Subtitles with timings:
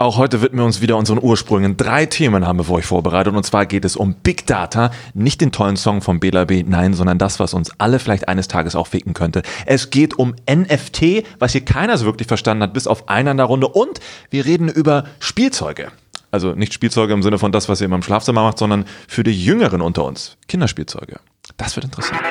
[0.00, 1.76] Auch heute widmen wir uns wieder unseren Ursprüngen.
[1.76, 5.42] Drei Themen haben wir für euch vorbereitet und zwar geht es um Big Data, nicht
[5.42, 8.86] den tollen Song von BLAB, nein, sondern das, was uns alle vielleicht eines Tages auch
[8.86, 9.42] ficken könnte.
[9.66, 13.36] Es geht um NFT, was hier keiner so wirklich verstanden hat, bis auf einer in
[13.36, 14.00] der Runde und
[14.30, 15.92] wir reden über Spielzeuge.
[16.30, 19.22] Also nicht Spielzeuge im Sinne von das, was ihr immer im Schlafzimmer macht, sondern für
[19.22, 20.38] die Jüngeren unter uns.
[20.48, 21.20] Kinderspielzeuge.
[21.58, 22.22] Das wird interessant.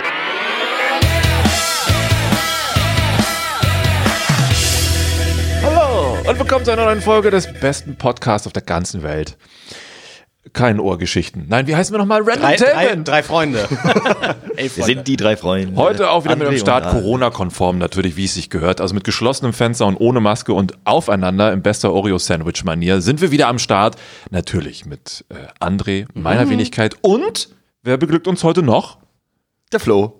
[6.29, 9.37] Und willkommen zu einer neuen Folge des besten Podcasts auf der ganzen Welt.
[10.53, 11.45] Keine Ohrgeschichten.
[11.47, 12.21] Nein, wie heißen wir nochmal?
[12.21, 13.67] Random Drei, drei, drei Freunde.
[14.57, 15.75] Wir sind die drei Freunde.
[15.75, 16.89] Heute auch wieder mit André dem Start.
[16.89, 18.81] Corona-konform, natürlich, wie es sich gehört.
[18.81, 23.47] Also mit geschlossenem Fenster und ohne Maske und aufeinander in bester Oreo-Sandwich-Manier sind wir wieder
[23.47, 23.95] am Start.
[24.31, 26.49] Natürlich mit äh, André, meiner Mhm.
[26.51, 27.49] Wenigkeit und
[27.83, 28.97] wer beglückt uns heute noch?
[29.71, 30.19] Der Flo.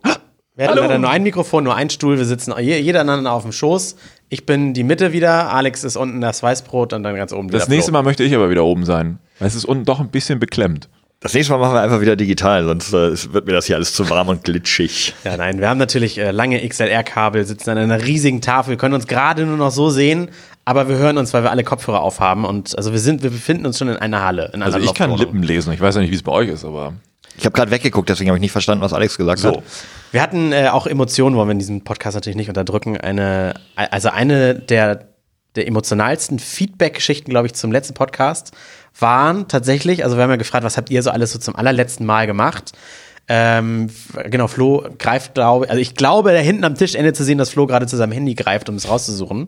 [0.56, 0.82] Wir hatten Hallo.
[0.88, 2.18] leider nur ein Mikrofon, nur ein Stuhl.
[2.18, 3.96] Wir sitzen je- jeder einander auf dem Schoß.
[4.30, 5.52] Ich bin die Mitte wieder.
[5.52, 7.92] Alex ist unten das Weißbrot und dann ganz oben Das nächste.
[7.92, 9.20] Mal möchte ich aber wieder oben sein.
[9.40, 10.88] Weil es ist unten doch ein bisschen beklemmt.
[11.22, 13.94] Das nächste Mal machen wir einfach wieder digital, sonst äh, wird mir das hier alles
[13.94, 15.14] zu warm und glitschig.
[15.26, 19.06] Ja, nein, wir haben natürlich äh, lange XLR-Kabel, sitzen an einer riesigen Tafel, können uns
[19.06, 20.30] gerade nur noch so sehen,
[20.64, 23.66] aber wir hören uns, weil wir alle Kopfhörer aufhaben und also wir sind, wir befinden
[23.66, 24.46] uns schon in einer Halle.
[24.54, 25.14] In einer Also ich kann.
[25.14, 25.74] Lippen lesen.
[25.74, 26.94] Ich weiß ja nicht, wie es bei euch ist, aber
[27.40, 29.58] Ich habe gerade weggeguckt, deswegen habe ich nicht verstanden, was Alex gesagt so.
[29.58, 29.64] hat.
[30.12, 32.98] Wir hatten äh, auch Emotionen, wollen wir in diesem Podcast natürlich nicht unterdrücken.
[32.98, 35.08] Eine, also eine der,
[35.56, 38.52] der emotionalsten Feedback-Geschichten, glaube ich, zum letzten Podcast
[39.00, 42.06] waren tatsächlich, also wir haben ja gefragt, was habt ihr so alles so zum allerletzten
[42.06, 42.74] Mal gemacht?
[43.30, 43.90] Ähm,
[44.26, 47.68] genau, Flo greift, glaube also ich glaube, da hinten am Tischende zu sehen, dass Flo
[47.68, 49.48] gerade zu seinem Handy greift, um es rauszusuchen.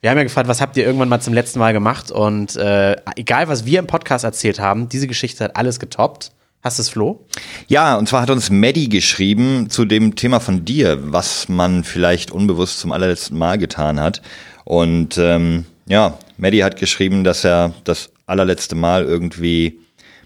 [0.00, 2.10] Wir haben ja gefragt, was habt ihr irgendwann mal zum letzten Mal gemacht?
[2.10, 6.32] Und äh, egal, was wir im Podcast erzählt haben, diese Geschichte hat alles getoppt.
[6.62, 7.24] Hast du es, Flo?
[7.66, 12.30] Ja, und zwar hat uns Maddie geschrieben zu dem Thema von dir, was man vielleicht
[12.30, 14.22] unbewusst zum allerletzten Mal getan hat.
[14.64, 19.80] Und ähm, ja, Maddie hat geschrieben, dass er das allerletzte Mal irgendwie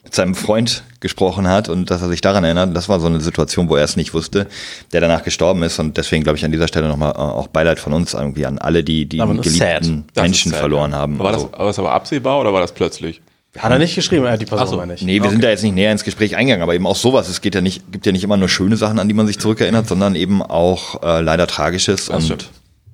[0.05, 2.77] mit seinem Freund gesprochen hat und dass er sich daran erinnert.
[2.77, 4.47] Das war so eine Situation, wo er es nicht wusste,
[4.93, 5.79] der danach gestorben ist.
[5.79, 8.59] Und deswegen glaube ich an dieser Stelle nochmal äh, auch Beileid von uns irgendwie an
[8.59, 10.99] alle, die die geliebten Menschen sad, verloren ja.
[10.99, 11.19] haben.
[11.19, 13.23] War das, Also- war das aber absehbar oder war das plötzlich?
[13.59, 14.77] Hat er nicht geschrieben, äh, die Person Ach so.
[14.77, 15.03] meine ich.
[15.03, 17.29] Nee, wir sind da jetzt nicht näher ins Gespräch eingegangen, aber eben auch sowas.
[17.29, 19.39] Es geht ja nicht, gibt ja nicht immer nur schöne Sachen, an die man sich
[19.39, 22.07] zurückerinnert, sondern eben auch äh, leider Tragisches.
[22.07, 22.43] Das und stimmt.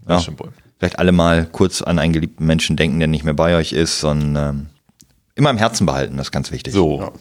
[0.09, 0.49] ja, Das stimmt wohl.
[0.79, 4.01] vielleicht alle mal kurz an einen geliebten Menschen denken, der nicht mehr bei euch ist,
[4.01, 4.67] sondern ähm,
[5.35, 6.73] immer im Herzen behalten, das ist ganz wichtig.
[6.75, 7.13] So.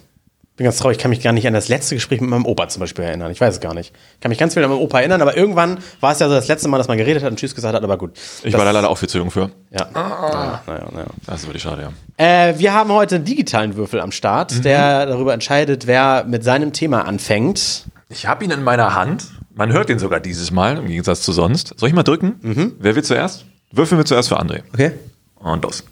[0.61, 2.67] Bin ganz traurig, ich kann mich gar nicht an das letzte Gespräch mit meinem Opa
[2.67, 3.31] zum Beispiel erinnern.
[3.31, 3.93] Ich weiß es gar nicht.
[4.13, 6.35] Ich kann mich ganz viel an meinen Opa erinnern, aber irgendwann war es ja so
[6.35, 8.11] das letzte Mal, dass man geredet hat und Tschüss gesagt hat, aber gut.
[8.43, 9.49] Ich war da leider auch viel zu jung für.
[9.71, 9.87] Ja.
[9.91, 11.05] Naja, naja, naja.
[11.25, 12.23] Das ist wirklich schade, ja.
[12.49, 14.61] Äh, wir haben heute einen digitalen Würfel am Start, Mhm.
[14.61, 17.85] der darüber entscheidet, wer mit seinem Thema anfängt.
[18.09, 19.25] Ich habe ihn in meiner Hand.
[19.55, 21.73] Man hört ihn sogar dieses Mal, im Gegensatz zu sonst.
[21.77, 22.75] Soll ich mal drücken?
[22.79, 23.45] Wer will zuerst?
[23.71, 24.61] Würfeln wir zuerst für André.
[24.73, 24.91] Okay.
[25.39, 25.83] Und los.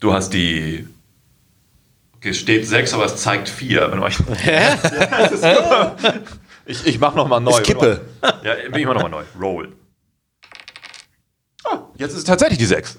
[0.00, 0.86] Du hast die.
[2.20, 3.92] Okay, es steht 6, aber es zeigt 4.
[3.92, 4.18] Wenn euch
[6.66, 7.52] ich ich mach nochmal neu.
[7.52, 8.02] Ich kippe.
[8.44, 9.22] Ja, ich mach nochmal neu.
[9.40, 9.72] Roll.
[11.64, 12.98] Ah, jetzt ist es tatsächlich die 6.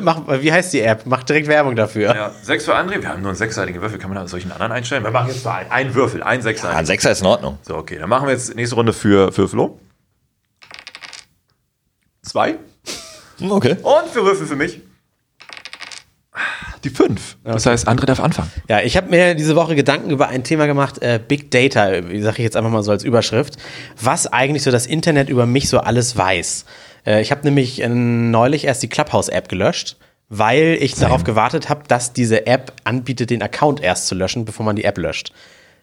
[0.00, 1.02] Mach, wie heißt die App?
[1.04, 2.14] Mach direkt Werbung dafür.
[2.14, 3.02] Ja, 6 für André.
[3.02, 3.98] Wir haben nur einen sechsseitigen Würfel.
[3.98, 5.04] Kann man da solchen anderen einstellen?
[5.04, 6.86] Wir machen jetzt ein, einen Würfel, einen Ein sechsseitigen.
[6.86, 7.58] Sechser ist in Ordnung.
[7.60, 9.78] So, okay, dann machen wir jetzt nächste Runde für, für Flo.
[12.22, 12.54] Zwei.
[13.38, 13.76] Okay.
[13.82, 14.80] Und für Würfel für mich.
[16.84, 17.36] Die fünf.
[17.44, 18.50] Das heißt, André darf anfangen.
[18.68, 22.12] Ja, ich habe mir diese Woche Gedanken über ein Thema gemacht, äh, Big Data, sage
[22.12, 23.56] ich jetzt einfach mal so als Überschrift,
[24.00, 26.64] was eigentlich so das Internet über mich so alles weiß.
[27.06, 29.96] Äh, ich habe nämlich äh, neulich erst die Clubhouse-App gelöscht,
[30.28, 34.64] weil ich darauf gewartet habe, dass diese App anbietet, den Account erst zu löschen, bevor
[34.64, 35.32] man die App löscht.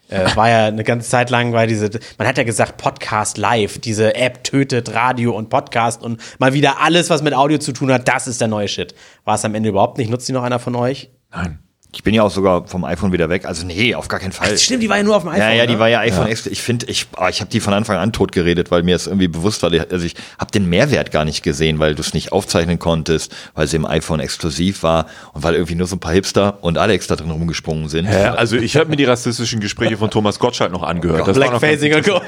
[0.09, 3.79] Äh, war ja eine ganze Zeit lang, weil diese, man hat ja gesagt, Podcast live,
[3.79, 7.91] diese App tötet Radio und Podcast und mal wieder alles, was mit Audio zu tun
[7.91, 8.95] hat, das ist der neue Shit.
[9.23, 10.09] War es am Ende überhaupt nicht?
[10.09, 11.11] Nutzt die noch einer von euch?
[11.31, 11.59] Nein.
[11.91, 13.45] Ich bin ja auch sogar vom iPhone wieder weg.
[13.45, 14.55] Also nee, auf gar keinen Fall.
[14.59, 15.41] Stimmt, die war ja nur auf dem iPhone.
[15.41, 15.79] Ja, ja, die ne?
[15.79, 16.51] war ja iPhone extra.
[16.51, 19.07] Ich finde, ich, ah, ich habe die von Anfang an tot geredet, weil mir es
[19.07, 19.71] irgendwie bewusst war.
[19.71, 23.65] Also ich habe den Mehrwert gar nicht gesehen, weil du es nicht aufzeichnen konntest, weil
[23.65, 27.07] sie im iPhone exklusiv war und weil irgendwie nur so ein paar Hipster und Alex
[27.07, 28.05] da drin rumgesprungen sind.
[28.05, 28.25] Hä?
[28.25, 31.27] Also ich habe mir die rassistischen Gespräche von Thomas Gottschalk noch angehört.
[31.27, 32.21] Das war noch ganz Blackfacing und Co.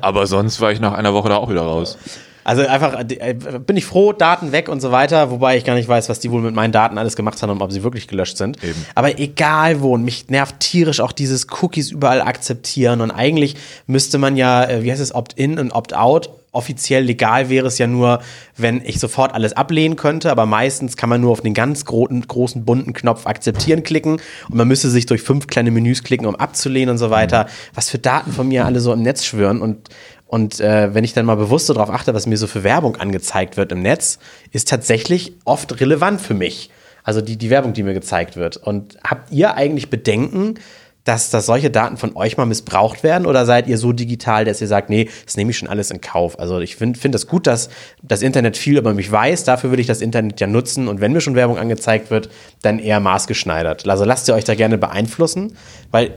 [0.00, 1.98] Aber sonst war ich nach einer Woche da auch wieder raus.
[2.46, 5.88] Also einfach äh, bin ich froh, Daten weg und so weiter, wobei ich gar nicht
[5.88, 8.36] weiß, was die wohl mit meinen Daten alles gemacht haben und ob sie wirklich gelöscht
[8.36, 8.62] sind.
[8.62, 8.86] Eben.
[8.94, 13.56] Aber egal wo, und mich nervt tierisch auch dieses Cookies überall akzeptieren und eigentlich
[13.88, 17.86] müsste man ja, äh, wie heißt es, Opt-in und Opt-out offiziell legal wäre es ja
[17.86, 18.20] nur,
[18.56, 22.26] wenn ich sofort alles ablehnen könnte, aber meistens kann man nur auf den ganz großen,
[22.26, 24.12] großen bunten Knopf akzeptieren klicken
[24.48, 27.46] und man müsste sich durch fünf kleine Menüs klicken, um abzulehnen und so weiter.
[27.74, 29.90] Was für Daten von mir alle so im Netz schwören und
[30.36, 33.56] und äh, wenn ich dann mal bewusst darauf achte, was mir so für Werbung angezeigt
[33.56, 34.18] wird im Netz,
[34.52, 36.68] ist tatsächlich oft relevant für mich.
[37.04, 38.58] Also die, die Werbung, die mir gezeigt wird.
[38.58, 40.56] Und habt ihr eigentlich Bedenken,
[41.04, 43.26] dass, dass solche Daten von euch mal missbraucht werden?
[43.26, 46.02] Oder seid ihr so digital, dass ihr sagt, nee, das nehme ich schon alles in
[46.02, 46.38] Kauf?
[46.38, 47.70] Also ich finde find das gut, dass
[48.02, 49.44] das Internet viel über mich weiß.
[49.44, 50.86] Dafür würde ich das Internet ja nutzen.
[50.86, 52.28] Und wenn mir schon Werbung angezeigt wird,
[52.60, 53.88] dann eher maßgeschneidert.
[53.88, 55.56] Also lasst ihr euch da gerne beeinflussen,
[55.90, 56.12] weil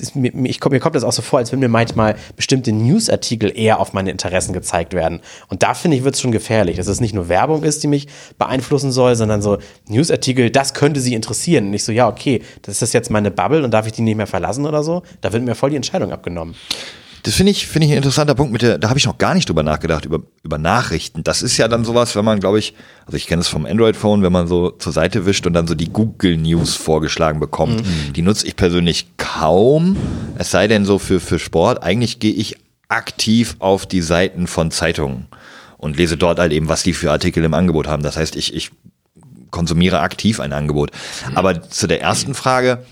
[0.00, 3.52] ist, mir, ich, mir kommt das auch so vor, als wenn mir manchmal bestimmte Newsartikel
[3.54, 5.20] eher auf meine Interessen gezeigt werden.
[5.48, 7.88] Und da finde ich, wird es schon gefährlich, dass es nicht nur Werbung ist, die
[7.88, 8.08] mich
[8.38, 9.58] beeinflussen soll, sondern so
[9.88, 11.66] Newsartikel, das könnte sie interessieren.
[11.66, 14.16] Und ich so, ja, okay, das ist jetzt meine Bubble und darf ich die nicht
[14.16, 15.02] mehr verlassen oder so?
[15.20, 16.54] Da wird mir voll die Entscheidung abgenommen.
[17.24, 19.34] Das finde ich, finde ich ein interessanter Punkt mit der, da habe ich noch gar
[19.34, 21.22] nicht drüber nachgedacht, über, über Nachrichten.
[21.22, 22.74] Das ist ja dann sowas, wenn man, glaube ich,
[23.06, 25.74] also ich kenne es vom Android-Phone, wenn man so zur Seite wischt und dann so
[25.74, 27.86] die Google News vorgeschlagen bekommt.
[27.86, 28.12] Mhm.
[28.14, 29.96] Die nutze ich persönlich kaum,
[30.36, 31.82] es sei denn so für, für Sport.
[31.82, 32.56] Eigentlich gehe ich
[32.88, 35.26] aktiv auf die Seiten von Zeitungen
[35.78, 38.02] und lese dort halt eben, was die für Artikel im Angebot haben.
[38.02, 38.72] Das heißt, ich, ich
[39.50, 40.90] konsumiere aktiv ein Angebot.
[41.28, 41.36] Mhm.
[41.36, 42.84] Aber zu der ersten Frage,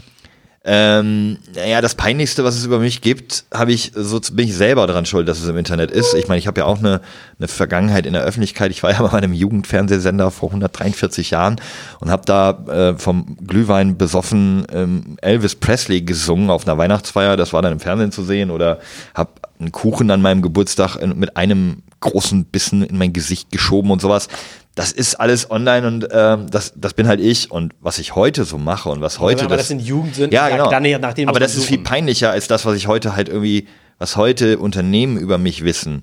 [0.62, 4.87] ähm, naja, das Peinlichste, was es über mich gibt, habe ich, so bin ich selber
[4.87, 6.12] daran schuld, dass es im Internet ist.
[6.12, 7.01] Ich meine, ich habe ja auch eine,
[7.39, 8.71] eine Vergangenheit in der Öffentlichkeit.
[8.71, 11.57] Ich war ja bei einem Jugendfernsehsender vor 143 Jahren
[12.01, 12.51] und habe da
[12.91, 17.39] äh, vom Glühwein besoffen ähm, Elvis Presley gesungen auf einer Weihnachtsfeier.
[17.39, 18.81] Das war dann im Fernsehen zu sehen oder
[19.15, 24.00] habe einen Kuchen an meinem Geburtstag mit einem großen Bissen in mein Gesicht geschoben und
[24.00, 24.29] sowas
[24.75, 27.50] das ist alles online und ähm, das, das bin halt ich.
[27.50, 29.44] Und was ich heute so mache und was heute.
[29.44, 30.70] aber das, das sind Jugendsünden, ja, genau.
[30.70, 33.67] dann, nachdem aber das ist viel peinlicher als das, was ich heute halt irgendwie,
[33.99, 36.02] was heute Unternehmen über mich wissen.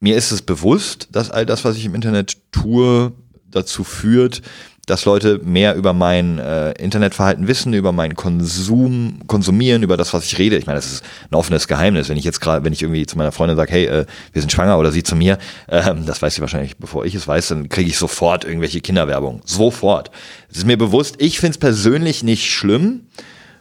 [0.00, 3.12] Mir ist es bewusst, dass all das, was ich im Internet tue,
[3.48, 4.42] dazu führt,
[4.86, 10.24] dass Leute mehr über mein äh, Internetverhalten wissen, über meinen Konsum, konsumieren, über das, was
[10.24, 10.56] ich rede.
[10.56, 12.08] Ich meine, das ist ein offenes Geheimnis.
[12.08, 14.50] Wenn ich jetzt gerade, wenn ich irgendwie zu meiner Freundin sage, hey, äh, wir sind
[14.50, 15.38] schwanger oder sie zu mir,
[15.68, 19.40] ähm, das weiß sie wahrscheinlich, bevor ich es weiß, dann kriege ich sofort irgendwelche Kinderwerbung.
[19.44, 20.10] Sofort.
[20.50, 23.06] Es ist mir bewusst, ich finde es persönlich nicht schlimm,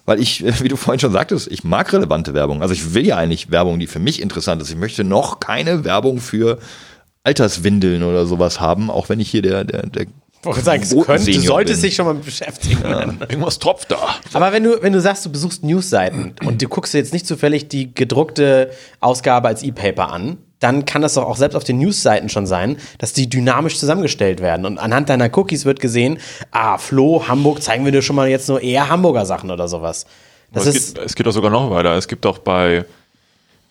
[0.06, 2.62] weil ich, wie du vorhin schon sagtest, ich mag relevante Werbung.
[2.62, 4.70] Also ich will ja eigentlich Werbung, die für mich interessant ist.
[4.70, 6.60] Ich möchte noch keine Werbung für
[7.24, 10.08] Alterswindeln oder sowas haben, auch wenn ich hier der, der, der
[10.46, 12.82] wollte sagen, es könnte, du solltest dich schon mal beschäftigen.
[12.84, 14.16] Ja, irgendwas tropft da.
[14.34, 17.28] Aber wenn du, wenn du sagst, du besuchst Newsseiten und du guckst dir jetzt nicht
[17.28, 21.78] zufällig die gedruckte Ausgabe als E-Paper an, dann kann das doch auch selbst auf den
[21.78, 24.66] Newsseiten schon sein, dass die dynamisch zusammengestellt werden.
[24.66, 26.20] Und anhand deiner Cookies wird gesehen,
[26.52, 30.06] ah, Flo, Hamburg, zeigen wir dir schon mal jetzt nur eher Hamburger Sachen oder sowas.
[30.54, 31.98] Das es, ist geht, es geht auch sogar noch weiter.
[31.98, 32.86] Es gibt auch bei,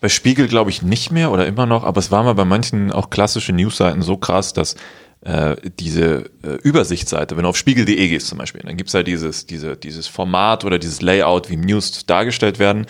[0.02, 2.92] bei Spiegel, glaube ich, nicht mehr oder immer noch, aber es war mal bei manchen
[2.92, 4.76] auch klassische Newsseiten so krass, dass
[5.24, 9.46] äh, diese äh, Übersichtsseite, wenn du auf spiegel.de gehst zum Beispiel, dann gibt's ja dieses,
[9.46, 12.86] diese, dieses Format oder dieses Layout, wie News dargestellt werden.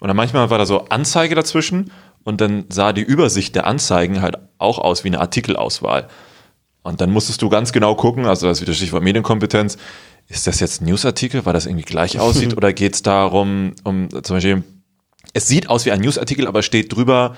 [0.00, 1.92] Und dann manchmal war da so Anzeige dazwischen
[2.24, 6.08] und dann sah die Übersicht der Anzeigen halt auch aus wie eine Artikelauswahl.
[6.82, 9.76] Und dann musstest du ganz genau gucken, also das ist wieder Stichwort Medienkompetenz,
[10.28, 14.36] ist das jetzt ein Newsartikel, weil das irgendwie gleich aussieht, oder geht's darum, um zum
[14.36, 14.64] Beispiel,
[15.34, 17.36] es sieht aus wie ein Newsartikel, aber steht drüber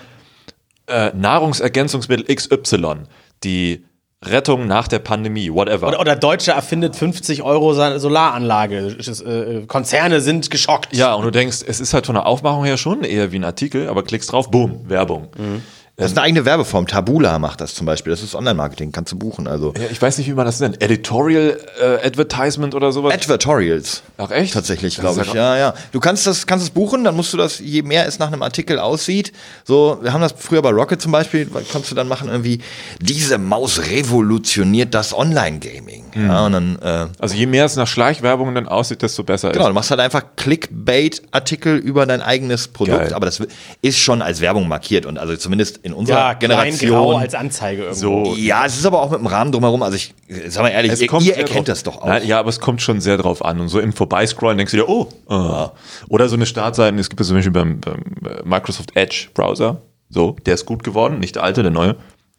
[0.86, 3.04] äh, Nahrungsergänzungsmittel XY,
[3.44, 3.84] die
[4.24, 5.88] Rettung nach der Pandemie, whatever.
[5.88, 8.96] Oder, oder Deutsche erfindet 50 Euro Solaranlage.
[8.98, 10.94] Äh, Konzerne sind geschockt.
[10.94, 13.44] Ja, und du denkst, es ist halt von der Aufmachung her schon eher wie ein
[13.44, 15.28] Artikel, aber klickst drauf, boom, Werbung.
[15.36, 15.62] Mhm.
[15.98, 16.86] Das ist eine eigene Werbeform.
[16.86, 18.12] Tabula macht das zum Beispiel.
[18.12, 19.48] Das ist Online-Marketing, kannst du buchen.
[19.48, 20.80] Also ja, ich weiß nicht, wie man das nennt.
[20.80, 23.12] Editorial äh, Advertisement oder sowas?
[23.12, 24.04] Advertorials.
[24.16, 24.54] Ach echt?
[24.54, 25.32] Tatsächlich, glaube ich.
[25.32, 25.74] Ja, ja.
[25.90, 28.42] Du kannst das, kannst es buchen, dann musst du das, je mehr es nach einem
[28.42, 29.32] Artikel aussieht.
[29.64, 32.60] So, wir haben das früher bei Rocket zum Beispiel, kannst du dann machen irgendwie,
[33.00, 36.04] diese Maus revolutioniert das Online-Gaming.
[36.14, 36.28] Mhm.
[36.28, 39.50] Ja, und dann, äh, also je mehr es nach Schleichwerbung dann aussieht, desto besser genau,
[39.50, 39.58] ist.
[39.58, 43.14] Genau, du machst halt einfach Clickbait-Artikel über dein eigenes Produkt, Geil.
[43.14, 43.42] aber das
[43.82, 46.90] ist schon als Werbung markiert und also zumindest in unserer ja, Generation.
[46.90, 48.24] Grau als Anzeige irgendwo.
[48.26, 48.36] So.
[48.36, 49.82] Ja, es ist aber auch mit dem Rahmen drumherum.
[49.82, 50.14] Also ich,
[50.48, 52.06] sag mal ehrlich, ihr, ihr erkennt das doch auch.
[52.06, 53.60] Nein, ja, aber es kommt schon sehr drauf an.
[53.60, 55.68] Und so im Vorbeiscrollen denkst du dir, oh, uh.
[56.08, 59.82] oder so eine Startseite, es gibt ja zum Beispiel beim, beim äh, Microsoft Edge Browser,
[60.10, 61.96] so, der ist gut geworden, nicht der alte, der neue.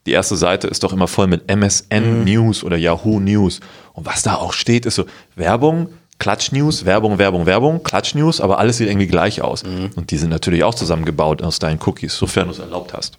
[0.08, 2.24] Die erste Seite ist doch immer voll mit MSN mhm.
[2.24, 3.60] News oder Yahoo News.
[3.94, 5.89] Und was da auch steht, ist so Werbung,
[6.20, 9.63] Klatsch News, Werbung, Werbung, Werbung, Klatsch News, aber alles sieht irgendwie gleich aus.
[9.63, 9.91] Mhm.
[9.96, 13.18] Und die sind natürlich auch zusammengebaut aus deinen Cookies, sofern du es erlaubt hast.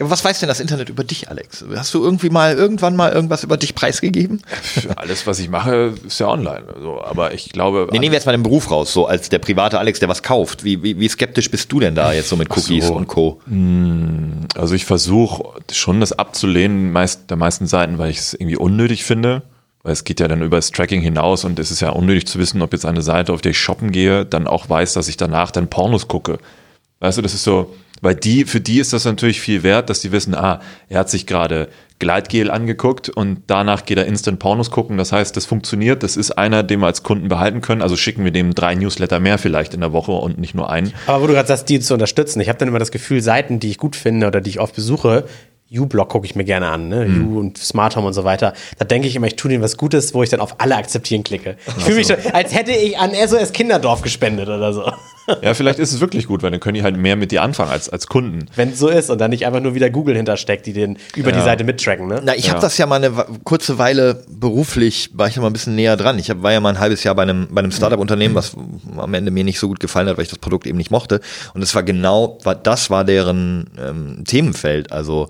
[0.00, 1.62] Ja, aber was weiß denn das Internet über dich, Alex?
[1.76, 4.40] Hast du irgendwie mal irgendwann mal irgendwas über dich preisgegeben?
[4.96, 6.64] Alles, was ich mache, ist ja online.
[6.74, 7.86] Also, aber ich glaube.
[7.92, 10.22] Nee, nehmen wir jetzt mal den Beruf raus, so als der private Alex, der was
[10.22, 10.64] kauft.
[10.64, 12.94] Wie, wie, wie skeptisch bist du denn da jetzt so mit Cookies so.
[12.94, 13.42] und Co.?
[14.56, 19.04] Also ich versuche schon das abzulehnen, meist, der meisten Seiten, weil ich es irgendwie unnötig
[19.04, 19.42] finde.
[19.82, 22.38] Weil es geht ja dann über das Tracking hinaus und es ist ja unnötig zu
[22.38, 25.16] wissen, ob jetzt eine Seite, auf der ich shoppen gehe, dann auch weiß, dass ich
[25.16, 26.38] danach dann Pornos gucke.
[27.00, 30.00] Weißt du, das ist so, weil die, für die ist das natürlich viel wert, dass
[30.00, 34.70] die wissen, ah, er hat sich gerade Gleitgel angeguckt und danach geht er Instant Pornos
[34.70, 34.96] gucken.
[34.96, 36.02] Das heißt, das funktioniert.
[36.02, 37.82] Das ist einer, den wir als Kunden behalten können.
[37.82, 40.92] Also schicken wir dem drei Newsletter mehr vielleicht in der Woche und nicht nur einen.
[41.06, 43.60] Aber wo du gerade sagst, die zu unterstützen, ich habe dann immer das Gefühl, Seiten,
[43.60, 45.24] die ich gut finde oder die ich oft besuche,
[45.72, 47.06] U-Block gucke ich mir gerne an, ne?
[47.06, 47.26] Mhm.
[47.28, 48.54] U und Smart Home und so weiter.
[48.78, 51.22] Da denke ich immer, ich tue denen was Gutes, wo ich dann auf alle akzeptieren
[51.22, 51.56] klicke.
[51.78, 54.90] Ich fühle mich so, als hätte ich an SOS Kinderdorf gespendet oder so.
[55.42, 57.70] Ja, vielleicht ist es wirklich gut, weil dann können die halt mehr mit dir anfangen
[57.70, 58.46] als, als Kunden.
[58.56, 61.30] Wenn es so ist und dann nicht einfach nur wieder Google hintersteckt, die den über
[61.30, 62.20] die Seite mittracken, ne?
[62.24, 65.52] Na, ich habe das ja mal eine kurze Weile beruflich, war ich noch mal ein
[65.52, 66.18] bisschen näher dran.
[66.18, 68.56] Ich hab, war ja mal ein halbes Jahr bei einem, bei einem Startup-Unternehmen, was
[68.96, 71.20] am Ende mir nicht so gut gefallen hat, weil ich das Produkt eben nicht mochte.
[71.54, 74.90] Und es war genau, war, das war deren ähm, Themenfeld.
[74.90, 75.28] Also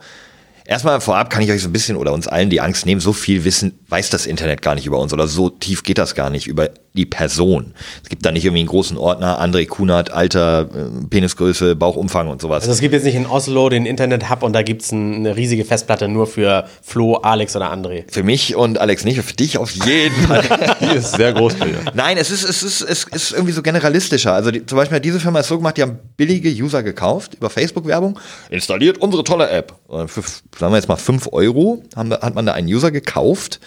[0.70, 3.12] erstmal vorab kann ich euch so ein bisschen oder uns allen die Angst nehmen, so
[3.12, 6.30] viel Wissen weiß das Internet gar nicht über uns oder so tief geht das gar
[6.30, 7.75] nicht über die Person.
[8.02, 12.42] Es gibt da nicht irgendwie einen großen Ordner, André Kunert, Alter, äh, Penisgröße, Bauchumfang und
[12.42, 12.62] sowas.
[12.62, 15.64] Also es gibt jetzt nicht in Oslo den Internet-Hub und da gibt es eine riesige
[15.64, 18.04] Festplatte nur für Flo, Alex oder André.
[18.11, 20.42] Für mich und Alex nicht, für dich auf jeden Fall.
[20.80, 21.54] Die ist sehr groß.
[21.94, 24.32] Nein, es ist, es ist, es ist irgendwie so generalistischer.
[24.32, 27.35] Also die, zum Beispiel hat diese Firma es so gemacht, die haben billige User gekauft
[27.35, 28.18] über Facebook-Werbung,
[28.50, 29.75] installiert unsere tolle App.
[29.87, 33.61] Und Für, sagen wir jetzt mal 5 Euro haben, hat man da einen User gekauft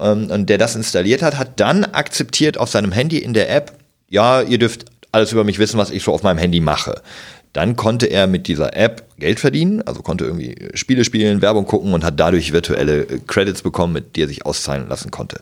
[0.00, 3.72] ähm, und der das installiert hat, hat dann akzeptiert auf seinem Handy in der App,
[4.08, 7.02] ja, ihr dürft alles über mich wissen, was ich so auf meinem Handy mache.
[7.52, 11.94] Dann konnte er mit dieser App Geld verdienen, also konnte irgendwie Spiele spielen, Werbung gucken
[11.94, 15.40] und hat dadurch virtuelle äh, Credits bekommen, mit die er sich auszahlen lassen konnte.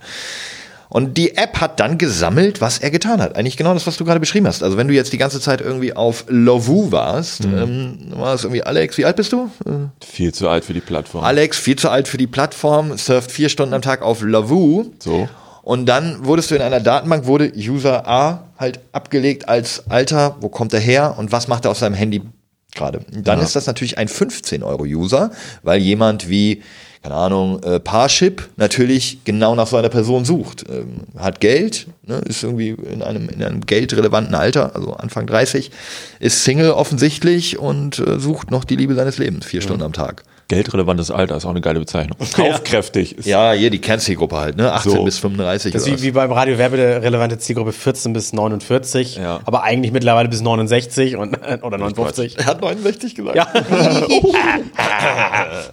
[0.88, 3.36] Und die App hat dann gesammelt, was er getan hat.
[3.36, 4.62] Eigentlich genau das, was du gerade beschrieben hast.
[4.62, 8.62] Also wenn du jetzt die ganze Zeit irgendwie auf Lovoo warst, ähm, war es irgendwie
[8.62, 9.50] Alex, wie alt bist du?
[9.66, 11.24] Äh, Viel zu alt für die Plattform.
[11.24, 14.86] Alex, viel zu alt für die Plattform, surft vier Stunden am Tag auf Lovoo.
[14.98, 15.28] So.
[15.62, 20.48] Und dann wurdest du in einer Datenbank, wurde User A halt abgelegt als Alter, wo
[20.48, 22.22] kommt er her und was macht er auf seinem Handy
[22.76, 23.00] gerade.
[23.10, 26.62] Dann ist das natürlich ein 15-Euro-User, weil jemand wie,
[27.02, 30.64] keine Ahnung, äh, Parship natürlich genau nach so einer Person sucht.
[30.68, 35.70] Ähm, hat Geld, ne, ist irgendwie in einem, in einem geldrelevanten Alter, also Anfang 30,
[36.20, 40.24] ist Single offensichtlich und äh, sucht noch die Liebe seines Lebens, vier Stunden am Tag.
[40.48, 42.16] Geldrelevantes Alter ist auch eine geile Bezeichnung.
[42.34, 43.18] Kaufkräftig.
[43.18, 44.72] Ist Ja, hier die Kernzielgruppe halt, ne?
[44.72, 45.04] 18 So.
[45.04, 45.72] bis 35.
[45.72, 49.40] Das ist wie, wie beim Radio werberelevante Zielgruppe 14 bis 49, Ja.
[49.44, 52.38] aber eigentlich mittlerweile bis 69 und, oder 59.
[52.38, 53.36] er hat 69 gesagt.
[53.36, 53.46] Ja.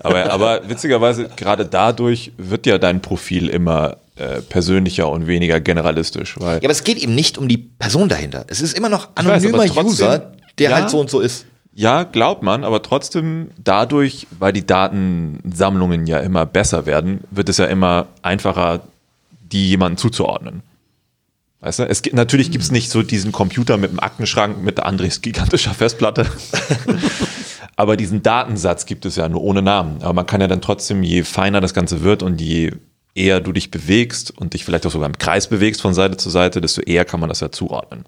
[0.03, 6.35] Aber, aber witzigerweise, gerade dadurch wird ja dein Profil immer äh, persönlicher und weniger generalistisch.
[6.39, 8.45] Weil Ja, aber es geht eben nicht um die Person dahinter.
[8.47, 10.75] Es ist immer noch weiß, anonymer aber trotzdem- User, der Ja.
[10.77, 11.45] halt so und so ist.
[11.75, 17.57] Ja, glaubt man, aber trotzdem dadurch, weil die Datensammlungen ja immer besser werden, wird es
[17.57, 18.81] ja immer einfacher,
[19.51, 20.61] die jemandem zuzuordnen.
[21.61, 24.81] Weißt du, es gibt, natürlich gibt es nicht so diesen Computer mit dem Aktenschrank mit
[24.81, 26.27] Andres gigantischer Festplatte.
[27.77, 30.01] aber diesen Datensatz gibt es ja nur ohne Namen.
[30.01, 32.73] Aber man kann ja dann trotzdem, je feiner das Ganze wird und je
[33.15, 36.29] eher du dich bewegst und dich vielleicht auch sogar im Kreis bewegst von Seite zu
[36.29, 38.05] Seite, desto eher kann man das ja zuordnen.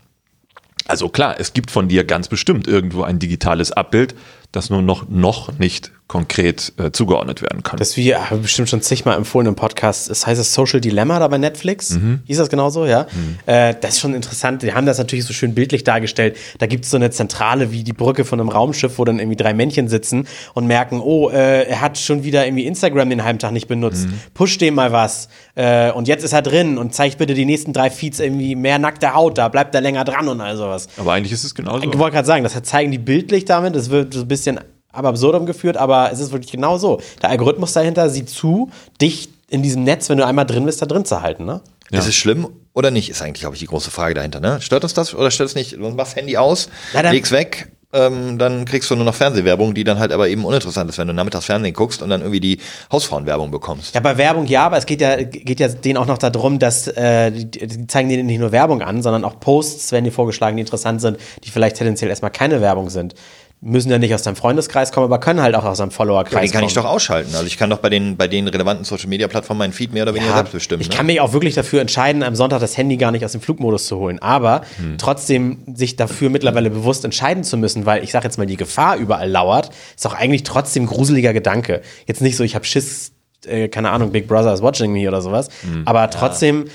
[0.87, 4.15] Also klar, es gibt von dir ganz bestimmt irgendwo ein digitales Abbild,
[4.55, 7.79] das nur noch, noch nicht konkret äh, zugeordnet werden kann.
[7.79, 10.09] Das ist wie, habe ich bestimmt schon zigmal empfohlen im Podcast.
[10.09, 11.91] Das heißt das Social Dilemma da bei Netflix.
[11.91, 12.21] Mhm.
[12.25, 13.07] Hieß das genauso, ja?
[13.47, 14.61] Äh, das ist schon interessant.
[14.61, 16.37] Die haben das natürlich so schön bildlich dargestellt.
[16.59, 19.35] Da gibt es so eine Zentrale wie die Brücke von einem Raumschiff, wo dann irgendwie
[19.35, 23.39] drei Männchen sitzen und merken, oh, äh, er hat schon wieder irgendwie Instagram den halben
[23.39, 24.07] Tag nicht benutzt.
[24.07, 24.19] Mhm.
[24.35, 25.27] Push dem mal was.
[25.55, 28.77] Äh, und jetzt ist er drin und zeigt bitte die nächsten drei Feeds irgendwie mehr
[28.77, 29.39] nackte Haut.
[29.39, 30.87] Da bleibt er länger dran und all sowas.
[30.97, 31.83] Aber eigentlich ist es genauso.
[31.83, 33.75] Ich wollte gerade sagen, das zeigen die bildlich damit.
[33.75, 37.01] Das wird so ein bisschen ab absurdum geführt, aber es ist wirklich genau so.
[37.21, 38.69] Der Algorithmus dahinter sieht zu,
[39.01, 41.45] dich in diesem Netz, wenn du einmal drin bist, da drin zu halten.
[41.45, 41.61] Ne?
[41.91, 41.99] Ja.
[41.99, 44.39] Ist es schlimm oder nicht, ist eigentlich, glaube ich, die große Frage dahinter.
[44.39, 44.59] Ne?
[44.61, 45.73] Stört uns das oder stört es nicht?
[45.73, 49.83] Du machst Handy aus, dann- legst weg, ähm, dann kriegst du nur noch Fernsehwerbung, die
[49.83, 52.59] dann halt aber eben uninteressant ist, wenn du nachmittags Fernsehen guckst und dann irgendwie die
[52.91, 53.95] Hausfrauenwerbung bekommst.
[53.95, 56.87] Ja, bei Werbung ja, aber es geht ja, geht ja denen auch noch darum, dass
[56.87, 60.57] äh, die, die zeigen denen nicht nur Werbung an, sondern auch Posts werden dir vorgeschlagen,
[60.57, 63.15] die interessant sind, die vielleicht tendenziell erstmal keine Werbung sind.
[63.61, 66.39] Müssen ja nicht aus deinem Freundeskreis kommen, aber können halt auch aus deinem Followerkreis Ja,
[66.41, 66.67] den kann kommen.
[66.67, 67.33] ich doch ausschalten.
[67.33, 70.03] Also ich kann doch bei den, bei den relevanten Social Media Plattformen meinen Feed mehr
[70.03, 70.81] oder weniger Ja, selbst bestimmen.
[70.81, 70.95] ich ne?
[70.95, 73.87] kann mich auch wirklich dafür entscheiden, am Sonntag das Handy gar nicht aus dem Flugmodus
[73.87, 74.19] zu holen.
[74.21, 74.97] Aber Hm.
[74.99, 78.97] trotzdem sich dafür mittlerweile bewusst entscheiden zu müssen, weil ich sage jetzt mal, die Gefahr
[78.97, 81.81] überall lauert, ist doch eigentlich trotzdem gruseliger Gedanke.
[82.05, 83.13] Jetzt nicht so, ich habe Schiss,
[83.47, 85.83] äh, keine Ahnung, Big Brother is watching me oder sowas, Hm.
[85.85, 86.65] aber trotzdem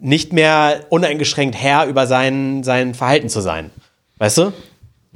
[0.00, 3.70] nicht mehr uneingeschränkt Herr über sein, sein Verhalten zu sein.
[4.18, 4.52] Weißt du?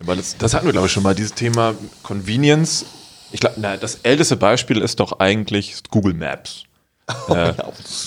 [0.06, 2.84] Weil das, das hatten wir, glaube ich, schon mal, dieses Thema Convenience.
[3.32, 6.64] Ich glaube, das älteste Beispiel ist doch eigentlich Google Maps.
[7.28, 7.52] Äh,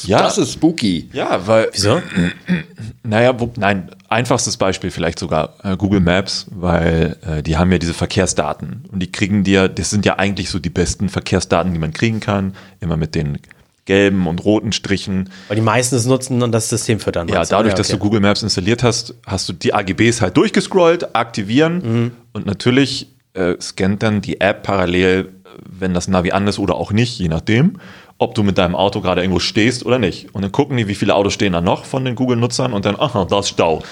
[0.06, 1.08] ja, Das ist spooky.
[1.14, 2.02] ja, weil Wieso?
[3.04, 7.78] Naja, wo, nein, einfachstes Beispiel vielleicht sogar äh, Google Maps, weil äh, die haben ja
[7.78, 11.80] diese Verkehrsdaten und die kriegen dir, das sind ja eigentlich so die besten Verkehrsdaten, die
[11.80, 13.38] man kriegen kann, immer mit den
[13.88, 15.30] gelben und roten Strichen.
[15.48, 17.28] Weil die meisten es nutzen und das System füttern.
[17.28, 17.56] Ja, meinst du?
[17.56, 18.04] dadurch, dass du okay.
[18.04, 24.04] Google Maps installiert hast, hast du die AGBs halt durchgescrollt, aktivieren und natürlich äh, scannt
[24.04, 25.30] dann die App parallel,
[25.66, 27.80] wenn das Navi an ist oder auch nicht, je nachdem,
[28.18, 30.34] ob du mit deinem Auto gerade irgendwo stehst oder nicht.
[30.34, 33.00] Und dann gucken die, wie viele Autos stehen da noch von den Google-Nutzern und dann,
[33.00, 33.84] aha, da ist Stau.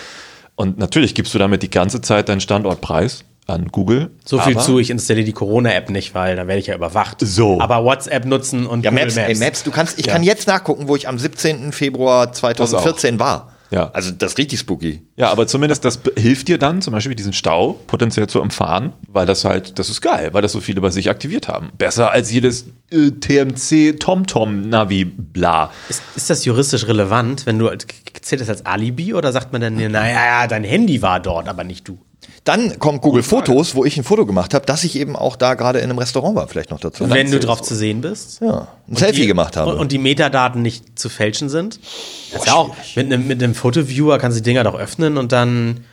[0.55, 4.11] Und natürlich gibst du damit die ganze Zeit deinen Standortpreis an Google.
[4.25, 7.17] So viel aber- zu, ich installiere die Corona-App nicht, weil dann werde ich ja überwacht.
[7.21, 7.59] So.
[7.61, 9.29] Aber WhatsApp nutzen und Ja, Google Maps, Maps.
[9.29, 11.71] ey, Maps, du kannst, ich kann jetzt nachgucken, wo ich am 17.
[11.71, 13.51] Februar 2014 war.
[13.71, 13.89] Ja.
[13.93, 15.01] Also das ist richtig spooky.
[15.15, 19.25] Ja, aber zumindest das hilft dir dann, zum Beispiel diesen Stau potenziell zu umfahren, weil
[19.25, 21.71] das halt, das ist geil, weil das so viele bei sich aktiviert haben.
[21.77, 25.71] Besser als jedes äh, TMC TomTom Navi bla.
[25.89, 27.69] Ist, ist das juristisch relevant, wenn du
[28.21, 31.63] zählt das als Alibi oder sagt man dann, naja, ja, dein Handy war dort, aber
[31.63, 31.97] nicht du?
[32.43, 35.53] Dann kommt Google Fotos, wo ich ein Foto gemacht habe, dass ich eben auch da
[35.55, 37.09] gerade in einem Restaurant war, vielleicht noch dazu.
[37.09, 38.41] wenn du drauf zu sehen bist?
[38.41, 39.71] ja, ein Selfie die, gemacht habe.
[39.71, 41.79] Und, und die Metadaten nicht zu fälschen sind?
[42.31, 45.17] Das ist ja auch, mit einem, mit einem Fotoviewer kannst du die Dinger doch öffnen
[45.17, 45.85] und dann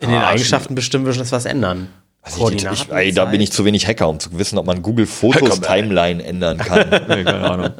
[0.00, 1.88] in den Ah, Eigenschaften bestimmen wir schon was ändern.
[2.26, 5.06] ich, ich, ey, da bin ich zu wenig Hacker, um zu wissen, ob man Google
[5.06, 5.60] Fotos.
[5.60, 6.86] Timeline ändern kann.
[7.08, 7.70] Nee, keine Ahnung.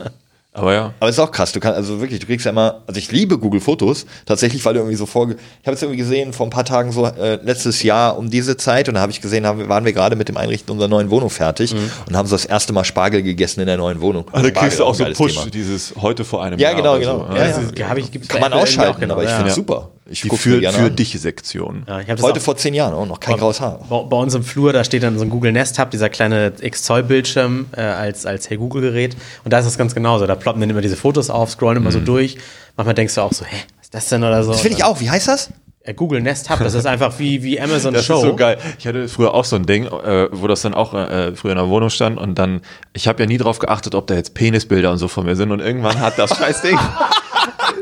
[0.55, 0.93] Aber ja.
[1.01, 3.11] Aber es ist auch krass, du kannst also wirklich, du kriegst ja immer, also ich
[3.11, 6.47] liebe Google Fotos, tatsächlich, weil du irgendwie so vorge, ich habe jetzt irgendwie gesehen, vor
[6.47, 9.47] ein paar Tagen so äh, letztes Jahr um diese Zeit und da habe ich gesehen,
[9.47, 11.75] haben, wir- waren wir gerade mit dem Einrichten unserer neuen Wohnung fertig
[12.07, 14.27] und haben so das erste Mal Spargel gegessen in der neuen Wohnung.
[14.33, 15.47] Ah, da kriegst du auch so Push, Thema.
[15.47, 16.77] dieses heute vor einem Ja, Jahr.
[16.77, 17.27] genau, genau.
[17.31, 17.35] So.
[17.35, 17.63] Ja, Das ja.
[17.85, 19.37] ist- Hab ich, gibt's Kann man ausschalten, auch, genau, aber ich ja.
[19.37, 19.53] finde Ja.
[19.53, 19.89] es super.
[20.13, 21.85] Ich Die für, für dich Sektion.
[21.89, 23.81] Ja, das Heute vor zehn Jahren auch noch kein graues Haar.
[23.89, 26.53] Bei, bei uns im Flur, da steht dann so ein Google Nest Hub, dieser kleine
[26.61, 29.17] X-Zoll-Bildschirm äh, als, als Hey Google-Gerät.
[29.45, 30.27] Und da ist das ganz genauso.
[30.27, 32.37] Da ploppen dann immer diese Fotos auf, scrollen immer so durch.
[32.77, 34.51] Manchmal denkst du auch so, hä, was ist das denn oder so?
[34.51, 34.53] Mhm.
[34.53, 35.01] Das finde ich auch.
[35.01, 35.49] Wie heißt das?
[35.85, 38.17] Äh, Google Nest Hub, das ist einfach wie, wie Amazon Das Show.
[38.17, 38.59] ist so geil.
[38.79, 41.59] Ich hatte früher auch so ein Ding, äh, wo das dann auch äh, früher in
[41.59, 42.61] der Wohnung stand und dann,
[42.93, 45.51] ich habe ja nie drauf geachtet, ob da jetzt Penisbilder und so von mir sind
[45.51, 46.79] und irgendwann hat das scheiß Ding,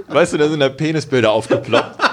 [0.08, 2.09] weißt du, da sind da Penisbilder aufgeploppt.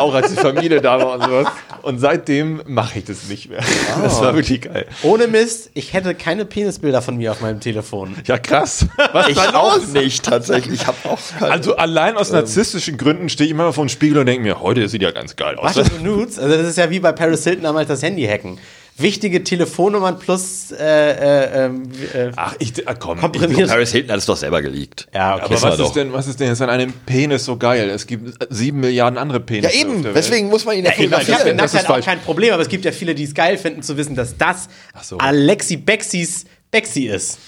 [0.00, 1.46] Auch als die Familie da war und sowas.
[1.82, 3.60] Und seitdem mache ich das nicht mehr.
[4.02, 4.86] Das war wirklich geil.
[5.02, 8.16] Ohne Mist, ich hätte keine Penisbilder von mir auf meinem Telefon.
[8.26, 8.86] Ja, krass.
[9.12, 9.88] Was Ich dann auch los?
[9.88, 10.80] nicht, tatsächlich.
[10.82, 11.52] Ich habe auch keine.
[11.52, 14.88] Also allein aus narzisstischen Gründen stehe ich immer vor dem Spiegel und denke mir, heute
[14.88, 15.76] sieht ja ganz geil aus.
[15.76, 16.38] Was für Nudes?
[16.38, 18.58] Also das ist ja wie bei Paris Hilton damals das Handy hacken.
[19.00, 23.18] Wichtige Telefonnummern plus äh, äh, ähm, äh, Ach, ich, ah, komm.
[23.20, 23.68] komprimiert.
[23.68, 25.08] Paris Hilton hat es doch selber geleakt.
[25.14, 25.44] Ja, okay.
[25.54, 27.88] Aber was ist, denn, was ist denn jetzt an einem Penis so geil?
[27.90, 29.68] Es gibt sieben Milliarden andere Ja, Penisse.
[29.68, 30.02] auf eben.
[30.02, 30.16] der Welt.
[30.16, 31.58] Deswegen muss man ihn ja Ich habe mit fotografieren.
[31.58, 33.96] das ist auch kein Problem, aber es gibt ja viele, die es geil finden, zu
[33.96, 34.68] wissen, dass das
[35.02, 35.18] so.
[35.18, 37.38] Alexi Bexis Bexi ist.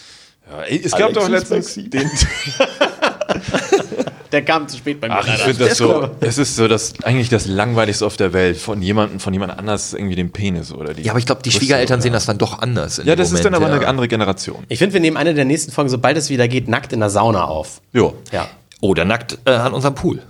[0.51, 1.91] Ja, es gab doch letztens Bexi.
[1.91, 2.11] den.
[4.33, 5.17] Der kam zu spät bei mir.
[5.19, 6.09] Ach, ich finde das so.
[6.21, 9.93] Es ist so das eigentlich das langweiligste auf der Welt von jemandem, von jemand anders
[9.93, 11.03] irgendwie den Penis oder die.
[11.03, 12.99] Ja, aber ich glaube, die Schwiegereltern oder- sehen das dann doch anders.
[12.99, 13.89] in Ja, das ist dann Moment, aber eine ja.
[13.91, 14.65] andere Generation.
[14.69, 17.11] Ich finde, wir nehmen eine der nächsten Folgen, sobald es wieder geht, nackt in der
[17.11, 17.83] Sauna auf.
[17.93, 18.15] Jo.
[18.33, 18.49] Ja.
[18.81, 20.23] Oder nackt äh, an unserem Pool.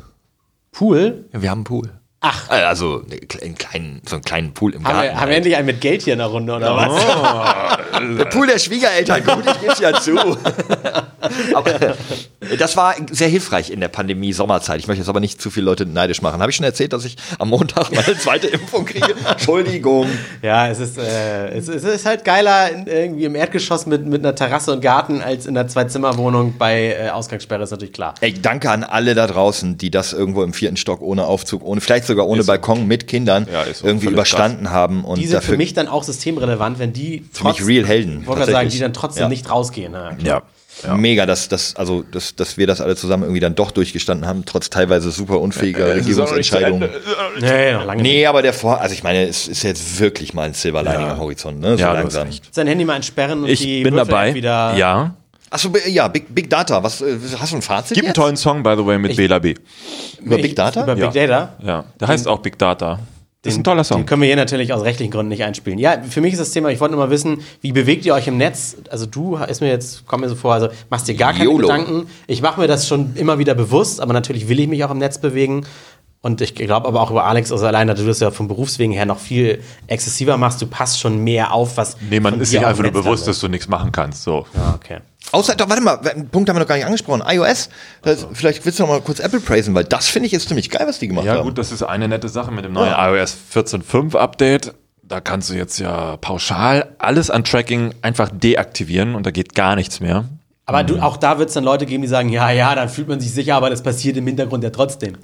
[0.73, 1.27] Pool?
[1.33, 1.91] Ja, wir haben einen Pool.
[2.25, 2.49] Ach.
[2.51, 3.03] Also
[3.43, 5.09] einen kleinen, so einen kleinen Pool im Haben Garten.
[5.09, 5.37] wir, haben wir halt.
[5.39, 7.79] endlich einen mit Geld hier in der Runde oder was?
[8.19, 10.17] Der Pool der Schwiegereltern, gut, ich gebe ja zu.
[11.55, 11.97] aber
[12.59, 14.79] das war sehr hilfreich in der Pandemie-Sommerzeit.
[14.81, 16.41] Ich möchte jetzt aber nicht zu viele Leute neidisch machen.
[16.41, 19.15] Habe ich schon erzählt, dass ich am Montag meine zweite Impfung kriege?
[19.31, 20.07] Entschuldigung.
[20.43, 24.23] Ja, es ist, äh, es, es ist halt geiler in, irgendwie im Erdgeschoss mit, mit
[24.25, 28.15] einer Terrasse und Garten als in einer Zwei-Zimmer-Wohnung bei äh, Ausgangssperre, ist natürlich klar.
[28.21, 31.81] Ey, danke an alle da draußen, die das irgendwo im vierten Stock ohne Aufzug, ohne
[31.81, 32.53] vielleicht sogar ohne Ist so.
[32.53, 33.87] Balkon mit Kindern Ja, so.
[33.87, 37.25] irgendwie Völlig überstanden haben und Die sind dafür für mich dann auch systemrelevant, wenn die
[37.33, 39.29] Für mich real Helden, Ich wollte gerade sagen, die dann trotzdem Ja.
[39.29, 39.93] nicht rausgehen.
[39.93, 40.13] Ja.
[40.23, 40.43] Ja.
[40.97, 44.45] Mega, dass, dass, also, dass, dass wir das alle zusammen irgendwie dann doch durchgestanden haben,
[44.45, 46.89] trotz teilweise super unfähiger Regierungsentscheidungen.
[47.41, 48.13] Nee, noch lange nicht.
[48.13, 51.07] Nee, aber der Vor, also ich meine, es ist jetzt wirklich mal ein Silver Lining
[51.07, 51.13] Ja.
[51.13, 51.77] am Horizont, ne?
[51.77, 52.29] So Ja, langsam.
[52.51, 54.35] Sein Handy mal entsperren und Ich die bin dabei.
[54.35, 54.75] wieder.
[54.77, 55.15] Ja.
[55.51, 56.83] Achso, ja, Big, Big Data.
[56.83, 57.95] Was, äh, hast du ein Fazit?
[57.95, 59.55] Gibt einen tollen Song, by the way, mit Bela B.
[60.23, 60.83] Über Big Data?
[60.85, 61.07] Über Ja.
[61.11, 61.53] Big Data.
[61.63, 61.85] Ja.
[62.01, 62.99] Der heißt auch Big Data.
[63.43, 63.99] Das ist ein toller Song.
[63.99, 65.77] Den können wir hier natürlich aus rechtlichen Gründen nicht einspielen.
[65.77, 68.29] Ja, für mich ist das Thema, ich wollte nur mal wissen, wie bewegt ihr euch
[68.29, 68.77] im Netz?
[68.89, 71.67] Also du ist mir jetzt, komm mir so vor, also machst dir gar keine YOLO.
[71.67, 72.07] Gedanken.
[72.29, 74.99] Ich mache mir das schon immer wieder bewusst, aber natürlich will ich mich auch im
[74.99, 75.67] Netz bewegen.
[76.21, 79.07] Und ich glaube aber auch über Alex, also alleine, du das ja vom Berufswegen her
[79.07, 81.97] noch viel exzessiver machst, du passt schon mehr auf, was.
[82.09, 84.23] Nee, man ist sich einfach nur bewusst, da dass du nichts machen kannst.
[84.23, 84.47] So.
[84.53, 84.55] ist.
[84.55, 84.99] Ja, okay.
[85.33, 87.23] Außer, doch, warte mal, einen Punkt haben wir noch gar nicht angesprochen.
[87.27, 87.69] iOS,
[88.03, 90.71] das, vielleicht willst du noch mal kurz Apple praisen, weil das finde ich jetzt ziemlich
[90.71, 91.45] geil, was die gemacht Ja, haben.
[91.45, 94.75] gut, das ist eine nette Sache mit dem neuen iOS 14.5 Update.
[95.03, 99.75] Da kannst du jetzt ja pauschal alles an Tracking einfach deaktivieren und da geht gar
[99.75, 100.25] nichts mehr.
[100.65, 103.09] Aber du, auch da wird es dann Leute geben, die sagen, ja, ja, dann fühlt
[103.09, 105.17] man sich sicher, aber das passiert im Hintergrund ja trotzdem.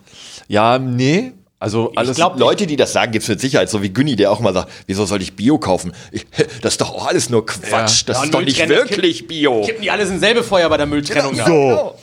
[0.48, 1.32] Ja, nee.
[1.60, 2.16] Also alles.
[2.16, 4.70] glaub- Leute, die das sagen, gibt's mit Sicherheit, so wie Günni, der auch mal sagt,
[4.86, 5.92] wieso soll ich Bio kaufen?
[6.12, 6.24] Ich,
[6.62, 8.04] das ist doch auch alles nur Quatsch.
[8.06, 9.62] Das Ja, ist doch nicht wirklich Bio.
[9.62, 11.36] Kippen die alles in selbe Feuer bei der Mülltrennung.
[11.36, 11.46] da.
[11.46, 11.94] So.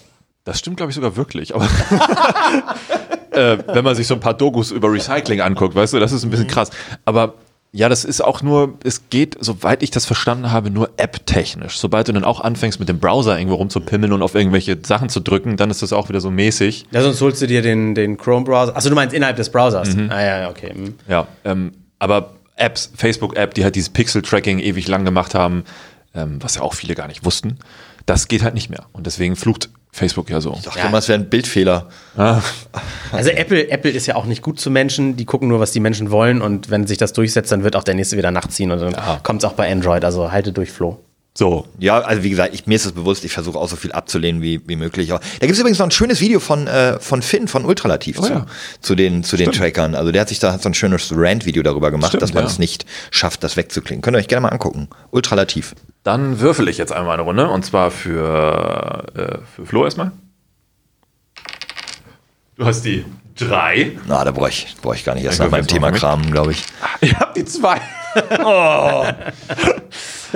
[0.43, 1.55] Das stimmt, glaube ich, sogar wirklich.
[1.55, 1.65] Aber
[3.31, 6.23] äh, wenn man sich so ein paar Dokus über Recycling anguckt, weißt du, das ist
[6.23, 6.69] ein bisschen krass.
[7.05, 7.33] Aber
[7.75, 11.77] ja, das ist auch nur, es geht, soweit ich das verstanden habe, nur app-technisch.
[11.77, 15.19] Sobald du dann auch anfängst, mit dem Browser irgendwo rumzupimmeln und auf irgendwelche Sachen zu
[15.19, 16.85] drücken, dann ist das auch wieder so mäßig.
[16.91, 18.77] Ja, sonst holst du dir den, den Chrome-Browser.
[18.77, 19.89] Achso, du meinst innerhalb des Browsers.
[20.07, 20.73] Ah, ja, ja, okay.
[20.73, 20.95] hm.
[21.09, 25.65] Ja, ähm, aber Apps, Facebook-App, die halt dieses Pixel-Tracking ewig lang gemacht haben,
[26.13, 27.59] ähm, was ja auch viele gar nicht wussten,
[28.05, 28.85] das geht halt nicht mehr.
[28.93, 30.53] Und deswegen flucht Facebook ja so.
[30.57, 31.87] Ich dachte immer, es wäre ein Bildfehler.
[33.13, 35.79] Also Apple, Apple ist ja auch nicht gut zu Menschen, die gucken nur, was die
[35.79, 38.79] Menschen wollen und wenn sich das durchsetzt, dann wird auch der nächste wieder nachziehen und
[38.81, 40.03] dann kommt es auch bei Android.
[40.03, 40.99] Also halte durch, Flo.
[41.37, 41.67] So.
[41.79, 44.41] Ja, also wie gesagt, ich, mir ist es bewusst, ich versuche auch so viel abzulehnen
[44.41, 45.11] wie, wie möglich.
[45.11, 48.21] Aber da gibt es übrigens noch ein schönes Video von, äh, von Finn, von Ultralativ
[48.21, 48.45] zu, ja.
[48.79, 49.95] zu den, zu den Trackern.
[49.95, 52.45] Also der hat sich da hat so ein schönes Rant-Video darüber gemacht, Stimmt, dass man
[52.45, 52.49] ja.
[52.49, 54.01] es nicht schafft, das wegzuklicken.
[54.01, 54.87] Könnt ihr euch gerne mal angucken.
[55.11, 55.75] Ultralativ.
[56.03, 60.13] Dann würfel ich jetzt einmal eine Runde und zwar für, äh, für Flo erstmal.
[62.55, 63.03] Du hast die
[63.37, 63.91] drei.
[64.07, 66.53] Na, da brauche ich, brauch ich gar nicht erst Dann nach meinem Thema kramen, glaube
[66.53, 66.63] ich.
[67.01, 67.81] Ich hab die zwei.
[68.39, 69.05] Oh.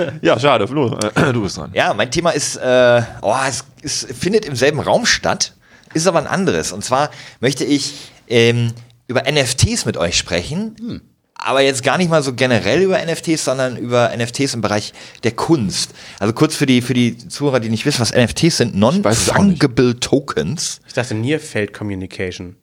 [0.22, 0.98] ja, schade, Flo.
[1.32, 1.70] Du bist dran.
[1.74, 5.54] Ja, mein Thema ist, äh, oh, es, es findet im selben Raum statt,
[5.94, 6.72] ist aber ein anderes.
[6.72, 7.10] Und zwar
[7.40, 7.94] möchte ich
[8.28, 8.72] ähm,
[9.06, 11.02] über NFTs mit euch sprechen.
[11.34, 14.92] Aber jetzt gar nicht mal so generell über NFTs, sondern über NFTs im Bereich
[15.24, 15.92] der Kunst.
[16.18, 18.76] Also kurz für die, für die Zuhörer, die nicht wissen, was NFTs sind.
[18.76, 20.80] Non-Fungible Tokens.
[20.86, 21.40] Ich dachte Near
[21.72, 22.56] Communication.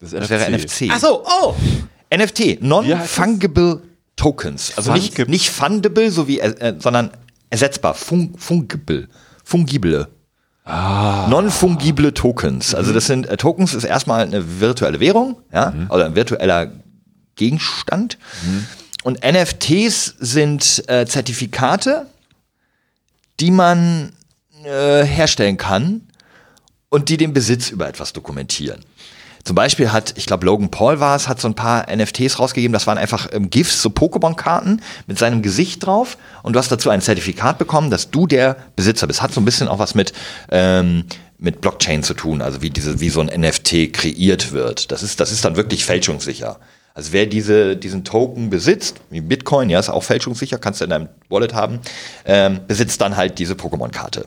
[0.00, 0.90] Das, Das wäre NFC.
[0.90, 1.54] Achso, oh!
[2.14, 3.82] NFT, Non-Fungible
[4.20, 4.74] Tokens.
[4.76, 5.30] Also nicht, Fungible.
[5.30, 7.10] nicht fundable, so wie, äh, sondern
[7.48, 7.94] ersetzbar.
[7.94, 9.08] Fun fungible.
[9.42, 10.08] Fungible.
[10.66, 12.74] Non-fungible Tokens.
[12.74, 16.70] Also das sind, äh, Tokens ist erstmal eine virtuelle Währung, ja, oder ein virtueller
[17.34, 18.18] Gegenstand.
[19.02, 22.06] Und NFTs sind äh, Zertifikate,
[23.40, 24.12] die man
[24.64, 26.02] äh, herstellen kann
[26.90, 28.84] und die den Besitz über etwas dokumentieren.
[29.44, 32.72] Zum Beispiel hat, ich glaube, Logan Paul war es, hat so ein paar NFTs rausgegeben.
[32.72, 36.18] Das waren einfach ähm, GIFs, so Pokémon-Karten mit seinem Gesicht drauf.
[36.42, 39.22] Und du hast dazu ein Zertifikat bekommen, dass du der Besitzer bist.
[39.22, 40.12] Hat so ein bisschen auch was mit,
[40.50, 41.04] ähm,
[41.38, 44.92] mit Blockchain zu tun, also wie, diese, wie so ein NFT kreiert wird.
[44.92, 46.58] Das ist, das ist dann wirklich fälschungssicher.
[46.92, 50.90] Also wer diese, diesen Token besitzt, wie Bitcoin, ja, ist auch fälschungssicher, kannst du in
[50.90, 51.80] deinem Wallet haben,
[52.26, 54.26] ähm, besitzt dann halt diese Pokémon-Karte.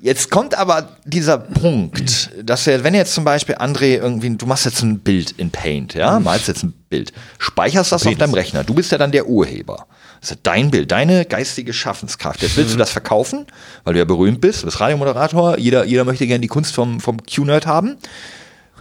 [0.00, 4.64] Jetzt kommt aber dieser Punkt, dass er, wenn jetzt zum Beispiel André irgendwie, du machst
[4.64, 8.62] jetzt ein Bild in Paint, ja, malst jetzt ein Bild, speicherst das auf deinem Rechner,
[8.62, 9.86] du bist ja dann der Urheber.
[10.20, 12.42] Das ist dein Bild, deine geistige Schaffenskraft.
[12.42, 13.46] Jetzt willst du das verkaufen,
[13.84, 17.00] weil du ja berühmt bist, du bist Radiomoderator, jeder, jeder möchte gerne die Kunst vom,
[17.00, 17.96] vom Q-Nerd haben.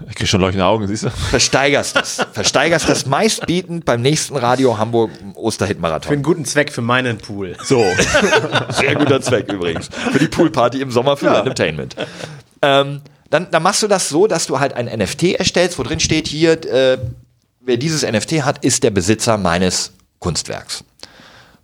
[0.09, 1.09] Ich krieg schon leuchtende Augen, siehst du?
[1.09, 2.25] Versteigerst das.
[2.33, 6.13] Versteigerst das meistbietend beim nächsten Radio Hamburg Für Osterhit-Marathon.
[6.13, 7.55] einen guten Zweck für meinen Pool.
[7.63, 7.83] So.
[8.69, 9.89] Sehr guter Zweck übrigens.
[10.11, 11.95] Für die Poolparty im Sommer für Entertainment.
[12.61, 15.99] Ähm, dann, dann machst du das so, dass du halt ein NFT erstellst, wo drin
[15.99, 16.97] steht hier, äh,
[17.61, 20.83] wer dieses NFT hat, ist der Besitzer meines Kunstwerks.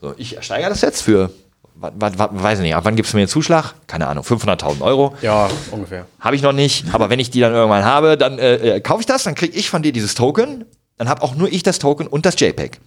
[0.01, 1.31] So, ich ersteigere das jetzt für,
[1.75, 3.73] wa- wa- wa- weiß ich nicht, ab wann gibst du mir einen Zuschlag?
[3.87, 5.15] Keine Ahnung, 500.000 Euro.
[5.21, 6.05] Ja, ungefähr.
[6.19, 9.01] Habe ich noch nicht, aber wenn ich die dann irgendwann habe, dann äh, äh, kaufe
[9.01, 10.65] ich das, dann kriege ich von dir dieses Token,
[10.97, 12.79] dann habe auch nur ich das Token und das JPEG.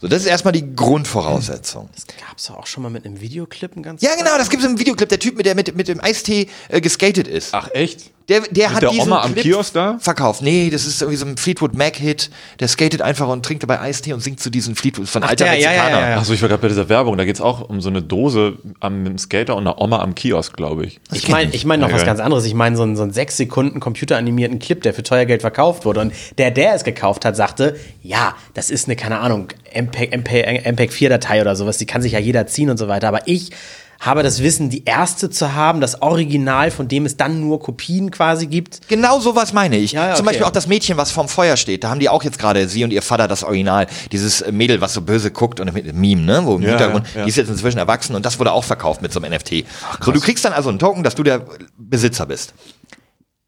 [0.00, 1.88] So, das ist erstmal die Grundvoraussetzung.
[1.94, 4.62] Das gab's doch auch schon mal mit einem Videoclip ein ganz Ja, genau, das gibt
[4.62, 7.52] es im Videoclip, der Typ, mit der mit, mit dem Eistee äh, geskatet ist.
[7.52, 8.10] Ach, echt?
[8.28, 9.96] Der, der hat der diesen Oma am Clip Kiosk da?
[10.00, 10.42] verkauft.
[10.42, 12.30] Nee, das ist irgendwie so ein Fleetwood Mac-Hit.
[12.60, 15.54] Der skatet einfach und trinkt dabei Eistee und singt zu diesen Fleetwood von alter der,
[15.54, 16.00] ja, ja, Mexikaner.
[16.00, 16.16] ja, ja.
[16.18, 17.16] Achso, ich war gerade bei dieser Werbung.
[17.16, 20.14] Da geht's auch um so eine Dose am mit dem Skater und einer Oma am
[20.14, 21.00] Kiosk, glaube ich.
[21.12, 22.44] Ich meine ich mein noch was ganz anderes.
[22.44, 25.86] Ich meine so einen, so einen sechs Sekunden computeranimierten Clip, der für teuer Geld verkauft
[25.86, 26.00] wurde.
[26.00, 30.66] Und der, der es gekauft hat, sagte, ja, das ist eine, keine Ahnung, MPEG, MPEG,
[30.66, 31.78] MPEG 4-Datei oder sowas.
[31.78, 33.08] Die kann sich ja jeder ziehen und so weiter.
[33.08, 33.52] Aber ich
[34.00, 38.10] habe das Wissen, die erste zu haben, das Original, von dem es dann nur Kopien
[38.12, 38.86] quasi gibt.
[38.88, 39.90] Genau sowas meine ich.
[39.92, 40.34] Ja, ja, Zum okay.
[40.34, 41.82] Beispiel auch das Mädchen, was vorm Feuer steht.
[41.82, 43.88] Da haben die auch jetzt gerade, sie und ihr Vater, das Original.
[44.12, 46.42] Dieses Mädel, was so böse guckt und mit Meme, ne?
[46.44, 47.24] Wo im Ja, Hintergrund, ja, ja.
[47.24, 49.64] die ist jetzt inzwischen erwachsen und das wurde auch verkauft mit so einem NFT.
[50.04, 51.44] so, du kriegst dann also einen Token, dass du der
[51.76, 52.54] Besitzer bist.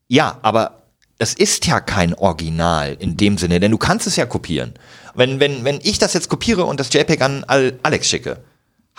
[0.09, 0.79] Ja, aber
[1.19, 4.75] das ist ja kein Original in dem Sinne, denn du kannst es ja kopieren.
[5.15, 8.39] Wenn, wenn, wenn ich das jetzt kopiere und das JPEG an Al- Alex schicke,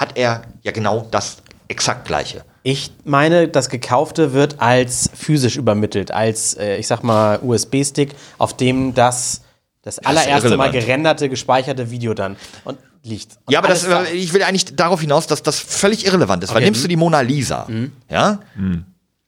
[0.02, 1.38] hat er ja genau das
[1.70, 2.44] exakt gleiche.
[2.64, 8.58] Ich meine, das Gekaufte wird als physisch übermittelt, als, äh, ich sag mal, USB-Stick, auf
[8.58, 9.42] dem das,
[9.84, 10.74] das allererste Mal irrelevant.
[10.74, 12.36] gerenderte, gespeicherte Video dann
[12.66, 13.38] und liegt.
[13.46, 16.50] Und Ja, aber das, ich will eigentlich darauf hinaus, dass das völlig irrelevant ist.
[16.50, 16.66] Weil Okay.
[16.66, 17.68] nimmst du die Mona Lisa,
[18.10, 18.40] ja?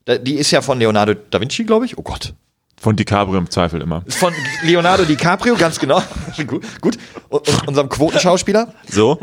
[0.05, 1.97] Da- Die ist ja von Leonardo da Vinci, glaube ich.
[1.97, 2.33] Oh Gott.
[2.83, 4.03] Von DiCaprio im Zweifel immer.
[4.09, 6.03] Von Leonardo DiCaprio, ganz genau.
[6.47, 6.97] gut, gut.
[7.29, 8.73] Und, und unserem Quotenschauspieler.
[8.91, 9.17] So?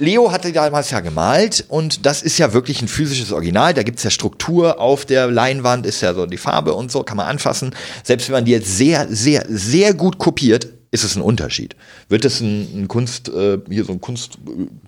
[0.00, 3.72] Leo hatte damals ja gemalt und das ist ja wirklich ein physisches Original.
[3.72, 7.16] Da gibt's ja Struktur auf der Leinwand, ist ja so die Farbe und so, kann
[7.16, 7.72] man anfassen.
[8.02, 11.76] Selbst wenn man die jetzt sehr, sehr, sehr gut kopiert, ist es ein Unterschied.
[12.08, 14.00] Wird es ein, ein Kunst, äh, hier so ein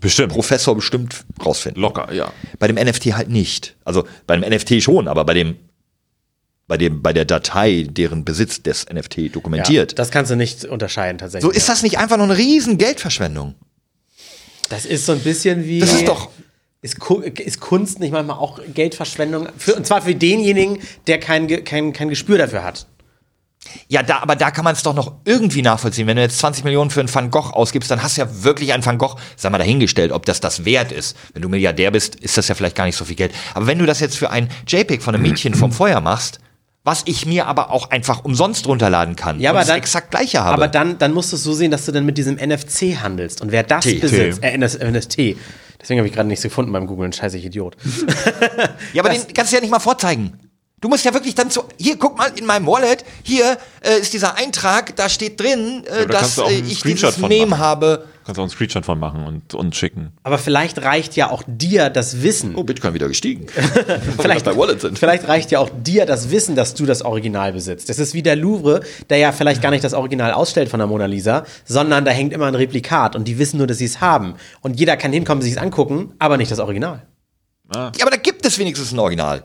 [0.00, 0.32] Bestimmt.
[0.32, 1.80] Kunstprofessor bestimmt rausfinden.
[1.80, 2.32] Locker, ja.
[2.58, 3.76] Bei dem NFT halt nicht.
[3.84, 5.54] Also beim NFT schon, aber bei dem,
[6.68, 9.92] bei dem, bei der Datei, deren Besitz des NFT dokumentiert.
[9.92, 11.50] Ja, das kannst du nicht unterscheiden tatsächlich.
[11.52, 13.54] so ist das nicht einfach nur eine riesen Geldverschwendung.
[14.68, 15.78] Das ist so ein bisschen wie.
[15.80, 16.30] Das ist doch-
[16.82, 16.98] Ist,
[17.40, 19.48] ist Kunst nicht manchmal auch Geldverschwendung?
[19.56, 22.86] Für, und zwar für denjenigen, der kein, kein, kein Gespür dafür hat.
[23.88, 26.06] Ja, da, aber da kann man es doch noch irgendwie nachvollziehen.
[26.06, 28.72] Wenn du jetzt 20 Millionen für einen Van Gogh ausgibst, dann hast du ja wirklich
[28.72, 31.16] einen Van Gogh, sag mal dahingestellt, ob das das wert ist.
[31.32, 33.32] Wenn du Milliardär bist, ist das ja vielleicht gar nicht so viel Geld.
[33.54, 36.38] Aber wenn du das jetzt für ein JPEG von einem Mädchen vom Feuer machst,
[36.86, 40.12] was ich mir aber auch einfach umsonst runterladen kann, Ja, und aber das dann, exakt
[40.12, 40.54] gleiche habe.
[40.54, 43.42] Aber dann, dann musst du es so sehen, dass du dann mit diesem NFC handelst.
[43.42, 43.94] Und wer das T.
[43.94, 44.46] besitzt, T.
[44.46, 45.36] äh, NS, NFT.
[45.82, 47.12] Deswegen habe ich gerade nichts gefunden beim Googlen.
[47.12, 47.76] Scheiße, ich Idiot.
[48.92, 50.38] Ja, aber den kannst du ja nicht mal vorzeigen.
[50.80, 54.12] Du musst ja wirklich dann so, hier, guck mal, in meinem Wallet, hier äh, ist
[54.12, 58.06] dieser Eintrag, da steht drin, äh, da dass äh, einen ich dieses Meme habe.
[58.26, 60.10] Kannst auch einen Screenshot von machen und, und schicken.
[60.24, 62.56] Aber vielleicht reicht ja auch dir das Wissen.
[62.56, 63.46] Oh, Bitcoin wieder gestiegen.
[64.20, 64.98] vielleicht, bei Wallet sind.
[64.98, 67.88] vielleicht reicht ja auch dir das Wissen, dass du das Original besitzt.
[67.88, 70.88] Das ist wie der Louvre, der ja vielleicht gar nicht das Original ausstellt von der
[70.88, 74.00] Mona Lisa, sondern da hängt immer ein Replikat und die wissen nur, dass sie es
[74.00, 74.34] haben.
[74.60, 77.02] Und jeder kann hinkommen, sich es angucken, aber nicht das Original.
[77.72, 79.44] Ja, aber da gibt es wenigstens ein Original.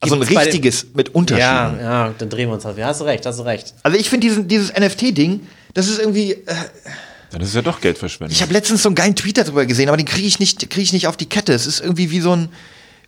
[0.00, 1.78] Also ein richtiges mit Unterschieden.
[1.78, 2.78] Ja, ja, dann drehen wir uns auf.
[2.78, 3.74] Ja, hast du recht, hast du recht.
[3.82, 6.32] Also ich finde dieses NFT-Ding, das ist irgendwie.
[6.32, 6.54] Äh,
[7.32, 8.34] Dann ist es ja doch Geldverschwendung.
[8.34, 10.82] ich habe letztens so einen geilen Tweet darüber gesehen, aber den kriege ich nicht, kriege
[10.82, 11.54] ich nicht auf die Kette.
[11.54, 12.50] Es ist irgendwie wie so ein,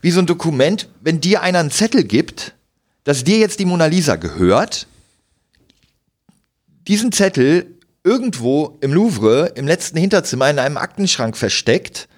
[0.00, 2.54] wie so ein Dokument, wenn dir einer einen Zettel gibt,
[3.04, 4.86] dass dir jetzt die Mona Lisa gehört,
[6.88, 7.66] diesen Zettel
[8.02, 12.08] irgendwo im Louvre, im letzten Hinterzimmer in einem Aktenschrank versteckt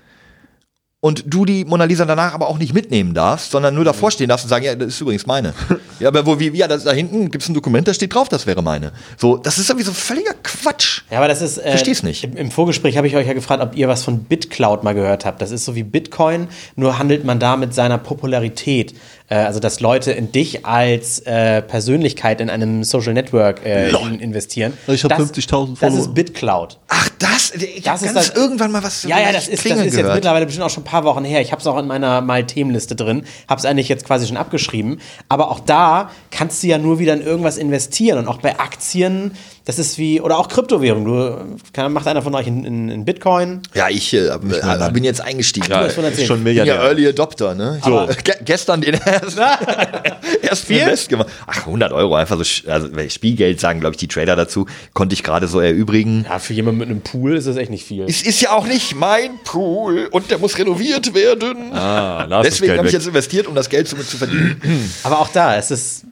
[1.06, 4.28] und du die Mona Lisa danach aber auch nicht mitnehmen darfst, sondern nur davor stehen
[4.28, 5.54] darfst und sagen, ja, das ist übrigens meine.
[6.00, 8.44] ja, aber wo, wie, ja, das, da hinten gibt's ein Dokument, da steht drauf, das
[8.44, 8.90] wäre meine.
[9.16, 11.02] So, das ist irgendwie so völliger Quatsch.
[11.08, 11.58] Ja, aber das ist.
[11.58, 12.24] Äh, Versteh's nicht.
[12.24, 15.24] Im, Im Vorgespräch habe ich euch ja gefragt, ob ihr was von BitCloud mal gehört
[15.24, 15.40] habt.
[15.40, 18.92] Das ist so wie Bitcoin, nur handelt man da mit seiner Popularität.
[19.28, 24.20] Äh, also, dass Leute in dich als äh, Persönlichkeit in einem Social Network äh, in,
[24.20, 24.72] investieren.
[24.86, 25.98] Ich hab Das- 50.000 Das Follower.
[25.98, 26.78] ist BitCloud.
[26.88, 29.78] Ach, das, ich Das ist ganz das- irgendwann mal was Ja, ja, das ist, das
[29.78, 30.14] ist jetzt gehört.
[30.14, 31.40] mittlerweile bestimmt auch schon ein paar Wochen her.
[31.40, 35.00] Ich habe es auch in meiner Mal-Themenliste drin, habe es eigentlich jetzt quasi schon abgeschrieben.
[35.28, 38.18] Aber auch da kannst du ja nur wieder in irgendwas investieren.
[38.18, 39.32] Und auch bei Aktien,
[39.66, 41.04] das ist wie, oder auch Kryptowährung.
[41.04, 43.62] Du, kann, macht einer von euch in, in, in Bitcoin?
[43.74, 45.68] Ja, ich äh, äh, bin jetzt eingestiegen.
[45.68, 46.28] ja, hast von ist erzählt.
[46.28, 46.88] schon Ich bin ja Milliardär.
[46.88, 47.80] Early Adopter, ne?
[47.84, 48.08] So.
[48.22, 49.40] Ge gestern den ersten,
[50.42, 51.26] ersten Invest gemacht.
[51.48, 55.24] Ach, 100 Euro, einfach so, also Spielgeld sagen, glaube ich, die Trader dazu, konnte ich
[55.24, 56.26] gerade so erübrigen.
[56.28, 58.04] Ja, für jemanden mit einem Pool ist das echt nicht viel.
[58.04, 61.72] Es ist ja auch nicht mein Pool und der muss renoviert werden.
[61.72, 64.60] Ah, lass Deswegen habe ich jetzt investiert, um das Geld zu, zu verdienen.
[65.02, 66.05] Aber auch da, es ist.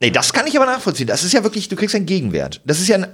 [0.00, 1.06] Nee, das kann ich aber nachvollziehen.
[1.06, 2.60] Das ist ja wirklich, du kriegst einen Gegenwert.
[2.64, 3.08] Das ist ja eine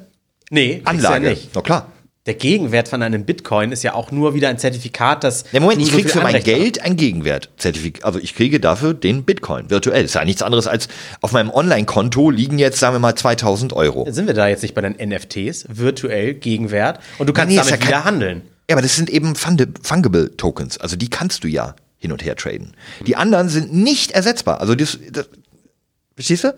[0.53, 1.25] Nee, Anlage.
[1.25, 1.49] Ja nicht.
[1.55, 1.91] Na klar.
[2.27, 5.45] Der Gegenwert von einem Bitcoin ist ja auch nur wieder ein Zertifikat, das.
[5.51, 6.55] Ja, Moment, ich so krieg viel für mein Anrecht hast.
[6.55, 8.05] Geld ein Gegenwertzertifikat.
[8.05, 10.05] Also ich kriege dafür den Bitcoin virtuell.
[10.05, 10.89] Ist ja nichts anderes als
[11.21, 14.07] auf meinem Online-Konto liegen jetzt, sagen wir mal, 2000 Euro.
[14.11, 15.65] Sind wir da jetzt nicht bei den NFTs?
[15.69, 17.01] Virtuell, Gegenwert.
[17.19, 18.43] Und du kannst nee, ist damit ja wieder handeln.
[18.69, 20.79] Ja, aber das sind eben Fungible Tokens.
[20.79, 22.75] Also die kannst du ja hin und her traden.
[23.07, 24.61] Die anderen sind nicht ersetzbar.
[24.61, 25.29] Also das, das
[26.15, 26.55] Verstehst du?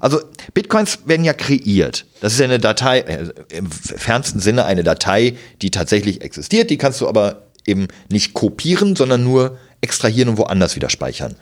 [0.00, 0.20] Also
[0.54, 2.04] Bitcoins werden ja kreiert.
[2.20, 6.70] Das ist ja eine Datei, äh, im fernsten Sinne eine Datei, die tatsächlich existiert.
[6.70, 11.36] Die kannst du aber eben nicht kopieren, sondern nur extrahieren und woanders wieder speichern.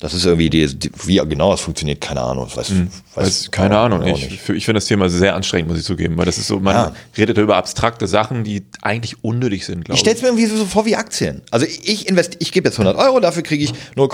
[0.00, 2.48] Das ist irgendwie die, die wie genau das funktioniert, keine Ahnung.
[2.54, 2.88] Weiß, Hm.
[3.16, 4.02] Weiß, keine Ahnung.
[4.02, 6.60] auch Ich, ich finde das Thema sehr anstrengend, muss ich zugeben, weil das ist so,
[6.60, 6.92] man Ja.
[7.16, 10.08] redet über abstrakte Sachen, die eigentlich unnötig sind, glaube Ich ich.
[10.08, 11.42] stell's mir irgendwie so vor wie Aktien.
[11.50, 14.08] Also ich invest, ich gebe jetzt 100 Euro, dafür kriege ich 0,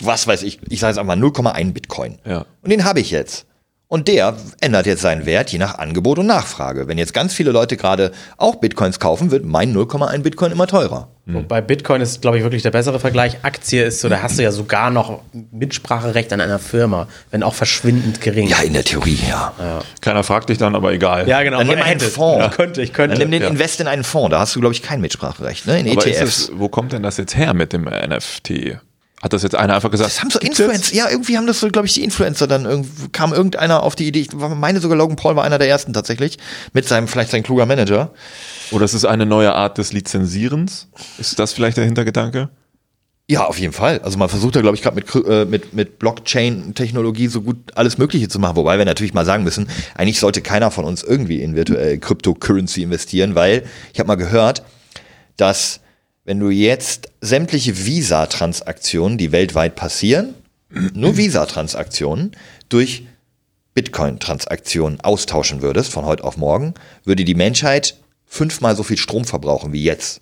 [0.00, 2.18] was weiß ich, ich sage jetzt einfach 0,1 Bitcoin.
[2.24, 2.46] Ja.
[2.62, 3.46] Und den habe ich jetzt.
[3.88, 6.86] Und der ändert jetzt seinen Wert je nach Angebot und Nachfrage.
[6.88, 11.08] Wenn jetzt ganz viele Leute gerade auch Bitcoins kaufen, wird mein 0,1 Bitcoin immer teurer.
[11.26, 13.38] Bei Bitcoin ist, glaube ich, wirklich der bessere Vergleich.
[13.42, 17.54] Aktie ist so, da hast du ja sogar noch Mitspracherecht an einer Firma, wenn auch
[17.54, 18.48] verschwindend gering.
[18.48, 19.54] Ja, in der Theorie, ja.
[20.02, 21.26] Keiner fragt dich dann, aber egal.
[21.26, 21.58] Ja, genau.
[21.58, 22.46] Dann nimm man einen Fonds.
[22.46, 23.14] Ich könnte, ich könnte.
[23.16, 23.48] Dann nimm den ja.
[23.48, 25.80] Invest in einen Fonds, da hast du, glaube ich, kein Mitspracherecht, ne?
[25.80, 26.38] In aber ist ETFs.
[26.38, 28.78] es, wo kommt denn das jetzt her mit dem NFT?
[29.22, 30.10] Hat das jetzt einer einfach gesagt?
[30.10, 33.08] Das haben so Influencer, ja, irgendwie haben das so, glaube ich, die Influencer dann irgendwie,
[33.08, 36.36] kam irgendeiner auf die Idee, ich meine sogar Logan Paul war einer der ersten tatsächlich,
[36.72, 38.10] mit seinem, vielleicht sein kluger Manager.
[38.70, 40.88] Oder ist es eine neue Art des Lizenzierens?
[41.18, 42.50] Ist das vielleicht der Hintergedanke?
[43.26, 44.00] Ja, auf jeden Fall.
[44.00, 47.96] Also man versucht da, glaube ich, gerade mit, äh, mit, mit Blockchain-Technologie so gut alles
[47.96, 48.56] Mögliche zu machen.
[48.56, 52.82] Wobei wir natürlich mal sagen müssen, eigentlich sollte keiner von uns irgendwie in virtuelle Cryptocurrency
[52.82, 54.62] investieren, weil ich habe mal gehört,
[55.38, 55.80] dass
[56.24, 60.34] wenn du jetzt sämtliche Visa-Transaktionen, die weltweit passieren,
[60.94, 62.32] nur Visa-Transaktionen
[62.68, 63.06] durch
[63.74, 69.72] Bitcoin-Transaktionen austauschen würdest von heute auf morgen, würde die Menschheit fünfmal so viel Strom verbrauchen
[69.72, 70.20] wie jetzt.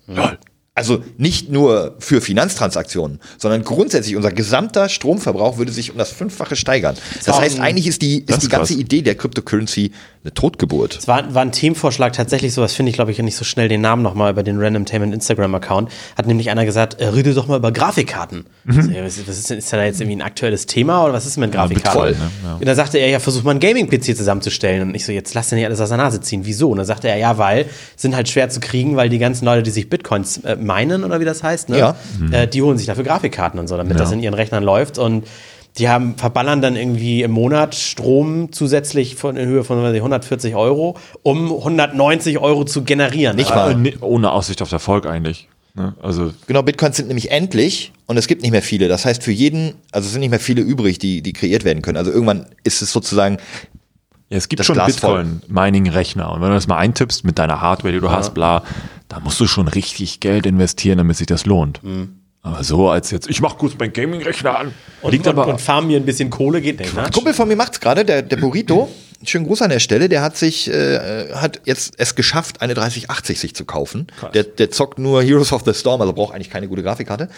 [0.75, 6.55] Also nicht nur für Finanztransaktionen, sondern grundsätzlich unser gesamter Stromverbrauch würde sich um das Fünffache
[6.55, 6.97] steigern.
[7.25, 8.73] Das heißt, eigentlich ist die, Das ist die ganze.
[8.73, 9.91] Idee der Cryptocurrency
[10.23, 10.97] eine Totgeburt.
[10.97, 13.67] Es war, war ein Themenvorschlag tatsächlich so, was finde ich, glaube ich, nicht so schnell
[13.67, 15.91] den Namen nochmal über den Randomtainment Instagram-Account.
[16.17, 18.45] Hat nämlich einer gesagt, äh, rede doch mal über Grafikkarten.
[18.63, 18.77] Mhm.
[18.77, 21.35] Also, ja, was, ist, denn, ist da jetzt irgendwie ein aktuelles Thema oder was ist
[21.35, 22.01] denn mit Grafikkarten?
[22.01, 22.31] voll, ne?
[22.43, 22.53] Ja.
[22.55, 24.81] Und dann sagte er, ja, versuch mal einen Gaming-PC zusammenzustellen.
[24.81, 26.41] Und ich so, jetzt lass dir nicht alles aus der Nase ziehen.
[26.45, 26.69] Wieso?
[26.71, 29.61] Und dann sagte er, ja, weil sind halt schwer zu kriegen, weil die ganzen Leute,
[29.61, 31.77] die sich Bitcoins äh, meinen oder wie das heißt, ne?
[31.77, 31.95] Ja.
[32.31, 34.97] Äh, die holen sich dafür Grafikkarten und so, damit das in ihren Rechnern läuft.
[34.97, 35.25] Und
[35.77, 39.99] die haben, verballern dann irgendwie im Monat Strom zusätzlich von, in Höhe von weiß ich,
[40.01, 43.35] 140 Euro, um 190 Euro zu generieren.
[43.35, 43.85] Nicht mal.
[43.85, 45.47] Äh, ohne Aussicht auf Erfolg eigentlich.
[45.75, 45.95] Ne?
[46.01, 48.87] Also Genau, Bitcoins sind nämlich endlich und es gibt nicht mehr viele.
[48.87, 51.81] Das heißt, für jeden, also es sind nicht mehr viele übrig, die, die kreiert werden
[51.81, 51.97] können.
[51.97, 53.37] Also irgendwann ist es sozusagen,
[54.29, 54.77] Ja, es gibt Das schon.
[54.77, 56.31] Bitcoin-Mining-Rechner.
[56.31, 58.61] Und wenn du das mal eintippst mit deiner Hardware, die du hast, bla,
[59.07, 61.81] da musst du schon richtig Geld investieren, damit sich das lohnt.
[62.45, 64.73] Aber so als jetzt, ich mach kurz meinen Gaming-Rechner an.
[65.01, 65.47] und, liegt und, aber.
[65.47, 66.93] und farm mir ein bisschen Kohle geht nicht.
[66.93, 67.03] Ne?
[67.03, 68.89] ein Kumpel von mir macht's gerade, der, der Burrito.
[69.25, 73.39] Schönen Gruß an der Stelle, der hat sich, äh, hat jetzt es geschafft, eine 3080
[73.39, 74.07] sich zu kaufen.
[74.33, 77.29] Der, der zockt nur Heroes of the Storm, also braucht eigentlich keine gute Grafikkarte.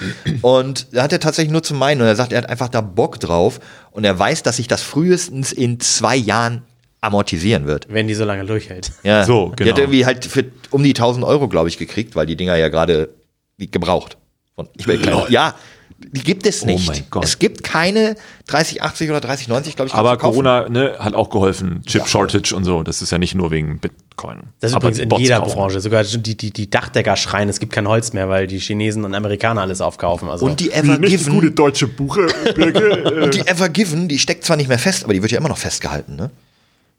[0.42, 2.82] und da hat er tatsächlich nur zu meinen und er sagt, er hat einfach da
[2.82, 3.60] Bock drauf
[3.92, 6.64] und er weiß, dass sich das frühestens in zwei Jahren
[7.06, 7.88] amortisieren wird.
[7.90, 8.92] Wenn die so lange durchhält.
[9.04, 9.78] Ja, So, Die hat genau.
[9.78, 13.10] irgendwie halt für um die 1000 Euro, glaube ich, gekriegt, weil die Dinger ja gerade
[13.58, 14.18] gebraucht.
[14.56, 14.70] Von,
[15.30, 15.54] ja,
[15.98, 16.88] die gibt es Oh nicht.
[16.88, 17.24] mein Gott.
[17.24, 18.16] Es gibt keine
[18.48, 19.94] 3080 oder 3090, glaube ich.
[19.94, 20.18] aber.
[20.18, 21.84] Corona ne, hat auch geholfen.
[21.86, 22.84] Chip Shortage und so.
[22.84, 24.44] Das ist ja nicht nur wegen Bitcoin.
[24.60, 25.54] Das ist aber übrigens in Bots jeder kaufen.
[25.56, 25.80] Branche.
[25.80, 29.16] Sogar die, die, die Dachdecker schreien, es gibt kein Holz mehr, weil die Chinesen und
[29.16, 30.30] Amerikaner alles aufkaufen.
[30.30, 32.28] Also Und die Ever Given, deutsche Buche.
[32.28, 35.50] und die Ever Given, die steckt zwar nicht mehr fest, aber die wird ja immer
[35.50, 36.30] noch festgehalten, ne?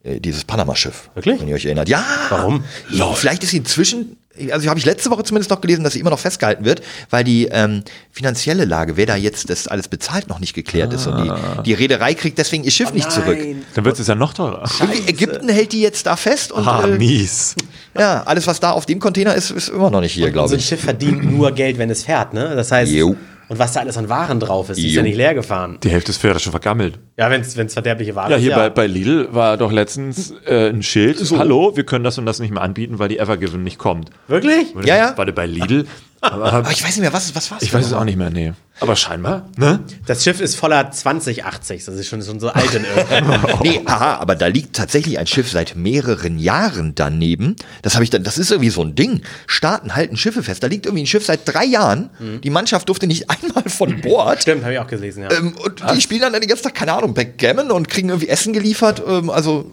[0.06, 1.10] Äh, Dieses Panama-Schiff.
[1.14, 1.40] Wirklich?
[1.40, 1.88] Wenn ihr euch erinnert.
[1.88, 2.04] Ja!
[2.30, 2.64] Warum?
[2.90, 4.16] Ja, vielleicht ist sie inzwischen,
[4.52, 7.24] also habe ich letzte Woche zumindest noch gelesen, dass sie immer noch festgehalten wird, weil
[7.24, 11.06] die ähm, finanzielle Lage, wer da jetzt das alles bezahlt, noch nicht geklärt ist.
[11.06, 13.38] Und die, die Reederei kriegt deswegen ihr Schiff nicht zurück.
[13.74, 14.68] Dann wird es ja noch teurer.
[14.80, 17.54] Irgendwie Ägypten hält die jetzt da fest und Ah, äh, mies.
[17.98, 20.54] ja, alles, was da auf dem Container ist, ist immer noch nicht hier, glaube so
[20.54, 20.66] ein ich.
[20.66, 22.54] Schiff verdient nur Geld, wenn es fährt, ne?
[22.54, 23.16] Das heißt, Jo.
[23.48, 25.78] Und was da alles an Waren drauf ist, die ist ja nicht leer gefahren.
[25.82, 26.98] Die Hälfte des Pferdes schon vergammelt.
[27.16, 28.42] Ja, wenn es verderbliche Ware Ja, ist.
[28.42, 31.18] hier Bei, bei Lidl war doch letztens äh, ein Schild.
[31.37, 34.11] Hallo, wir können das und das nicht mehr anbieten, weil die Evergiven nicht kommt.
[34.28, 34.74] Wirklich?
[34.74, 35.12] Und Ja, ich, ja.
[35.16, 35.87] Warte, bei Lidl?
[36.20, 37.62] Aber, Aber ich weiß nicht mehr, was, was war's?
[37.62, 38.52] ich weiß es auch nicht mehr, nee.
[38.78, 39.80] Aber scheinbar, ne?
[40.06, 43.40] Das Schiff ist voller 2080, das ist schon, schon so alt in irgendwann.
[43.62, 47.56] Nee, haha, aber da liegt tatsächlich ein Schiff seit mehreren Jahren daneben.
[47.82, 49.22] Das habe ich dann, das ist irgendwie so ein Ding.
[49.46, 50.62] Staaten halten Schiffe fest.
[50.62, 52.10] Da liegt irgendwie ein Schiff seit drei Jahren.
[52.42, 54.42] Die Mannschaft durfte nicht einmal von Bord.
[54.42, 55.32] Stimmt, habe ich auch gelesen, ja.
[55.32, 58.52] Ähm, und die spielen dann den ganzen Tag, keine Ahnung, Backgammon und kriegen irgendwie Essen
[58.52, 59.02] geliefert.
[59.06, 59.72] Ähm, also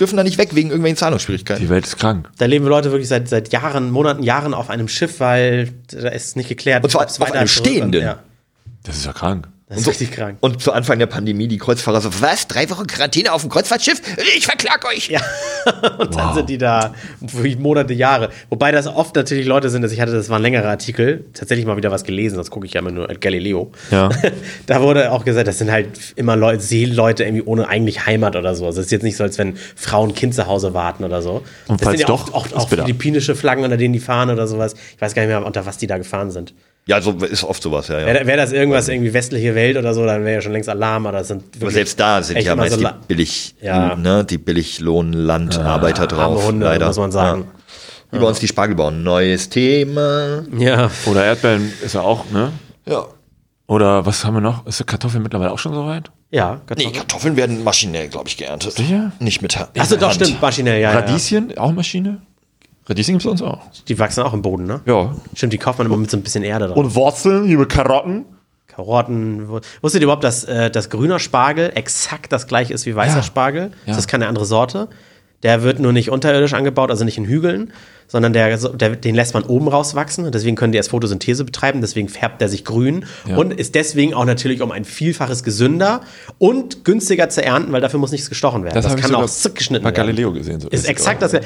[0.00, 1.62] dürfen da nicht weg wegen irgendwelchen Zahlungsschwierigkeiten.
[1.62, 2.28] Die Welt ist krank.
[2.38, 6.36] Da leben Leute wirklich seit, seit Jahren, Monaten, Jahren auf einem Schiff, weil da ist
[6.36, 6.82] nicht geklärt.
[6.82, 8.02] Und zwar auf einem stehenden.
[8.02, 8.18] Ja,
[8.82, 9.46] Das ist ja krank.
[9.68, 10.38] das ist richtig krank.
[10.40, 12.48] Und zu Anfang der Pandemie die Kreuzfahrer so, was?
[12.48, 14.00] Drei Wochen Quarantäne auf dem Kreuzfahrtschiff?
[14.36, 15.08] Ich verklag euch!
[15.08, 15.20] Ja,
[15.98, 18.30] und dann sind die da wirklich Monate, Jahre.
[18.48, 21.66] Wobei das oft natürlich Leute sind, dass ich hatte, das war ein längerer Artikel, tatsächlich
[21.66, 23.70] mal wieder was gelesen, das gucke ich ja immer nur Galileo.
[23.90, 24.08] Ja.
[24.66, 28.54] da wurde auch gesagt, das sind halt immer Leute, Seeleute irgendwie ohne eigentlich Heimat oder
[28.54, 28.64] so.
[28.64, 31.42] Also es ist jetzt nicht so, als wenn Frauen Kind zu Hause warten oder so.
[31.68, 34.30] Und das falls sind ja doch, auch, auch, auch philippinische Flaggen, unter denen die fahren
[34.30, 34.74] oder sowas.
[34.94, 36.54] Ich weiß gar nicht mehr, unter was die da gefahren sind.
[36.90, 38.00] Ja, so ist oft sowas, ja.
[38.00, 38.06] ja.
[38.06, 41.06] Wäre wär das irgendwas irgendwie westliche Welt oder so, dann wäre ja schon längst Alarm,
[41.06, 43.94] aber das sind Aber selbst da sind ja meist so die billig, Ja.
[43.94, 46.20] ne, die Billiglohnlandarbeiter drauf.
[46.38, 46.88] arme Hunde, leider.
[46.88, 47.44] muss man sagen.
[48.12, 48.18] Ja.
[48.18, 49.04] Über uns die Spargel bauen.
[49.04, 50.42] Neues Thema.
[50.58, 50.90] Ja.
[51.06, 52.50] Oder Erdbeeren ist ja auch, ne?
[52.86, 53.04] Ja.
[53.68, 54.66] Oder was haben wir noch?
[54.66, 56.10] Ist die Kartoffel mittlerweile auch schon so weit?
[56.32, 56.92] Ja, Nee, Kartoffeln.
[56.94, 58.72] Kartoffeln werden maschinell, glaube ich, geerntet.
[58.72, 59.12] Sicher?
[59.20, 59.70] Nicht mit Hand.
[59.78, 60.14] Achso, doch, Hand.
[60.26, 60.92] stimmt, maschinell, ja.
[60.92, 60.98] ja.
[60.98, 62.20] Radieschen, auch Maschine?
[62.86, 63.60] Radieschen gibt es uns auch.
[63.88, 64.80] Die wachsen auch im Boden, ne?
[64.86, 65.14] Ja.
[65.34, 66.76] Stimmt, die kauft man immer mit so ein bisschen Erde drauf.
[66.76, 68.24] Und Wurzeln, liebe Karotten.
[68.66, 69.48] Karotten.
[69.48, 73.22] Wusstet ihr überhaupt, dass, äh, dass grüner Spargel exakt das gleiche ist wie weißer Ja.
[73.22, 73.62] Spargel?
[73.84, 73.92] Ja.
[73.92, 74.88] Das ist keine andere Sorte.
[75.42, 77.72] Der wird nur nicht unterirdisch angebaut, also nicht in Hügeln,
[78.10, 80.24] sondern der, der, den lässt man oben rauswachsen.
[80.26, 83.36] Und deswegen können die erst Photosynthese betreiben, deswegen färbt der sich grün Ja.
[83.36, 86.02] und ist deswegen auch natürlich um ein Vielfaches gesünder
[86.38, 88.74] und günstiger zu ernten, weil dafür muss nichts gestochen werden.
[88.82, 89.96] Das, ich kann auch zick geschnitten bei werden.
[90.08, 90.60] Galileo gesehen.
[90.60, 91.32] So Ist exakt das.
[91.34, 91.40] Ich,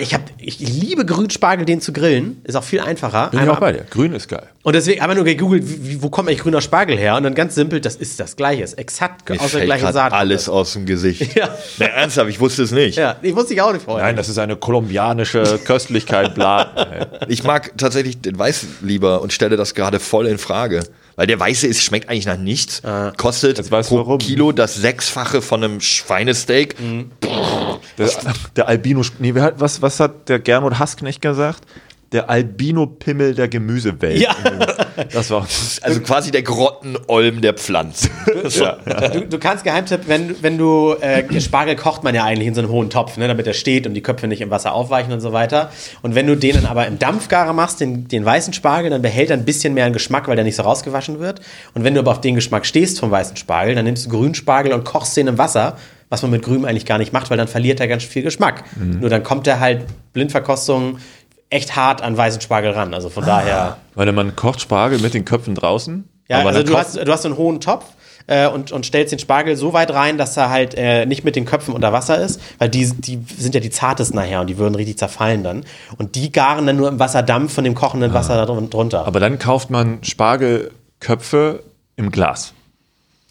[0.00, 2.40] ich, hab, ich liebe Grünspargel, den zu grillen.
[2.44, 3.28] Ist auch viel einfacher.
[3.30, 3.84] Bin ich Einmal- auch bei dir.
[3.90, 4.46] Grün ist geil.
[4.62, 5.64] und deswegen aber nur gegoogelt,
[6.02, 7.16] wo kommt eigentlich grüner Spargel her?
[7.16, 8.62] Und dann ganz simpel, das ist das Gleiche.
[8.62, 10.12] Ist exakt Mir aus der gleichen Saat.
[10.12, 11.34] alles aus dem Gesicht.
[11.42, 11.48] Ja.
[11.78, 12.96] Na, ernsthaft, ich wusste es nicht.
[12.98, 14.04] Ja, ich wusste ich auch nicht vorher.
[14.06, 15.58] Nein, das ist eine kolumbianische
[16.06, 17.08] Köstlichkeit, bla.
[17.28, 20.84] Ich mag tatsächlich den Weiß lieber und stelle das gerade voll in Frage.
[21.16, 22.82] Weil der Weiße ist, schmeckt eigentlich nach nichts.
[23.16, 24.18] Kostet weißt du pro warum.
[24.18, 26.76] Kilo das Sechsfache von einem Schweinesteak.
[27.98, 28.10] Der,
[28.56, 31.62] der Albino, nee, was, was hat der Gernot Hassknecht gesagt?
[32.12, 34.20] Der Albino-Pimmel der Gemüsewelt.
[34.20, 34.34] Ja.
[35.12, 35.46] Das war.
[35.80, 38.10] Also quasi der Grottenolm der Pflanzen.
[38.50, 38.76] ja,
[39.08, 42.60] Du, du kannst Geheimtipp, wenn, wenn du äh, Spargel kocht man ja eigentlich in so
[42.60, 45.20] einem hohen Topf, ne, damit er steht und die Köpfe nicht im Wasser aufweichen und
[45.20, 45.70] so weiter.
[46.02, 49.30] Und wenn du den dann aber im Dampfgarer machst, den, den weißen Spargel, dann behält
[49.30, 51.40] er ein bisschen mehr an Geschmack, weil der nicht so rausgewaschen wird.
[51.74, 54.72] Und wenn du aber auf den Geschmack stehst vom weißen Spargel, dann nimmst du Grünspargel
[54.74, 55.78] und kochst den im Wasser,
[56.10, 58.64] was man mit Grün eigentlich gar nicht macht, weil dann verliert er ganz viel Geschmack.
[59.00, 60.98] Nur dann kommt er halt Blindverkostung
[61.52, 62.94] echt hart an weißen Spargel ran.
[62.94, 63.76] Also von daher.
[63.94, 66.08] Weil man kocht Spargel mit den Köpfen draußen.
[66.28, 67.84] Ja, aber also du hast, du hast so einen hohen Topf
[68.26, 71.36] äh, und, und stellst den Spargel so weit rein, dass er halt äh, nicht mit
[71.36, 74.56] den Köpfen unter Wasser ist, weil die, die sind ja die zartesten nachher und die
[74.56, 75.64] würden richtig zerfallen dann.
[75.98, 79.06] Und die garen dann nur im Wasserdampf von dem kochenden Wasser da drun- drunter.
[79.06, 81.62] Aber dann kauft man Spargelköpfe
[81.96, 82.54] im Glas.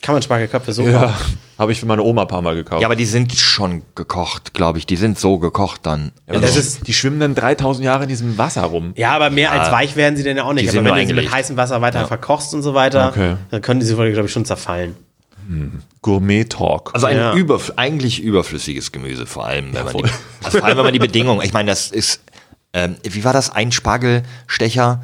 [0.01, 1.13] Kann man Spargelköpfe so Ja.
[1.59, 2.81] Habe ich für meine Oma ein paar Mal gekauft.
[2.81, 4.87] Ja, aber die sind schon gekocht, glaube ich.
[4.87, 6.11] Die sind so gekocht dann.
[6.27, 8.93] Ja, das die- ist- die schwimmen dann 3000 Jahre in diesem Wasser rum.
[8.95, 10.69] Ja, aber mehr als weich werden sie denn ja auch nicht.
[10.69, 13.35] Aber wenn du sie mit heißem Wasser weiter verkochst und so weiter, Okay.
[13.51, 14.95] dann können die sie, glaube ich, schon zerfallen.
[16.01, 16.91] Gourmet-Talk.
[16.93, 17.33] Also ein Ja.
[17.33, 20.03] überf eigentlich überflüssiges Gemüse, vor allem, wenn man die,
[20.43, 22.21] also vor allem, wenn man die Bedingungen, ich meine, das ist,
[22.73, 23.49] ähm, wie war das?
[23.51, 25.03] Ein Spargelstecher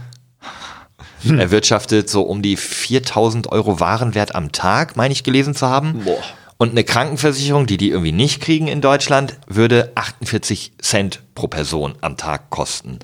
[1.23, 6.03] erwirtschaftet so um die 4000 Euro Warenwert am Tag, meine ich gelesen zu haben.
[6.03, 6.23] Boah.
[6.59, 11.93] Und eine Krankenversicherung, die die irgendwie nicht kriegen in Deutschland, würde 48 Cent pro Person
[12.01, 12.97] am Tag kosten.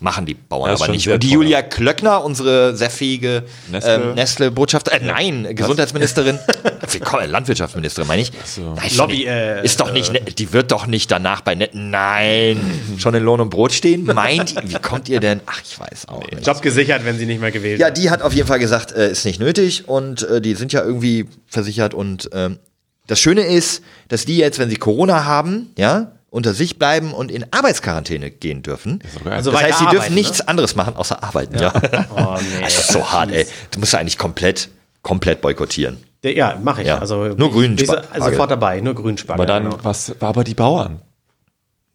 [0.00, 1.06] Machen die Bauern aber nicht.
[1.08, 1.34] Und die teuer.
[1.34, 6.38] Julia Klöckner, unsere sehr fähige Nestle- ähm, Nestle-Botschafter, äh, nein, Gesundheitsministerin,
[6.92, 8.32] Willkommen, Landwirtschaftsministerin, meine ich.
[8.56, 11.54] Nein, ist Lobby, nicht- äh, ist doch nicht, net- die wird doch nicht danach bei
[11.54, 12.58] Net, nein,
[12.98, 14.04] schon in Lohn und Brot stehen.
[14.04, 15.40] Meint, ihr- wie kommt ihr denn?
[15.44, 16.46] Ach, ich weiß auch nicht.
[16.46, 19.10] Job gesichert, wenn sie nicht mehr gewählt Ja, die hat auf jeden Fall gesagt, äh,
[19.10, 22.58] ist nicht nötig und äh, die sind ja irgendwie versichert und ähm,
[23.06, 27.30] das Schöne ist, dass die jetzt, wenn sie Corona haben, ja, unter sich bleiben und
[27.30, 29.00] in Arbeitsquarantäne gehen dürfen.
[29.24, 31.58] Also das weiter heißt, sie arbeiten, dürfen nichts anderes machen, außer arbeiten.
[31.60, 31.72] Ja.
[32.16, 32.62] Oh, nee.
[32.62, 33.46] Das ist so hart, ey.
[33.70, 34.68] Du musst ja eigentlich komplett,
[35.02, 35.98] komplett boykottieren.
[36.24, 36.88] Ja, mache ich.
[36.88, 36.98] Ja.
[36.98, 38.08] Also, Nur grünen ich, Spargel.
[38.10, 39.44] also sofort dabei, nur Grünspargel.
[39.44, 39.84] aber dann, genau.
[39.84, 41.02] was war aber die Bauern?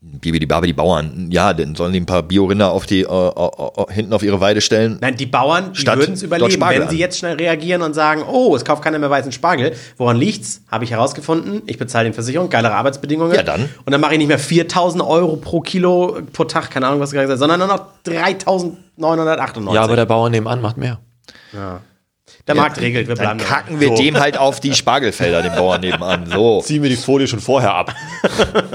[0.01, 1.27] Bibi, die Babe, die Bauern.
[1.29, 4.39] Ja, dann sollen die ein paar Biorinder auf die, äh, äh, äh, hinten auf ihre
[4.39, 4.97] Weide stellen.
[5.01, 8.63] Nein, die Bauern, würden es überleben, wenn sie jetzt schnell reagieren und sagen, oh, es
[8.63, 9.73] kauft keiner mehr weißen Spargel.
[9.97, 10.61] Woran liegt's?
[10.71, 11.63] Habe ich herausgefunden.
[11.65, 13.35] Ich bezahle den Versicherung, geilere Arbeitsbedingungen.
[13.35, 13.67] Ja, dann.
[13.85, 17.11] Und dann mache ich nicht mehr 4000 Euro pro Kilo pro Tag, keine Ahnung, was
[17.11, 19.73] gesagt sondern nur noch 3998.
[19.73, 20.99] Ja, aber der Bauer nebenan macht mehr.
[22.47, 23.95] Der Markt regelt, wir Dann bleiben kacken wir So.
[23.95, 26.25] dem halt auf die Spargelfelder, den Bauern nebenan.
[26.25, 26.61] So.
[26.65, 27.93] Ziehen wir die Folie schon vorher ab.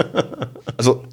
[0.76, 1.04] Also,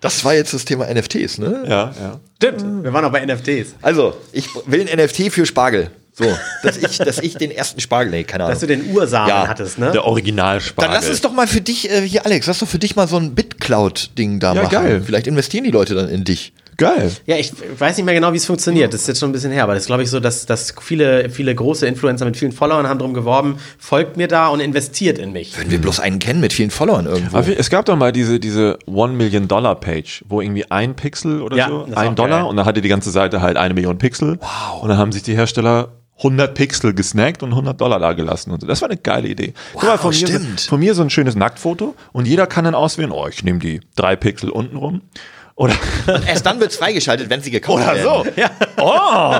[0.00, 1.64] das war jetzt das Thema NFTs, ne?
[1.66, 2.20] Ja, ja.
[2.36, 3.74] Stimmt, wir waren auch bei NFTs.
[3.82, 5.90] Also, ich will ein NFT für Spargel.
[6.14, 6.24] So,
[6.62, 8.52] dass ich, dass ich den ersten Spargel, nee, keine Ahnung.
[8.54, 9.48] Dass du den Ursamen Ja.
[9.48, 9.90] hattest, ne?
[9.92, 10.92] Der Originalspargel.
[10.92, 13.08] Dann lass uns doch mal für dich, äh, hier Alex, lass doch für dich mal
[13.08, 14.72] so ein BitCloud-Ding da Ja, machen.
[14.72, 15.02] geil.
[15.04, 16.52] Vielleicht investieren die Leute dann in dich.
[16.76, 17.12] Geil.
[17.26, 18.92] Ja, ich weiß nicht mehr genau, wie es funktioniert.
[18.94, 20.74] Das ist jetzt schon ein bisschen her, aber das ist, glaube ich, so, dass, dass
[20.80, 25.18] viele, viele große Influencer mit vielen Followern haben drum geworben, folgt mir da und investiert
[25.18, 25.56] in mich.
[25.56, 27.36] Würden wir bloß einen kennen mit vielen Followern irgendwo.
[27.36, 31.42] Aber es gab doch mal diese, diese One Million Dollar Page, wo irgendwie ein Pixel
[31.42, 32.50] oder Ja, so, ein Dollar geil.
[32.50, 34.38] und da hatte die ganze Seite halt eine Million Pixel.
[34.40, 34.82] Wow.
[34.82, 38.60] Und dann haben sich die Hersteller 100 Pixel gesnackt und 100 Dollar da gelassen und
[38.60, 38.66] so.
[38.66, 39.54] Das war eine geile Idee.
[39.72, 40.60] Guck mal, von, mir stimmt.
[40.60, 43.58] so, von mir so ein schönes Nacktfoto und jeder kann dann auswählen, oh, ich nehme
[43.58, 45.00] die drei Pixel unten rum
[45.54, 45.74] Oder,
[46.06, 48.32] Und erst dann wird's freigeschaltet, wenn sie gekauft oder werden.
[48.36, 48.82] so.
[48.82, 49.34] Oh.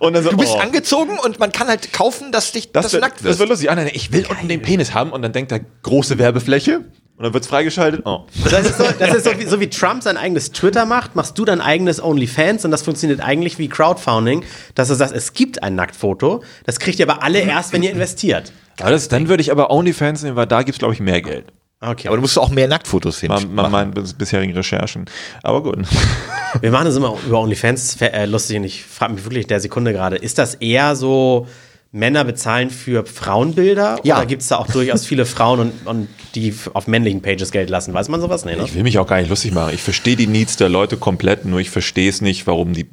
[0.00, 0.58] Und dann so, Du bist oh.
[0.58, 3.38] angezogen und man kann halt kaufen, dass, dich, dass Das, du wird, nackt das wirst.
[3.38, 3.70] wird lustig.
[3.70, 6.78] Ah, nein, ich will unten den Penis haben und dann denkt er, große Werbefläche
[7.16, 8.02] und dann wird's freigeschaltet.
[8.04, 8.24] Oh.
[8.50, 11.38] Das ist, so, das ist so, wie, so wie Trump sein eigenes Twitter macht, machst
[11.38, 14.44] du dein eigenes OnlyFans und das funktioniert eigentlich wie Crowdfunding,
[14.74, 17.92] dass du sagst, es gibt ein Nacktfoto, das kriegt ihr aber alle erst, wenn ihr
[17.92, 18.52] investiert.
[18.76, 21.46] Das, dann würde ich aber OnlyFans nehmen, weil da gibt's glaube ich, mehr Geld.
[21.80, 22.08] Okay.
[22.08, 23.28] Aber du musst auch mehr Nacktfotos hin.
[23.28, 25.04] Man, man meinen bis- bisherigen Recherchen.
[25.42, 25.78] Aber gut.
[26.60, 29.60] Wir machen das immer über OnlyFans äh, lustig und ich frage mich wirklich in der
[29.60, 31.46] Sekunde gerade, ist das eher so,
[31.92, 34.16] Männer bezahlen für Frauenbilder Ja.
[34.16, 37.68] oder gibt es da auch durchaus viele Frauen und, und die auf männlichen Pages Geld
[37.70, 37.92] lassen?
[37.94, 38.44] Weiß man sowas?
[38.44, 38.64] Nee, ne?
[38.64, 39.72] Ich will mich auch gar nicht lustig machen.
[39.74, 42.88] Ich verstehe die Needs der Leute komplett, nur ich verstehe es nicht, warum die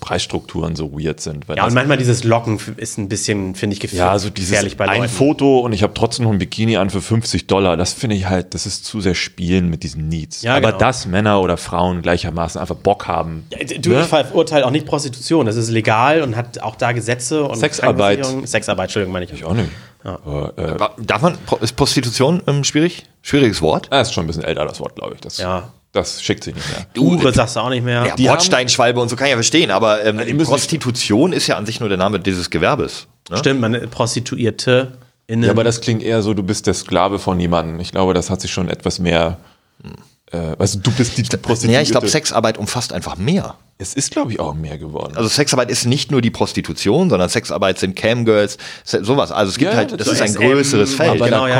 [0.00, 1.48] Preisstrukturen so weird sind.
[1.48, 4.50] Weil Ja, und manchmal dieses Locken ist ein bisschen, finde ich, gef Ja, also dieses
[4.50, 5.08] gefährlich bei ein.
[5.08, 7.76] Foto und ich habe trotzdem noch ein Bikini an für 50 Dollar.
[7.76, 10.42] Das finde ich halt, das ist zu sehr Spielen mit diesen Needs.
[10.42, 10.78] Ja, Aber genau.
[10.78, 13.46] dass Männer oder Frauen gleichermaßen einfach Bock haben.
[13.80, 14.00] Du, ne?
[14.02, 15.46] ich verurteile auch nicht Prostitution.
[15.46, 18.26] Das ist legal und hat auch da Gesetze und Sexarbeit.
[18.44, 19.32] Sexarbeit, Entschuldigung, meine ich.
[19.32, 19.70] Ich auch nicht.
[20.04, 23.04] Aber, äh, Darf man, ist Prostitution ähm, schwierig?
[23.22, 23.88] Schwieriges Wort?
[23.90, 25.20] ah, ist schon ein bisschen älter, das Wort, glaube ich.
[25.20, 25.70] Das, Ja.
[25.92, 26.86] Das schickt sich nicht mehr.
[26.98, 28.06] Hure sagst du auch nicht mehr.
[28.06, 31.66] Ja, Die Bordsteinschwalbe und so kann ich ja verstehen, aber ähm, Prostitution ist ja an
[31.66, 33.06] sich nur der Name dieses Gewerbes.
[33.30, 33.38] Ne?
[33.38, 35.44] Stimmt, man Prostituierte innen.
[35.44, 37.80] Ja, aber das klingt eher so, du bist der Sklave von jemandem.
[37.80, 39.38] Ich glaube, das hat sich schon etwas mehr.
[40.32, 41.72] Äh, also du bist die Prostituierte.
[41.74, 43.56] Ja, ich glaube, Sexarbeit umfasst einfach mehr.
[43.80, 45.16] Es ist, glaube ich, auch mehr geworden.
[45.16, 49.30] Also Sexarbeit ist nicht nur die Prostitution, sondern Sexarbeit sind Camgirls, sowas.
[49.30, 51.10] Also es gibt Ja, halt, das das ist ein SM, größeres Feld.
[51.10, 51.54] Aber Genau, da ja,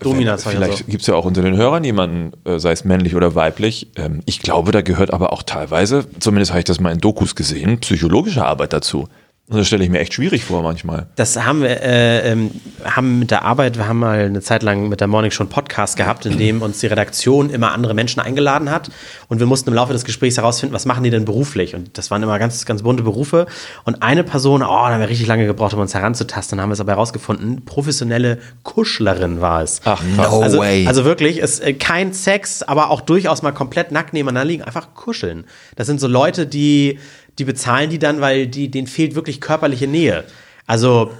[0.00, 0.20] kommt ja.
[0.20, 0.84] ja, halt vielleicht so.
[0.86, 3.88] gibt's ja auch unter den Hörern jemanden, äh, sei es männlich oder weiblich.
[3.96, 7.34] Ähm, ich glaube, da gehört aber auch teilweise, zumindest habe ich das mal in Dokus
[7.34, 9.08] gesehen, psychologische Arbeit dazu.
[9.46, 11.06] Und das stelle ich mir echt schwierig vor manchmal.
[11.16, 12.50] Das haben wir, äh, ähm,
[12.82, 15.50] haben mit der Arbeit, wir haben mal eine Zeit lang mit der Morning Show einen
[15.50, 18.90] Podcast gehabt, in dem uns die Redaktion immer andere Menschen eingeladen hat.
[19.28, 21.74] Und wir mussten im Laufe des Gesprächs herausfinden, was machen die denn beruflich?
[21.74, 23.44] Und das waren immer ganz, ganz bunte Berufe.
[23.84, 26.70] Und eine Person, oh, da haben wir richtig lange gebraucht, um uns heranzutasten, dann haben
[26.70, 29.82] wir es aber herausgefunden, professionelle Kuschlerin war es.
[29.84, 30.30] Ach, krass.
[30.30, 30.86] No also, way.
[30.86, 34.94] also wirklich, es, äh, kein Sex, aber auch durchaus mal komplett nackt nebeneinander liegen, einfach
[34.94, 35.44] kuscheln.
[35.76, 36.98] Das sind so Leute, die,
[37.38, 40.24] die bezahlen die dann, weil die, denen fehlt wirklich körperliche Nähe.
[40.66, 41.10] Also,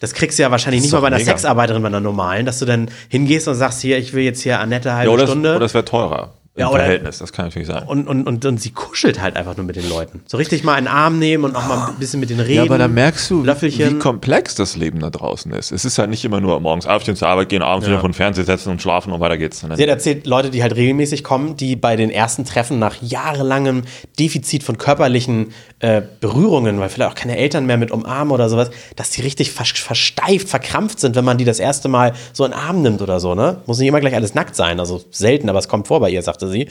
[0.00, 1.30] das kriegst du ja wahrscheinlich Das nicht mal bei einer mega.
[1.30, 4.60] Sexarbeiterin, bei einer normalen, dass du dann hingehst und sagst, hier, ich will jetzt hier
[4.60, 5.56] Annette halbe Ja, oder, Stunde.
[5.56, 7.18] oder es wäre teurer Ja, oder- Verhältnis.
[7.18, 7.82] Das kann natürlich sein.
[7.82, 10.22] und, und, und, und sie kuschelt halt einfach nur mit den Leuten.
[10.26, 12.54] So richtig mal einen Arm nehmen und auch mal ein bisschen mit denen reden.
[12.54, 13.96] Ja, aber da merkst du, Löffelchen.
[13.96, 15.72] wie komplex das Leben da draußen ist.
[15.72, 18.14] Es ist halt nicht immer nur morgens aufstehen, zur Arbeit gehen, abends wieder vor den
[18.14, 19.60] Fernseher setzen und schlafen und weiter geht's.
[19.60, 23.82] Sie hat erzählt, Leute, die halt regelmäßig kommen, die bei den ersten Treffen nach jahrelangem
[24.20, 28.70] Defizit von körperlichen äh, Berührungen, weil vielleicht auch keine Eltern mehr mit umarmen oder sowas,
[28.94, 32.52] dass die richtig vers versteift, verkrampft sind, wenn man die das erste Mal so in
[32.52, 33.60] den Arm nimmt oder so, ne?
[33.66, 36.22] Muss nicht immer gleich alles nackt sein, also selten, aber es kommt vor bei ihr,
[36.44, 36.68] sagte sie.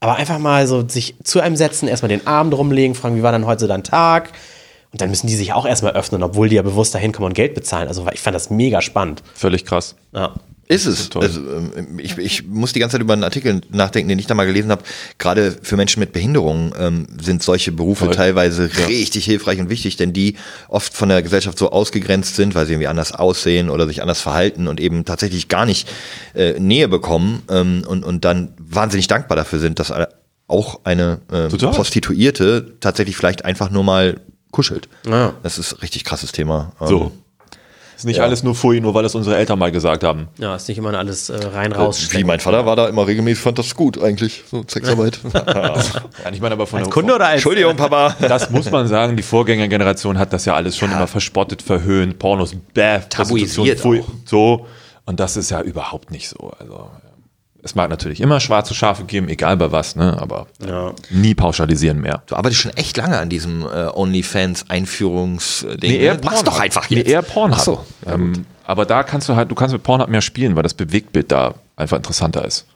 [0.00, 3.32] Aber einfach mal so sich zu einem setzen, erstmal den Arm drumlegen, fragen, wie war
[3.32, 4.32] denn heute so dein Tag?
[4.92, 7.34] Und dann müssen die sich auch erstmal öffnen, obwohl die ja bewusst dahin kommen und
[7.34, 7.86] Geld bezahlen.
[7.86, 9.22] Also ich fand das mega spannend.
[9.34, 9.94] völlig krass.
[10.12, 10.34] Ja.
[10.70, 11.10] Ist es.
[11.16, 14.34] Also, ähm, ich, ich muss die ganze Zeit über einen Artikel nachdenken, den ich da
[14.34, 14.84] mal gelesen habe.
[15.18, 18.14] Gerade für Menschen mit Behinderungen ähm, sind solche Berufe Voll.
[18.14, 20.36] teilweise richtig hilfreich und wichtig, denn die
[20.68, 24.20] oft von der Gesellschaft so ausgegrenzt sind, weil sie irgendwie anders aussehen oder sich anders
[24.20, 25.88] verhalten und eben tatsächlich gar nicht
[26.36, 29.92] äh, Nähe bekommen ähm, und, und dann wahnsinnig dankbar dafür sind, dass
[30.46, 31.48] auch eine äh.
[31.48, 34.20] Prostituierte tatsächlich vielleicht einfach nur mal
[34.52, 34.88] kuschelt.
[35.04, 35.34] Ja.
[35.42, 36.72] Das ist ein richtig krasses Thema.
[36.80, 37.12] Ähm, So.
[38.00, 40.28] Ist nicht alles nur Fui, nur weil es unsere Eltern mal gesagt haben.
[40.38, 42.08] Ja, ist nicht immer alles äh, rein raus.
[42.12, 45.20] Wie mein Vater war da immer regelmäßig, fand das gut eigentlich, so Sexarbeit.
[45.34, 45.74] Ja,
[46.32, 48.16] ich meine aber von Als der Kunde oder als Entschuldigung, Papa.
[48.20, 52.56] Das muss man sagen, die Vorgängergeneration hat das ja alles schon immer verspottet, verhöhnt, Pornos,
[52.72, 54.06] bäh, Tabuisiert pfui, auch.
[54.24, 54.66] so.
[55.04, 56.52] Und das ist ja überhaupt nicht so.
[56.58, 57.09] Also, ja.
[57.62, 60.16] Es mag natürlich immer schwarze Schafe geben, egal bei was, ne?
[60.20, 60.92] aber Ja.
[61.10, 62.22] nie pauschalisieren mehr.
[62.26, 63.86] Du arbeitest schon echt lange an diesem äh,
[64.74, 65.78] OnlyFans-Einführungsding.
[65.80, 66.44] Nee, eher Mach's Pornhub.
[66.46, 67.06] doch einfach jetzt.
[67.06, 67.58] Nee, eher Pornhub.
[67.58, 67.84] Ach so.
[68.06, 71.30] ähm, aber da kannst du halt, du kannst mit Pornhub mehr spielen, weil das Bewegtbild
[71.32, 72.66] da einfach interessanter ist.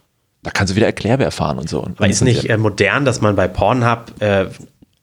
[0.42, 1.80] Da kannst du wieder Erklärbär fahren und so.
[1.80, 4.46] Und Aber ist nicht äh, modern, dass man bei Pornhub äh,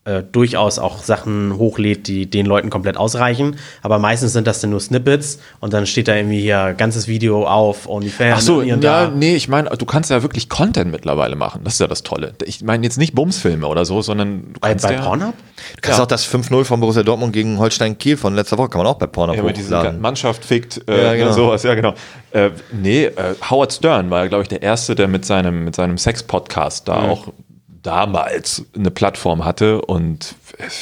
[0.04, 3.58] äh, durchaus auch Sachen hochlädt, die den Leuten komplett ausreichen.
[3.84, 7.46] Aber meistens sind das dann nur Snippets und dann steht da irgendwie hier ganzes Video
[7.48, 8.36] auf OnlyFans.
[8.38, 9.12] Ach so, hier und ja, da.
[9.16, 11.62] nee, ich meine, du kannst ja wirklich Content mittlerweile machen.
[11.64, 12.34] Das ist ja das Tolle.
[12.46, 15.34] Ich meine jetzt nicht Bumsfilme oder so, sondern du Bei, kannst bei ja, Pornhub?
[15.76, 16.04] Du kannst Ja.
[16.04, 18.98] auch das 5-0 von Borussia Dortmund gegen Holstein Kiel von letzter Woche, kann man auch
[18.98, 20.02] bei Pornhub Ja, mit dieser hochladen.
[20.02, 21.32] Mannschaft fickt, äh, Ja, genau.
[21.34, 21.94] sowas, ja genau.
[22.32, 23.12] Äh, nee, äh,
[23.50, 27.04] Howard Stern war ja, glaube ich, der Erste, der mit seinem, mit seinem Sex-Podcast da
[27.04, 27.28] auch
[27.84, 30.36] damals eine Plattform hatte und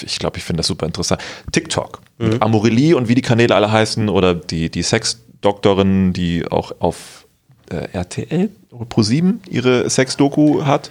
[0.03, 1.21] ich glaube, ich finde das super interessant.
[1.51, 6.73] TikTok, mit Amorelie und wie die Kanäle alle heißen oder die, die Sex-Doktorin, die auch
[6.79, 7.25] auf
[7.71, 10.89] äh, RTL oder ProSieben ihre Sex-Doku hat.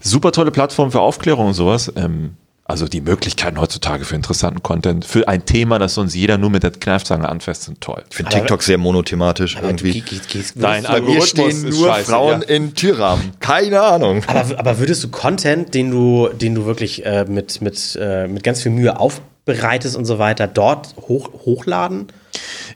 [0.00, 1.90] Super tolle Plattform für Aufklärung und sowas.
[1.96, 2.36] Ähm,
[2.68, 6.62] also die Möglichkeiten heutzutage für interessanten Content, für ein Thema, das sonst jeder nur mit
[6.64, 8.02] der Kneifzange anfasst, sind toll.
[8.10, 10.00] Ich finde TikTok sehr monothematisch Aber irgendwie.
[10.00, 12.48] du gehst- gehst- Dein Bei mir Algorithmus stehen ist nur scheiße, Frauen ja.
[12.48, 13.32] in Türrahmen.
[13.40, 14.22] Keine Ahnung.
[14.26, 18.42] Aber, aber würdest du Content, den du, den du wirklich äh, mit, mit, äh, mit
[18.42, 22.08] ganz viel Mühe aufbereitest und so weiter, dort hoch, hochladen?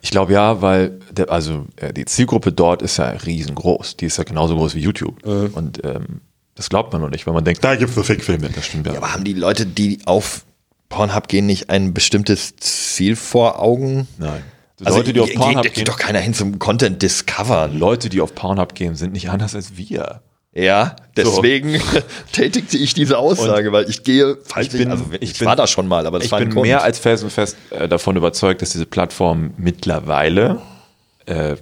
[0.02, 3.96] Ich glaube ja, weil der, also äh, die Zielgruppe dort ist ja riesengroß.
[3.96, 5.22] Die ist ja genauso groß wie YouTube.
[5.26, 6.20] Und ähm,
[6.60, 8.50] das glaubt man noch nicht, weil man denkt, da gibt es nur Fake-Filme.
[8.54, 8.94] Das stimmt ja.
[8.98, 10.44] Aber haben die Leute, die auf
[10.90, 14.06] Pornhub gehen, nicht ein bestimmtes Ziel vor Augen?
[14.18, 14.42] Nein.
[14.84, 17.78] Also Leute, die auf geht, Pornhub geht gehen, doch keiner hin zum Content discovern.
[17.78, 20.20] Leute, die auf Pornhub gehen, sind nicht anders als wir.
[20.52, 21.80] Ja, deswegen
[22.32, 25.88] tätigte ich diese Aussage, weil ich gehe, Ich bin- also ich, bin- war da schon
[25.88, 26.66] mal, aber das ich war ein bin Grund.
[26.66, 30.60] mehr als felsenfest äh, davon überzeugt, dass diese Plattformen mittlerweile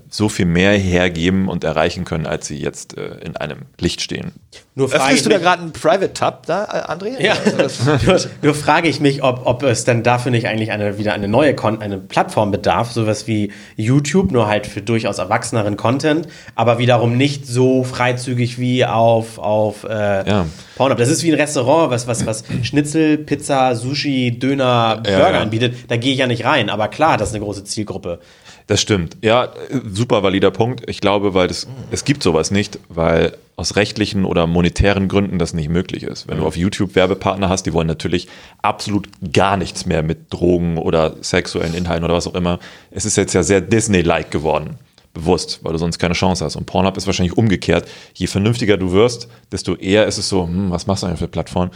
[0.09, 4.33] so viel mehr hergeben und erreichen können, als sie jetzt äh, in einem Licht stehen.
[4.75, 7.21] Nur Öffnest du da gerade einen Private Tab da, äh, André?
[7.21, 7.35] ja,
[8.07, 11.29] nur, nur frage ich mich, ob, ob es dann dafür nicht eigentlich eine, wieder eine
[11.29, 16.79] neue Kon eine Plattform bedarf, sowas wie YouTube, nur halt für durchaus erwachseneren Content, aber
[16.79, 20.47] wiederum nicht so freizügig wie auf, auf äh, Ja.
[20.77, 20.97] Pornhub.
[20.97, 25.41] Das ist wie ein Restaurant, was, was, was Schnitzel, Pizza, Sushi, Döner, Burger ja.
[25.41, 25.75] anbietet.
[25.89, 28.21] Da gehe ich ja nicht rein, aber klar, das ist eine große Zielgruppe.
[28.69, 29.17] Das stimmt.
[29.23, 29.49] Ja,
[29.91, 30.89] super valider Punkt.
[30.91, 35.55] Ich glaube, weil das, es gibt sowas nicht, weil aus rechtlichen oder monetären Gründen das
[35.55, 36.29] nicht möglich ist.
[36.29, 38.29] Wenn du auf YouTube Werbepartner hast, die wollen natürlich
[38.61, 42.59] absolut gar nichts mehr mit Drogen oder sexuellen Inhalten oder was auch immer.
[42.91, 44.77] Es ist jetzt ja sehr Disney-like geworden.
[45.15, 46.55] Bewusst, weil du sonst keine Chance hast.
[46.55, 47.89] Und Pornhub ist wahrscheinlich umgekehrt.
[48.13, 51.29] Je vernünftiger du wirst, desto eher ist es so, hm, was machst du eigentlich für
[51.29, 51.71] Plattform?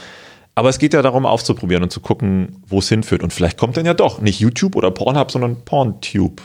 [0.54, 3.22] Aber es geht ja darum, aufzuprobieren und zu gucken, wo es hinführt.
[3.22, 6.42] Und vielleicht kommt dann ja doch nicht YouTube oder Pornhub, sondern Porntube.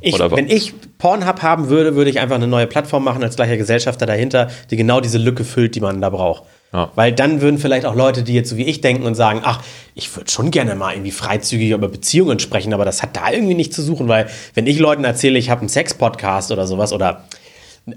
[0.00, 0.36] Ich, Oder was?
[0.36, 4.06] wenn ich Pornhub haben würde, würde ich einfach eine neue Plattform machen als gleicher Gesellschafter
[4.06, 6.42] dahinter, die genau diese Lücke füllt, die man da braucht.
[6.72, 6.90] Ja.
[6.94, 9.62] Weil dann würden vielleicht auch Leute, die jetzt so wie ich denken und sagen, ach,
[9.94, 13.54] ich würde schon gerne mal irgendwie freizügig über Beziehungen sprechen, aber das hat da irgendwie
[13.54, 17.24] nicht zu suchen, weil wenn ich Leuten erzähle, ich habe einen Sex-Podcast oder sowas oder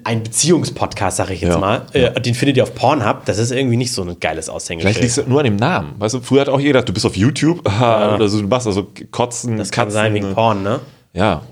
[0.04, 1.58] einen Beziehungspodcast, sage ich jetzt Ja.
[1.60, 4.96] mal, äh, den findet ihr auf Pornhub, das ist irgendwie nicht so ein geiles Aushängeschild.
[4.98, 5.94] Vielleicht liegt es nur an dem Namen.
[6.00, 8.48] Weißt du, früher hat auch jeder gedacht, du bist auf YouTube aha, oder so, du
[8.48, 10.80] machst also Kotzen, das kann sein wegen Porn, ne?
[11.14, 11.44] Ja.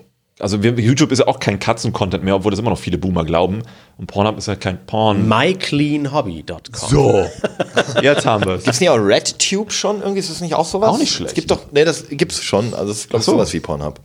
[0.44, 3.24] Also wir, YouTube ist ja auch kein Katzen-Content mehr, obwohl das immer noch viele Boomer
[3.24, 3.64] glauben.
[3.98, 5.26] Und Pornhub ist halt kein Porn.
[5.26, 6.90] mycleanhobby.com.
[6.90, 7.26] So.
[8.02, 8.66] Jetzt haben wir es.
[8.66, 10.02] Gibt's nicht auch RedTube schon?
[10.02, 10.90] Irgendwie ist das nicht auch sowas?
[10.90, 11.30] Auch nicht schlecht.
[11.30, 12.74] Es gibt doch, nee, das gibt's schon.
[12.74, 13.32] Also es Ach so.
[13.32, 14.02] sowas wie Pornhub.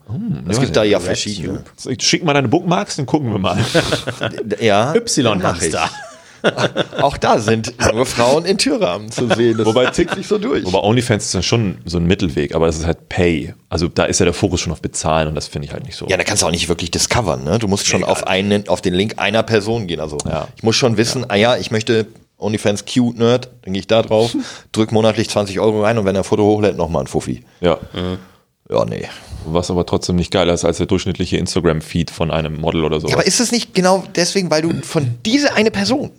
[0.49, 1.65] es ja, gibt da ja verschiedene.
[1.99, 3.59] Schick mal deine Bookmarks, dann gucken wir mal.
[4.61, 4.95] Ja.
[4.95, 5.91] Y-Hamster.
[7.01, 9.59] Auch da sind junge Frauen in Türrahmen zu sehen.
[9.59, 10.65] Das Wobei tickt sich so durch.
[10.65, 13.55] Wobei OnlyFans ist dann schon so ein Mittelweg, aber es ist halt Pay.
[13.69, 15.97] Also da ist ja der Fokus schon auf Bezahlen und das finde ich halt nicht
[15.97, 16.07] so.
[16.09, 17.59] Ja, da kannst du auch nicht wirklich discovern, ne?
[17.59, 20.01] Du musst schon auf einen, auf den Link einer Person gehen.
[20.01, 20.49] Also Ja.
[20.57, 22.07] ich muss schon wissen, ah ja, ich möchte
[22.39, 24.35] OnlyFans Cute Nerd, dann gehe ich da drauf,
[24.73, 27.43] drück monatlich 20 Euro rein und wenn er ein Foto hochlädt, nochmal ein Fuffi.
[27.61, 27.79] ja.
[28.71, 29.09] Ja, nee.
[29.47, 33.09] Was aber trotzdem nicht geiler ist als der durchschnittliche Instagram-Feed von einem Model oder so.
[33.09, 36.11] Ja, aber ist es nicht genau deswegen, weil du von dieser eine Person,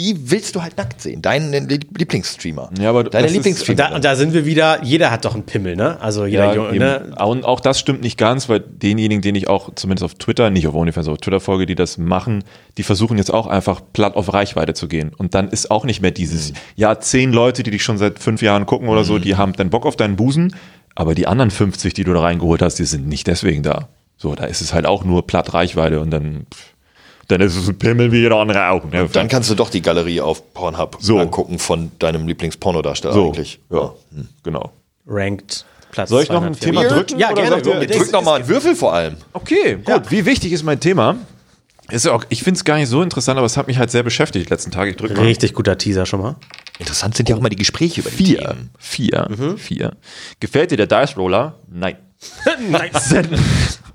[0.00, 2.70] die willst du halt nackt sehen, deinen Lieblingsstreamer.
[2.80, 3.76] Ja, aber deine ist- Und Lieblingsstreamer.
[3.76, 6.00] da, und da sind wir wieder, jeder hat doch einen Pimmel, ne?
[6.00, 7.14] Also jeder Ja, Junge, ne?
[7.24, 10.66] Und auch das stimmt nicht ganz, weil denjenigen, den ich auch zumindest auf Twitter, nicht
[10.66, 12.42] auf OnlyFans, auf Twitter folge, die das machen,
[12.78, 15.12] die versuchen jetzt auch einfach platt auf Reichweite zu gehen.
[15.16, 18.40] Und dann ist auch nicht mehr dieses, ja, zehn Leute, die dich schon seit fünf
[18.42, 20.56] Jahren gucken oder so, die haben dann Bock auf deinen Busen,
[20.94, 23.88] aber die anderen 50, die du da reingeholt hast, die sind nicht deswegen da.
[24.16, 26.69] So, da ist es halt auch nur platt Reichweite und dann, pff,
[27.30, 28.84] dann ist es ein Pimmel wie jeder andere auch.
[28.84, 29.08] Ne?
[29.12, 31.18] Dann kannst du doch die Galerie auf Pornhub So.
[31.18, 33.60] angucken von deinem Lieblingspornodarsteller so, eigentlich.
[33.70, 33.92] Ja,
[34.42, 34.72] genau.
[35.06, 36.08] Ranked Platz.
[36.10, 36.60] Soll ich noch ein 204.
[36.60, 37.18] Thema Ja, drücken?
[37.18, 37.62] Ja, oder gerne.
[37.62, 37.70] Go.
[37.72, 39.16] Drück Es- noch mal es- einen Würfel vor allem.
[39.32, 40.10] Okay, gut.
[40.10, 41.16] Wie wichtig ist mein Thema?
[41.90, 43.90] Ist ja auch, ich finde es gar nicht so interessant, aber es hat mich halt
[43.90, 44.90] sehr beschäftigt die letzten Tage.
[44.90, 45.22] Ich drücke mal.
[45.24, 46.36] Richtig guter Teaser schon mal.
[46.78, 48.38] Interessant sind ja auch immer die Gespräche über die Vier.
[48.38, 48.70] Themen.
[48.78, 49.28] Vier.
[49.56, 49.96] Vier.
[50.38, 51.58] Gefällt dir der Dice Roller?
[51.68, 51.96] Nein.
[52.70, 53.14] nice.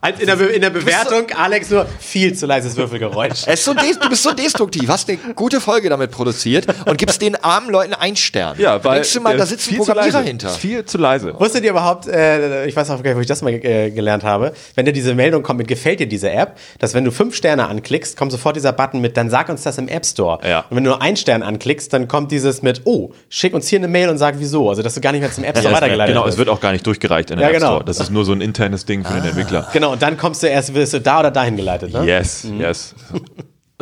[0.02, 3.44] Als in, der Be in der Bewertung, Alex, nur viel zu leises Würfelgeräusch.
[3.46, 7.22] Es ist so du bist so destruktiv, hast eine gute Folge damit produziert und gibst
[7.22, 8.56] den armen Leuten einen Stern.
[8.60, 10.28] Ja, weil Denkst du mal, da ist sitzt ein viel zu Programmierer leise.
[10.28, 10.50] hinter.
[10.50, 11.40] Viel zu leise.
[11.40, 14.24] Wusstet ihr überhaupt, äh, ich weiß auch gar nicht, wo ich das mal äh, gelernt
[14.24, 17.36] habe, wenn dir diese Meldung kommt mit gefällt dir diese App, dass wenn du fünf
[17.36, 20.40] Sterne anklickst, kommt sofort dieser Button mit, dann sag uns das im App Store.
[20.48, 20.60] Ja.
[20.70, 23.80] Und wenn du nur einen Stern anklickst, dann kommt dieses mit, oh, schick uns hier
[23.80, 24.70] eine Mail und sag wieso.
[24.70, 26.38] Also, dass du gar nicht mehr zum App Store weitergeleitet Genau, es wirst.
[26.40, 27.72] wird auch gar nicht durchgereicht in der Ja, App genau.
[27.74, 27.86] Store.
[27.86, 29.68] Das ist nur so ein internes Ding für den Entwickler.
[29.74, 32.04] Genau, und dann kommst du erst, wirst du da oder dahin geleitet, ne?
[32.06, 32.94] Yes, yes.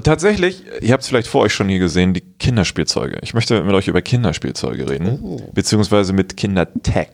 [0.03, 3.19] Tatsächlich, ihr habt es vielleicht vor euch schon hier gesehen, die Kinderspielzeuge.
[3.21, 7.09] Ich möchte mit euch über Kinderspielzeuge reden, beziehungsweise mit Kindertech.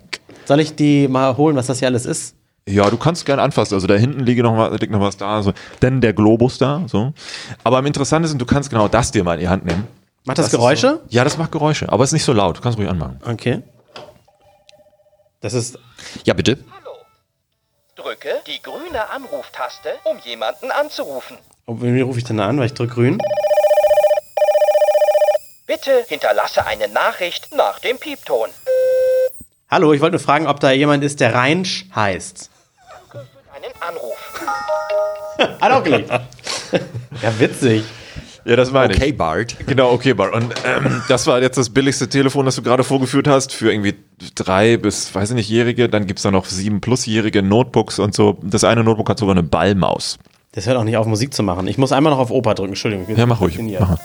[0.46, 2.36] Soll ich die mal holen, was das hier alles ist?
[2.68, 3.74] Ja, du kannst gerne anfassen.
[3.74, 5.42] Also da hinten liegt noch, mal, liegt noch was da.
[5.42, 5.54] So.
[5.82, 6.84] Denn der Globus da.
[6.88, 7.14] So.
[7.64, 9.88] Aber am interessantesten, du kannst genau das dir mal in die Hand nehmen.
[10.26, 11.00] Macht das, Das Geräusche?
[11.10, 12.58] Ja, das macht Geräusche, aber ist nicht so laut.
[12.58, 13.20] Du kannst ruhig anmachen.
[13.26, 13.64] Okay.
[15.42, 15.80] Das ist.
[16.26, 16.58] Ja, bitte.
[18.00, 18.10] Hallo.
[18.10, 21.38] Drücke die grüne Anruftaste, um jemanden anzurufen.
[21.66, 22.58] Oh, Wie rufe ich denn da an?
[22.58, 23.18] Weil ich drücke grün.
[25.68, 28.50] Bitte hinterlasse eine Nachricht nach dem Piepton.
[29.70, 32.50] Hallo, ich wollte nur fragen, ob da jemand ist, der Reinsch heißt.
[33.54, 34.42] Einen Anruf.
[35.62, 36.10] Hat auch gelegt.
[36.10, 37.84] ja, witzig.
[38.46, 39.56] Ja, das meine Okay, Bart.
[39.68, 40.34] Genau, okay, Bar.
[40.34, 43.96] Und ähm, das war jetzt das billigste Telefon, das du gerade vorgeführt hast, für irgendwie
[44.36, 45.90] drei bis, weiß ich nicht, Jährige.
[45.90, 48.38] Dann gibt's da noch sieben plusjährige Notebooks und so.
[48.42, 50.18] Das eine Notebook hat sogar eine Ballmaus.
[50.54, 51.68] Das hört auch nicht auf, Musik zu machen.
[51.68, 52.70] Ich muss einmal noch auf Opa drücken.
[52.72, 53.04] Entschuldigung.
[53.04, 53.60] ich bin Ja, mach ruhig.
[53.80, 53.98] Mach.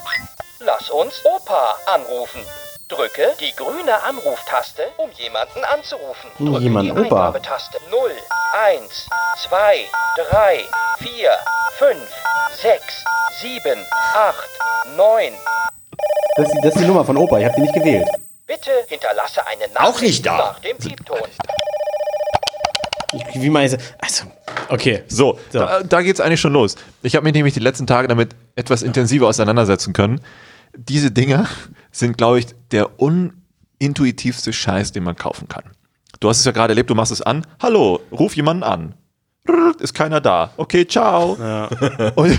[0.65, 2.41] Lass uns Opa anrufen.
[2.89, 6.31] Drücke die grüne Anruftaste, um jemanden anzurufen.
[6.37, 7.01] Hm, Drücke jemand, die Opa.
[7.03, 8.11] Eingabetaste 0,
[8.53, 9.09] 1,
[9.49, 9.85] 2,
[10.31, 10.65] 3,
[10.99, 11.31] 4,
[11.79, 11.99] 5,
[12.63, 13.05] 6,
[13.41, 13.79] 7,
[14.15, 14.37] 8,
[14.97, 15.33] 9.
[16.37, 17.39] Das, ist die, das ist die Nummer von Opa.
[17.39, 18.07] Ich habe die nicht gewählt.
[18.47, 20.37] Bitte hinterlasse eine Nachricht Auch nicht da.
[20.37, 21.19] nach dem Piepton.
[23.13, 23.79] Ich, wie meinst du?
[24.01, 24.25] Also,
[24.69, 25.05] okay.
[25.09, 25.61] So, So.
[25.61, 26.75] Da, da geht's eigentlich schon los.
[27.03, 30.21] Ich habe mich nämlich die letzten Tage damit etwas intensiver auseinandersetzen können.
[30.77, 31.47] Diese Dinger
[31.91, 35.65] sind, glaube ich, der unintuitivste Scheiß, den man kaufen kann.
[36.21, 37.47] Du hast es ja gerade erlebt, du machst es an.
[37.61, 38.95] Hallo, ruf jemanden an.
[39.79, 40.53] Ist keiner da.
[40.57, 41.37] Okay, ciao.
[42.15, 42.39] Und,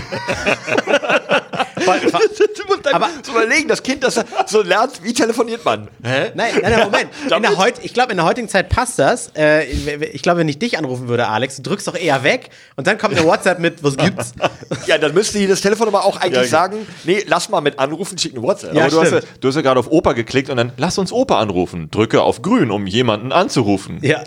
[2.92, 5.88] Aber zu überlegen, das Kind, das so lernt, wie telefoniert man.
[6.02, 6.30] Hä?
[6.34, 7.10] Nein, nein, nein, Moment.
[7.36, 9.30] In der heut, ich glaube, in der heutigen Zeit passt das.
[9.36, 12.86] Äh, ich glaube, wenn ich dich anrufen würde, Alex, du drückst doch eher weg und
[12.86, 14.34] dann kommt eine WhatsApp mit, was gibt's?
[14.86, 16.50] Ja, dann müsste die das Telefon aber auch eigentlich Ja, genau.
[16.50, 18.74] sagen, nee, lass mal mit anrufen, schick eine WhatsApp.
[18.74, 19.32] Ja, aber du hast, ja, stimmt.
[19.44, 21.90] du hast ja gerade auf Opa geklickt und dann lass uns Opa anrufen.
[21.90, 23.98] Drücke auf grün, um jemanden anzurufen.
[24.02, 24.22] Ja.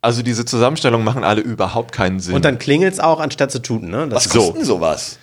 [0.00, 2.34] Also diese Zusammenstellungen machen alle überhaupt keinen Sinn.
[2.34, 4.06] Und dann klingelt's auch, anstatt zu tuten, ne?
[4.08, 4.38] Das Was So.
[4.38, 5.18] kostet denn sowas?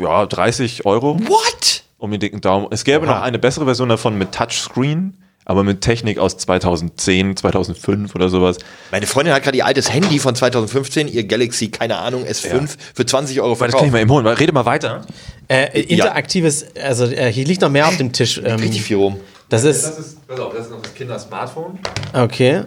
[0.00, 1.82] Ja, 30 Euro What?
[1.98, 2.66] um den dicken Daumen.
[2.70, 8.14] Es gäbe noch eine bessere Version davon mit Touchscreen, aber mit Technik aus 2010, 2005
[8.14, 8.58] oder sowas.
[8.90, 13.04] Meine Freundin hat gerade ihr altes Handy von 2015, ihr Galaxy, keine Ahnung, S5, für
[13.06, 13.92] 20 Euro Das kann ich verkauft.
[13.92, 14.26] mal eben holen.
[14.26, 15.04] Rede mal weiter.
[15.48, 18.40] äh, interaktives, also äh, hier liegt noch mehr auf dem Tisch.
[18.44, 19.18] Ähm, Richtig viel rum.
[19.48, 21.78] das ist, ist, pass auf, das ist noch das Kinder-Smartphone.
[22.12, 22.62] okay.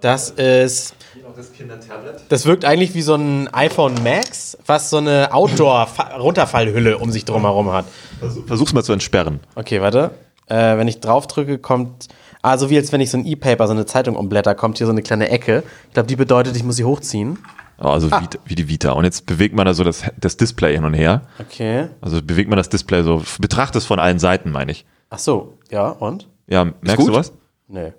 [0.00, 0.94] Das ist,
[2.28, 7.72] das wirkt eigentlich wie so ein iPhone Max, was so eine Outdoor-Runterfallhülle um sich drumherum
[7.72, 7.84] hat.
[8.46, 9.40] Versuch's mal zu entsperren.
[9.54, 10.10] Okay, warte.
[10.46, 12.08] Äh, wenn ich drauf drücke, kommt.
[12.40, 14.86] Ah, so wie als wenn ich so ein E-Paper, so eine Zeitung umblätter, kommt hier
[14.86, 15.64] so eine kleine Ecke.
[15.88, 17.38] Ich glaube, die bedeutet, ich muss sie hochziehen.
[17.80, 18.92] Oh, Also wie, wie die Vita.
[18.92, 21.22] Und jetzt bewegt man da so das, das Display hin und her.
[21.40, 21.88] Okay.
[22.00, 24.86] Also bewegt man das Display so, betrachte es von allen Seiten, meine ich.
[25.10, 26.28] Ach so, ja, und?
[26.48, 27.32] Ja, merkst du was?
[27.66, 27.92] Nee.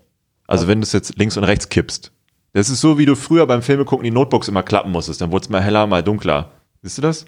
[0.49, 2.11] Also wenn du es jetzt links und rechts kippst.
[2.53, 5.21] Das ist so, wie du früher beim Filme gucken die Notebooks immer klappen musstest.
[5.21, 6.53] Dann wurde es mal heller, mal dunkler.
[6.81, 7.25] Siehst du das?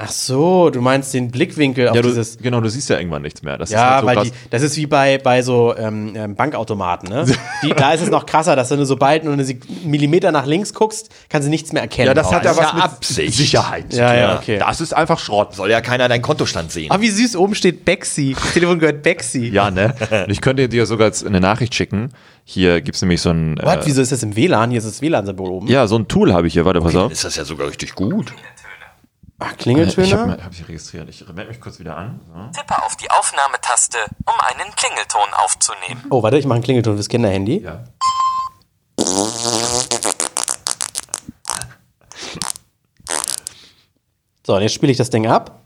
[0.00, 2.38] Ach so, du meinst den Blickwinkel auf Ja, du, dieses.
[2.38, 3.58] genau, du siehst ja irgendwann nichts mehr.
[3.58, 4.28] Das ist Ja, halt so weil krass.
[4.28, 7.24] die, das ist wie bei, bei so ähm, ähm, Bankautomaten, ne?
[7.64, 10.72] Die, da ist es noch krasser, dass wenn du sobald nur einen Millimeter nach links
[10.72, 12.06] guckst, kannst du nichts mehr erkennen.
[12.06, 13.34] ja, das hat ja Oh, was mit Absicht.
[13.36, 13.92] Sicherheit.
[13.92, 14.58] Ja, ja, okay.
[14.60, 15.56] Das ist einfach Schrott.
[15.56, 16.92] Soll ja keiner deinen Kontostand sehen.
[16.92, 18.36] Ah, wie süß, oben steht Bexi.
[18.40, 19.48] Das Telefon gehört Bexi.
[19.48, 19.96] Ja, ne?
[20.26, 22.10] Und ich könnte dir sogar jetzt eine Nachricht schicken.
[22.44, 23.56] Hier gibt's nämlich so ein.
[23.60, 23.78] What?
[23.78, 24.70] Äh, Wieso ist das im WLAN?
[24.70, 25.66] Hier ist das WLAN-Symbol oben.
[25.66, 26.64] ja, so ein Tool habe ich hier.
[26.64, 27.10] Warte, pass auf.
[27.10, 28.32] Ist das ja sogar richtig gut.
[29.40, 30.38] Ach, Ich habe Klingeltöne?
[30.42, 31.08] hab ich registriert.
[31.08, 32.20] Ich melde mich kurz wieder an.
[32.26, 32.60] So.
[32.60, 36.04] Tippe auf die Aufnahmetaste, um einen Klingelton aufzunehmen.
[36.10, 37.60] Oh, warte, ich mache einen Klingelton fürs Kinderhandy.
[37.62, 37.84] Ja.
[44.46, 45.60] So, und jetzt spiele ich das Ding ab.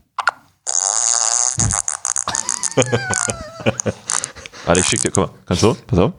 [4.65, 5.11] Warte, ich schick dir.
[5.11, 5.35] Guck mal.
[5.47, 5.75] Kannst du?
[5.87, 6.13] Pass auf.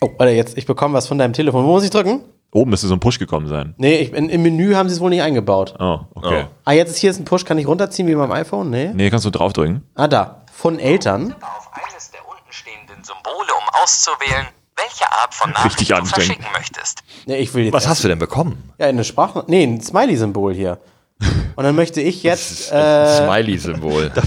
[0.00, 1.64] Oh, warte, jetzt, ich bekomme was von deinem Telefon.
[1.64, 2.24] Wo muss ich drücken?
[2.52, 3.74] Oben müsste so ein Push gekommen sein.
[3.78, 5.74] Nee, ich, in, im Menü haben sie es wohl nicht eingebaut.
[5.78, 6.46] Oh, okay.
[6.64, 8.70] Ah, jetzt ist hier ist ein Push, kann ich runterziehen wie beim iPhone?
[8.70, 8.90] Nee.
[8.92, 9.82] Nee, kannst du draufdrücken.
[9.94, 10.42] Ah, da.
[10.52, 11.34] Von Eltern.
[11.40, 14.46] Auf eines der untenstehenden Symbole, um auszuwählen,
[14.76, 16.26] welche Art von Nachricht Richtig du anstrengend.
[16.26, 17.02] verschicken möchtest.
[17.26, 17.72] Nee, ich will jetzt.
[17.72, 18.70] Was hast du denn bekommen?
[18.78, 19.44] Ja, eine Sprache.
[19.46, 20.78] Nee, ein Smiley-Symbol hier.
[21.56, 22.72] Und dann möchte ich jetzt.
[22.72, 24.10] Äh, Smiley-Symbol.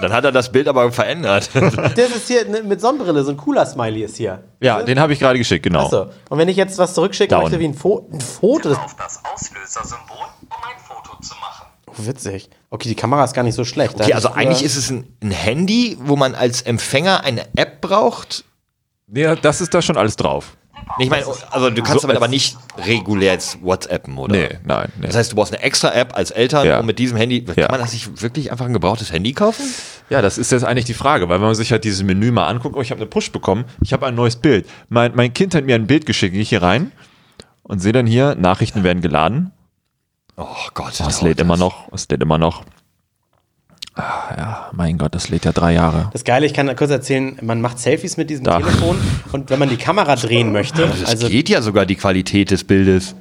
[0.00, 1.50] Dann hat er das Bild aber verändert.
[1.54, 4.44] das ist hier ne, mit Sonnenbrille, so ein cooler Smiley ist hier.
[4.60, 5.86] Ja, den habe ich gerade geschickt, genau.
[5.86, 6.10] Achso.
[6.28, 7.44] Und wenn ich jetzt was zurückschicken Down.
[7.44, 8.70] möchte, wie ein, Fo ein Foto.
[8.70, 11.66] Das Auf das Auslösersymbol, um ein Foto zu machen.
[11.86, 12.50] oh, witzig.
[12.70, 14.00] Okay, die Kamera ist gar nicht so schlecht.
[14.00, 17.80] Okay, also ich eigentlich ist es ein, ein Handy, wo man als Empfänger eine App
[17.80, 18.44] braucht.
[19.12, 20.56] Ja, das ist da schon alles drauf.
[20.98, 24.34] Ich meine, also du kannst So damit aber nicht regulär jetzt WhatsAppen, oder?
[24.34, 24.90] Nee, nein.
[24.98, 25.06] Nee.
[25.08, 26.80] Das heißt, du brauchst eine extra App als Eltern, Ja.
[26.80, 27.44] um mit diesem Handy.
[27.44, 27.68] Kann Ja.
[27.70, 29.64] man das nicht wirklich einfach ein gebrauchtes Handy kaufen?
[30.10, 32.46] Ja, das ist jetzt eigentlich die Frage, weil wenn man sich halt dieses Menü mal
[32.46, 34.66] anguckt, oh, ich habe eine Push bekommen, ich habe ein neues Bild.
[34.88, 36.92] Mein, mein Kind hat mir ein Bild geschickt, gehe ich hier rein
[37.62, 39.50] und sehe dann hier, Nachrichten werden geladen.
[40.36, 41.00] Oh Gott.
[41.00, 42.62] Es lädt immer noch, es lädt immer noch.
[43.98, 46.10] Ja, mein Gott, das lädt ja drei Jahre.
[46.12, 48.58] Das Geile, ich kann kurz erzähhlen, man macht Selfies mit diesem Da.
[48.58, 48.98] Telefon
[49.32, 52.64] und wenn man die Kamera drehen möchte, Das also geht ja sogar die Qualität des
[52.64, 53.14] Bildes.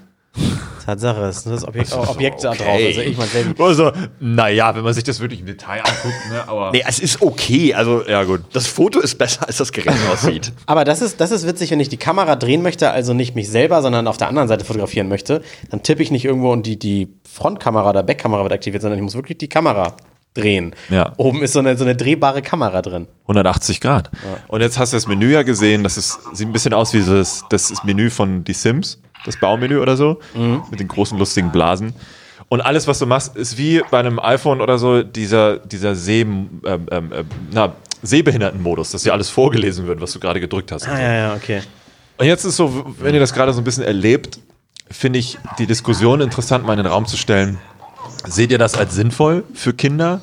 [0.85, 2.67] Tatsache, ist das Objekt, Objekt da drauf.
[2.67, 2.87] okay.
[2.87, 3.63] Also ich mein Selfie.
[3.63, 6.71] Also, naja, wenn man sich das wirklich im Detail anguckt, ne, aber.
[6.71, 7.73] Nee, es ist okay.
[7.73, 8.41] Also, ja gut.
[8.53, 10.51] Das Foto ist besser, als das Gerät aussieht.
[10.67, 13.49] Aber das ist, das ist witzig, wenn ich die Kamera drehen möchte, also nicht mich
[13.49, 16.77] selber, sondern auf der anderen Seite fotografieren möchte, dann tippe ich nicht irgendwo und die,
[16.77, 19.95] die Frontkamera oder Backkamera wird aktiviert, sondern ich muss wirklich die Kamera
[20.35, 20.75] drehen.
[20.89, 21.13] Ja.
[21.17, 23.07] Oben ist so eine, so eine drehbare Kamera drin.
[23.23, 24.11] 180 Grad.
[24.47, 27.01] Und jetzt hast du das Menü ja gesehen, das ist, sieht ein bisschen aus wie
[27.01, 30.19] das, das ist Menü von Die Sims, das Baumenü oder so,
[30.69, 31.93] mit den großen lustigen Blasen.
[32.47, 36.21] Und alles, was du machst, ist wie bei einem iPhone oder so, dieser, dieser Seh,
[36.21, 37.09] ähm, ähm, ähm,
[37.51, 37.73] na,
[38.03, 40.87] Sehbehindertenmodus, dass dir alles vorgelesen wird, was du gerade gedrückt hast.
[40.87, 41.61] Ah, ja, ja, okay.
[42.17, 44.39] Und jetzt ist so, wenn ihr das gerade so ein bisschen erlebt,
[44.91, 47.57] finde ich die Diskussion interessant, mal in den Raum zu stellen.
[48.27, 50.21] Seht ihr das als sinnvoll für Kinder?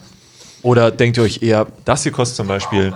[0.62, 2.92] Oder denkt ihr euch eher, das hier kostet zum Beispiel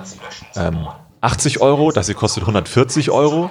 [0.54, 0.86] ähm,
[1.20, 3.50] 80 Euro, das hier kostet 140 Euro?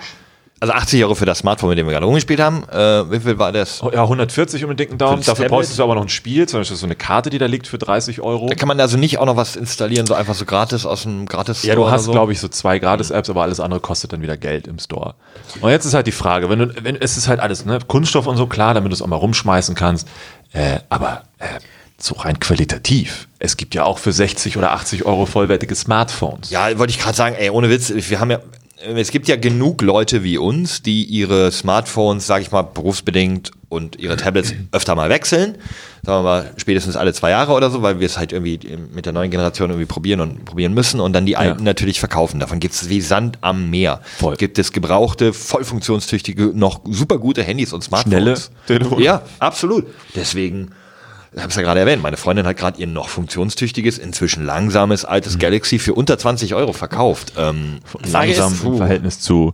[0.61, 2.63] Also 80 Euro für das Smartphone, mit dem wir gerade rumgespielt haben.
[2.71, 3.83] Äh, wie viel war das?
[3.83, 5.21] Oh, Ja, 140 um den dicken Daumen.
[5.21, 7.67] Dafür brauchst du aber noch ein Spiel, zum Beispiel so eine Karte, die da liegt
[7.67, 8.47] für 30 Euro.
[8.47, 11.25] Da kann man also nicht auch noch was installieren, so einfach so gratis aus dem
[11.25, 12.13] gratis Ja, du hast, so.
[12.13, 15.15] glaube ich, so zwei Gratis-Apps, aber alles andere kostet dann wieder Geld im Store.
[15.59, 18.25] Und jetzt ist halt die Frage, wenn du, wenn, es ist halt alles, ne, Kunststoff
[18.25, 20.07] und so, klar, damit du es auch mal rumschmeißen kannst,
[20.55, 21.59] äh, aber äh,
[21.97, 23.27] so rein qualitativ.
[23.39, 26.49] Es gibt ja auch für 60 oder 80 Euro vollwertige Smartphones.
[26.49, 28.39] Ja, wollte ich gerade sagen, ey, ohne Witz, wir haben ja,
[28.85, 33.97] es gibt ja genug Leute wie uns, die ihre Smartphones, sage ich mal, berufsbedingt und
[33.97, 35.57] ihre Tablets öfter mal wechseln.
[36.03, 38.59] Sagen wir mal, spätestens alle zwei Jahre oder so, weil wir es halt irgendwie
[38.93, 42.39] mit der neuen Generation irgendwie probieren und probieren müssen und dann die alten natürlich verkaufen.
[42.39, 44.01] Davon gibt es wie Sand am Meer.
[44.17, 44.35] Voll.
[44.35, 48.51] Gibt es gebrauchte, voll funktionstüchtige, noch super gute Handys und Smartphones.
[48.67, 49.03] Schnelle Telefone.
[49.03, 49.87] Ja, absolut.
[50.15, 50.71] Deswegen,
[51.35, 55.03] ich habe es ja gerade erwähnt, meine Freundin hat gerade ihr noch funktionstüchtiges, inzwischen langsames,
[55.05, 57.33] altes Galaxy für unter 20 Euro verkauft.
[57.37, 57.79] Ähm,
[58.11, 59.53] Langsam ist- im Verhältnis zu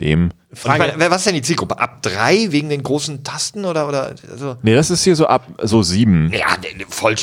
[0.00, 0.30] dem.
[0.52, 1.78] ich meine, was ist denn die Zielgruppe?
[1.78, 5.46] Ab drei wegen den großen Tasten oder oder also, Nee, das ist hier so ab
[5.62, 6.32] so sieben.
[6.32, 7.14] ja, ne, ne, voll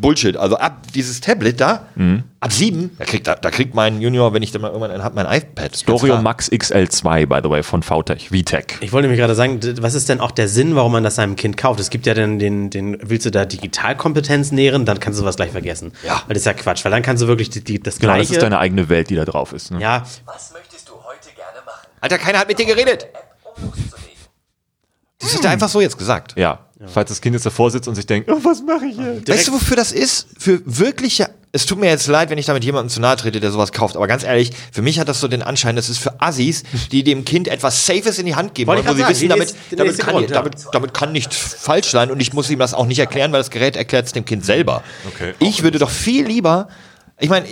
[0.00, 0.36] Bullshit.
[0.36, 2.22] Also ab dieses Tablet da, Mhm.
[2.40, 5.02] ab sieben, da kriegt, da, da kriegt mein Junior, wenn ich dann mal irgendwann einen
[5.02, 5.84] hab, mein iPad.
[5.84, 6.22] Klar.
[6.22, 8.76] Max XL2, by the way, von VTech, VTech.
[8.80, 11.34] Ich wollte nämlich gerade sagen, was ist denn auch der Sinn, warum man das seinem
[11.34, 11.80] Kind kauft?
[11.80, 15.36] Es gibt ja dann den, den, willst du da Digitalkompetenz nähren, dann kannst du was
[15.36, 15.92] gleich vergessen.
[16.06, 16.22] Ja.
[16.26, 18.28] Weil das ist ja Quatsch, weil dann kannst du wirklich die, die, das Genau, Gleiche.
[18.28, 19.70] das ist deine eigene Welt, die da drauf ist.
[19.70, 19.80] Ne?
[19.80, 21.87] ja, Was möchtest du heute gerne machen?
[22.00, 23.06] Alter, keiner hat mit dir geredet.
[25.20, 26.34] Das hat er einfach so jetzt gesagt.
[26.36, 26.60] Ja.
[26.86, 29.20] Falls das Kind jetzt davor sitzt und sich denkt, oh, was mache ich hier?
[29.26, 30.28] Weißt du, wofür das ist?
[30.38, 31.28] Für wirkliche.
[31.50, 33.96] Es tut mir jetzt leid, wenn ich damit jemandem zu nahe trete, der sowas kauft.
[33.96, 37.02] Aber ganz ehrlich, für mich hat das so den Anschein, das ist für Assis, die
[37.02, 39.46] dem Kind etwas Safes in die Hand geben Wollte wollen, ich wo sie grad wissen,
[39.50, 42.32] sagen, die damit, nächste- damit, kann, Grund, damit, damit kann nicht falsch sein und ich
[42.32, 44.84] muss ihm das auch nicht erklären, weil das Gerät erklärt es dem Kind selber.
[45.14, 45.34] Okay.
[45.40, 46.68] Ich würde doch viel lieber.
[47.20, 47.46] Ich meine,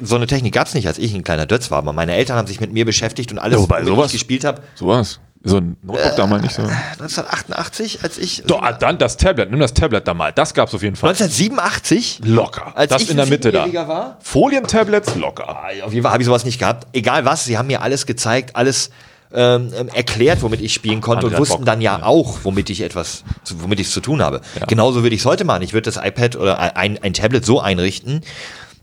[0.00, 2.36] so eine Technik gab es nicht, als ich ein kleiner Dötz war, aber meine Eltern
[2.36, 4.62] haben sich mit mir beschäftigt und alles, Ja, wobei sowas- ich gespielt habe.
[4.74, 5.20] Sowas.
[5.42, 6.62] So ein Notebook da mal nicht so.
[6.62, 8.42] 1988, als ich.
[8.46, 10.32] Doch, ah, dann das Tablet, nimm das Tablet da mal.
[10.32, 11.10] Das gab's auf jeden Fall.
[11.10, 12.20] 1987?
[12.24, 12.76] Locker.
[12.76, 13.72] Als das ich in der Mitte da.
[13.88, 14.18] War?
[14.20, 15.48] Folientablets locker.
[15.82, 16.88] Auf jeden Fall habe ich sowas nicht gehabt.
[16.92, 18.90] Egal was, sie haben mir alles gezeigt, alles
[19.32, 21.66] ähm, ähm, erklärt, womit ich spielen konnte Andere und wussten Bock.
[21.66, 23.24] dann ja, auch, womit ich etwas,
[23.58, 24.40] womit ich es zu tun habe.
[24.66, 25.62] Genauso würde ich es heute machen.
[25.62, 28.22] Ich würde das iPad oder ein, ein Tablet so einrichten,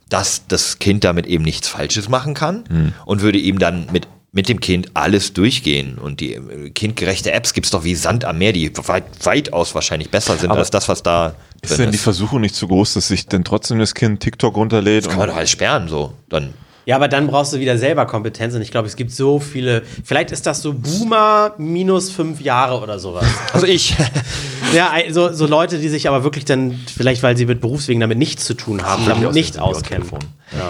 [0.10, 2.93] dass das Kind damit eben nichts Falsches machen kann Hm.
[3.05, 5.97] und würde ihm dann mit mit dem Kind alles durchgehen.
[5.97, 10.12] Und die äh, kindgerechte Apps gibt's doch wie Sand am Meer, die weit, weitaus wahrscheinlich
[10.12, 13.08] besser sind Aber als das, was da Ist denn die Versuchung nicht zu groß, dass
[13.08, 15.08] sich denn trotzdem das Kind TikTok runterlädt?
[15.08, 16.14] Kann man doch alles sperren, so.
[16.30, 16.53] Dann
[16.88, 19.83] Ja, aber dann brauchst du wieder selber Kompetenz und ich glaube, es gibt so viele.
[20.05, 23.25] Vielleicht ist das so Boomer minus fünf Jahre oder sowas.
[23.53, 23.93] Also ich.
[24.73, 28.17] ja, so, so Leute, die sich aber wirklich dann, vielleicht weil sie mit Berufswegen damit
[28.17, 30.07] nichts zu tun haben, damit nicht auskennen.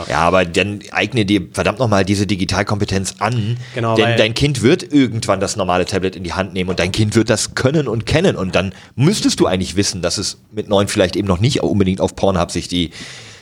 [0.10, 3.58] Ja, aber dann eigne dir verdammt nochmal diese Digitalkompetenz an.
[3.76, 6.92] Genau, denn dein Kind wird irgendwann das normale Tablet in die Hand nehmen und dein
[6.92, 8.36] Kind wird das können und kennen.
[8.36, 12.02] Und dann müsstest du eigentlich wissen, dass es mit neun vielleicht eben noch nicht unbedingt
[12.02, 12.92] auf Pornhub sich die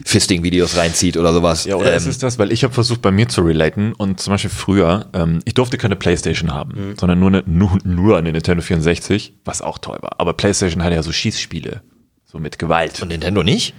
[0.04, 1.66] Fisting-Videos reinzieht oder sowas.
[1.66, 2.38] Ja, oder Ähm, ist es das?
[2.39, 5.78] Weil ich habe versucht, bei mir zu relaten und zum Beispiel früher, ähm, ich durfte
[5.78, 10.16] keine Playstation haben, sondern nur, eine, nur, nur eine Nintendo 64, was auch toll war.
[10.20, 11.82] Aber Playstation hatte ja so Schießspiele,
[12.26, 13.02] so mit Gewalt.
[13.02, 13.74] und Nintendo nicht?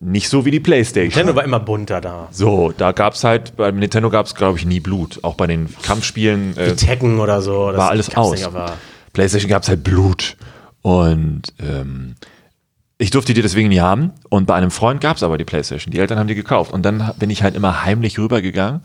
[0.00, 1.10] Nicht so wie die Playstation.
[1.10, 2.26] Nintendo war immer bunter da.
[2.32, 5.20] So, da gab's halt, beim Nintendo gab's glaube ich, nie Blut.
[5.22, 7.68] Auch bei den Kampfspielen äh, Tekken oder so.
[7.70, 8.32] das war alles aus.
[8.32, 8.72] nicht, aber-
[9.12, 10.36] PlayStation gab's halt Blut.
[10.80, 12.16] Und ähm,
[13.02, 14.12] ich durfte die deswegen nie haben.
[14.28, 15.90] Und bei einem Freund gab's aber die PlayStation.
[15.90, 16.72] Die Eltern haben die gekauft.
[16.72, 18.80] Und dann bin ich halt immer heimlich rübergegangen,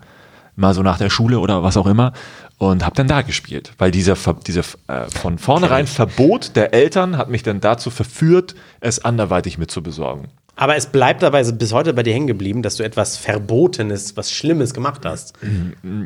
[0.56, 2.14] mal so nach der Schule oder was auch immer,
[2.58, 3.74] und habe dann da gespielt.
[3.78, 4.16] Weil dieser,
[4.48, 10.30] dieser äh, von vornherein Verbot der Eltern hat mich dann dazu verführt, es anderweitig mitzubesorgen.
[10.60, 14.32] Aber es bleibt dabei bis heute bei dir hängen geblieben, dass du etwas Verbotenes, was
[14.32, 15.34] Schlimmes gemacht hast.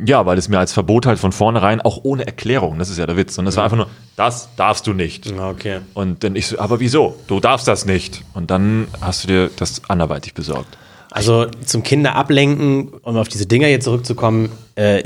[0.05, 3.05] Ja, weil es mir als Verbot halt von vornherein, auch ohne Erklärung, das ist ja
[3.05, 3.37] der Witz.
[3.37, 3.87] Und es war einfach nur,
[4.17, 5.31] das darfst du nicht.
[5.31, 5.79] Okay.
[5.93, 7.15] Und dann ich so, aber wieso?
[7.27, 8.23] Du darfst das nicht.
[8.33, 10.77] Und dann hast du dir das anderweitig besorgt.
[11.11, 15.03] Also zum Kinder ablenken, um auf diese Dinger hier zurückzukommen, äh,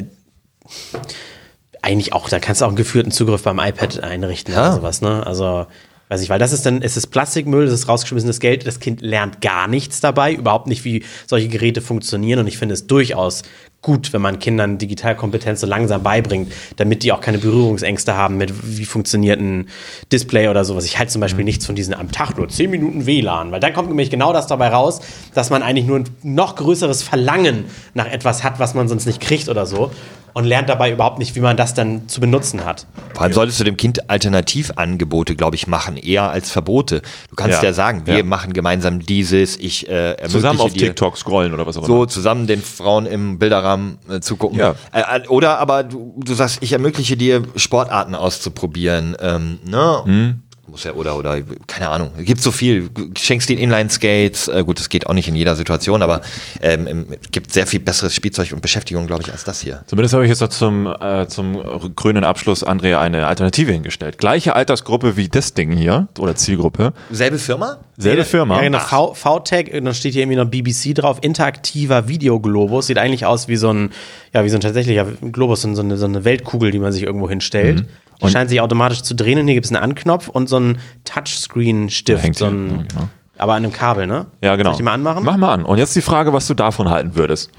[1.84, 4.70] eigentlich auch, da kannst du auch einen geführten Zugriff beim iPad einrichten Ja.
[4.70, 5.26] oder sowas, ne?
[5.26, 5.68] Also,
[6.10, 9.02] weiß ich, weil das ist dann, es ist Plastikmüll, das ist rausgeschmissenes Geld, das Kind
[9.02, 12.40] lernt gar nichts dabei, überhaupt nicht, wie solche Geräte funktionieren.
[12.40, 13.42] Und ich finde es durchaus
[13.82, 18.52] gut, wenn man Kindern Digitalkompetenz so langsam beibringt, damit die auch keine Berührungsängste haben mit,
[18.78, 19.70] wie funktioniert ein
[20.12, 20.86] Display oder sowas.
[20.86, 23.74] Ich halte zum Beispiel nichts von diesen am Tag nur 10 Minuten WLAN, weil dann
[23.74, 25.02] kommt nämlich genau das dabei raus,
[25.34, 29.22] dass man eigentlich nur ein noch größeres Verlangen nach etwas hat, was man sonst nicht
[29.22, 29.92] kriegt oder so
[30.36, 32.86] und lernt dabei überhaupt nicht, wie man das dann zu benutzen hat.
[33.14, 37.02] Vor allem solltest du dem Kind Alternativangebote, glaube ich, machen, eher als Verbote.
[37.30, 37.74] Du kannst ja, Ja.
[37.74, 38.24] sagen, wir Ja.
[38.24, 41.96] machen gemeinsam dieses, ich äh, ermögliche Zusammen auf dir TikTok scrollen oder was auch so
[41.96, 42.08] immer.
[42.10, 44.60] zusammen den Frauen im Bilderrahmen äh, zugucken.
[44.60, 44.76] Ja.
[44.92, 49.16] Äh, äh, oder aber du, du sagst, ich ermögliche dir Sportarten auszuprobieren.
[49.22, 50.02] Ähm, ne?
[50.04, 50.42] Hm.
[50.68, 52.12] Muss ja, oder, oder, keine Ahnung.
[52.18, 52.90] Es gibt so viel.
[53.18, 54.48] Schenkst den Inline-Skates.
[54.48, 56.22] Äh, gut, das geht auch nicht in jeder Situation, aber
[56.60, 59.84] ähm, es gibt sehr viel besseres Spielzeug und Beschäftigung, glaube ich, als das hier.
[59.86, 64.18] Zumindest habe ich jetzt noch zum, äh, zum grünen Abschluss, Andrea, eine Alternative hingestellt.
[64.18, 66.94] Gleiche Altersgruppe wie das Ding hier, oder Zielgruppe.
[67.12, 67.78] Selbe Firma?
[67.98, 68.58] Selbe Firma.
[68.58, 73.26] Ja, genau, V- VTech, dann steht hier irgendwie noch BBC drauf, interaktiver Videoglobus, sieht eigentlich
[73.26, 73.92] aus wie so ein,
[74.34, 77.30] ja, wie so ein tatsächlicher Globus, so eine, so eine Weltkugel, die man sich irgendwo
[77.30, 77.82] hinstellt.
[77.82, 77.86] Mhm.
[78.22, 80.80] Die scheint sich automatisch zu drehen und hier gibt es einen Anknopf und so einen
[81.04, 83.10] Touchscreen-Stift, hängt so ein, ja, genau.
[83.38, 84.28] aber an einem Kabel, ne?
[84.42, 84.70] Ja, genau.
[84.70, 85.24] Soll ich die mal anmachen?
[85.24, 85.66] Mach mal an.
[85.66, 87.52] Und jetzt die Frage, was du davon halten würdest.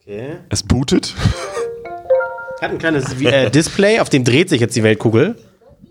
[0.00, 0.38] Okay.
[0.48, 1.14] Es bootet.
[2.60, 5.36] Hat ein kleines äh, Display, auf dem dreht sich jetzt die Weltkugel.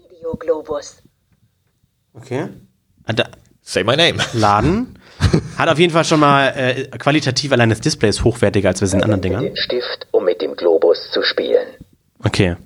[0.10, 1.04] Videoglobus.
[2.14, 2.48] Okay.
[3.62, 4.18] Say my name.
[4.34, 5.00] Laden.
[5.58, 8.93] Hat auf jeden Fall schon mal äh, qualitativ allein das Display ist hochwertiger als wir
[8.93, 9.43] in anderen Dingern.
[9.43, 11.68] Den Stift, um mit dem Globus zu spielen.
[12.24, 12.58] Okay.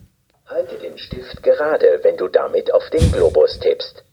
[0.49, 4.03] Halte den Stift gerade, wenn du damit auf den Globus tippst.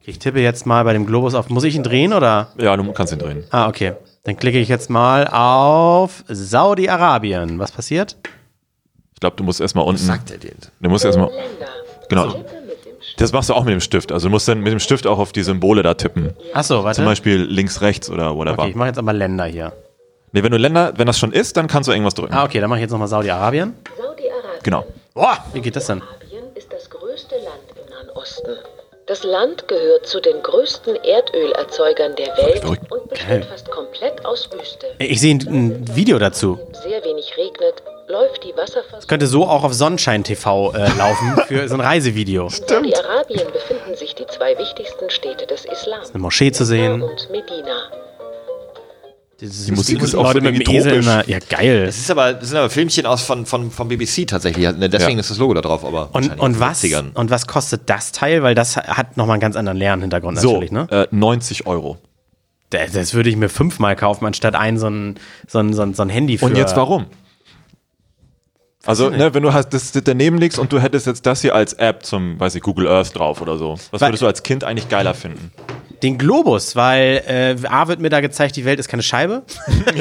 [0.00, 1.50] Ich tippe jetzt mal bei dem Globus auf.
[1.50, 2.48] Muss ich ihn drehen oder?
[2.56, 3.44] Ja, du kannst ihn drehen.
[3.50, 3.92] Ah, okay.
[4.24, 7.58] Dann klicke ich jetzt mal auf Saudi-Arabien.
[7.58, 8.16] Was passiert?
[9.12, 10.00] Ich glaube, du musst erstmal unten.
[10.00, 10.56] Sagt er den?
[10.80, 11.30] Du musst erstmal.
[12.08, 12.42] Genau.
[13.18, 14.10] Das machst du auch mit dem Stift.
[14.10, 16.34] Also du musst dann mit dem Stift auch auf die Symbole da tippen.
[16.54, 16.96] Achso, warte.
[16.96, 18.60] Zum Beispiel links, rechts oder whatever.
[18.60, 19.74] okay, ich mache jetzt aber Länder hier.
[20.32, 22.32] Nee, wenn du Länder, wenn das schon ist, dann kannst du irgendwas drücken.
[22.32, 23.74] Ah, okay, dann mache ich jetzt nochmal Saudi-Arabien.
[23.98, 24.27] Saudi-Arabien.
[24.62, 24.84] Genau.
[25.14, 26.02] Boah, wie geht das denn?
[26.02, 28.56] Arabien ist das größte Land im Nahen Osten.
[29.06, 33.42] Das Land gehört zu den größten Erdölerzeugern der Welt und besteht Geil.
[33.42, 34.86] fast komplett aus Wüste.
[34.98, 36.58] Ich sehe ein, Video dazu.
[36.82, 39.06] Sehr wenig regnet, läuft die Wasserversorgung.
[39.08, 42.44] Könnte so auch auf Sonnenschein TV äh, laufen für so ein Reisevideo.
[42.44, 46.00] In Saudi-Arabien befinden sich die zwei wichtigsten Städte des Islam.
[46.12, 47.00] Eine Moschee zu sehen.
[47.02, 47.90] Und Medina.
[49.40, 51.86] Die Musik ist auch Leute so mit dem Esel Ja, geil.
[51.86, 54.66] Das ist aber, das sind aber Filmchen aus von, von, von BBC tatsächlich.
[54.76, 55.20] Ne, Deswegen Ja.
[55.20, 57.12] ist das Logo da drauf, aber Und, und, was, 70ern.
[57.14, 58.42] und was kostet das Teil?
[58.42, 60.88] Weil das hat nochmal einen ganz anderen Lernhintergrund So, natürlich, ne?
[60.90, 61.98] äh, 90 Euro.
[62.70, 65.14] Das, das würde ich mir fünfmal kaufen, anstatt ein so ein,
[65.46, 66.46] so ein, so ein, so ein Handy für.
[66.46, 67.06] Und jetzt warum?
[68.86, 71.74] Also, ne, wenn du hast das daneben legst und du hättest jetzt das hier als
[71.74, 73.76] App zum, weiß ich, Google Earth drauf oder so.
[73.92, 75.52] Was würdest du als Kind eigentlich geiler finden?
[76.02, 79.42] Den Globus, weil äh, A wird mir da gezeigt, die Welt ist keine Scheibe.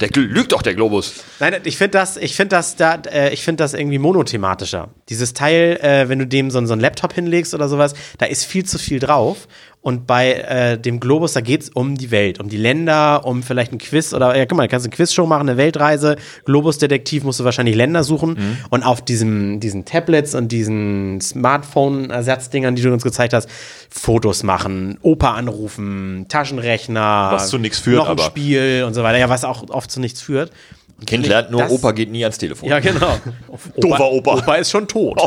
[0.00, 1.24] Der lügt doch, der Globus.
[1.40, 4.90] Nein, ich finde das, ich finde das da, äh, ich finde das irgendwie monothematischer.
[5.08, 8.44] Dieses Teil, äh, wenn du dem so, so einen Laptop hinlegst oder sowas, da ist
[8.44, 9.48] viel zu viel drauf.
[9.80, 13.72] Und bei äh, dem Globus, da geht's um die Welt, um die Länder, um vielleicht
[13.72, 16.16] ein Quiz oder, ja, guck mal, du kannst eine Quizshow machen, eine Weltreise.
[16.44, 18.58] Globus-Detektiv musst du wahrscheinlich Länder suchen.
[18.70, 23.48] Und auf diesem, diesen Tablets und diesen Smartphone-Ersatzdingern, die du uns gezeigt hast,
[23.88, 27.28] Fotos machen, Opa anrufen, Taschenrechner.
[27.32, 28.24] Was zu nichts führt, Noch ein aber.
[28.24, 29.18] Spiel und so weiter.
[29.18, 30.50] Ja, was auch oft zu nichts führt.
[30.98, 32.68] Und Kind lernt nur, Opa geht nie ans Telefon.
[32.68, 33.16] Ja, genau.
[33.76, 34.38] Doofer Opa.
[34.38, 35.20] Opa ist schon tot.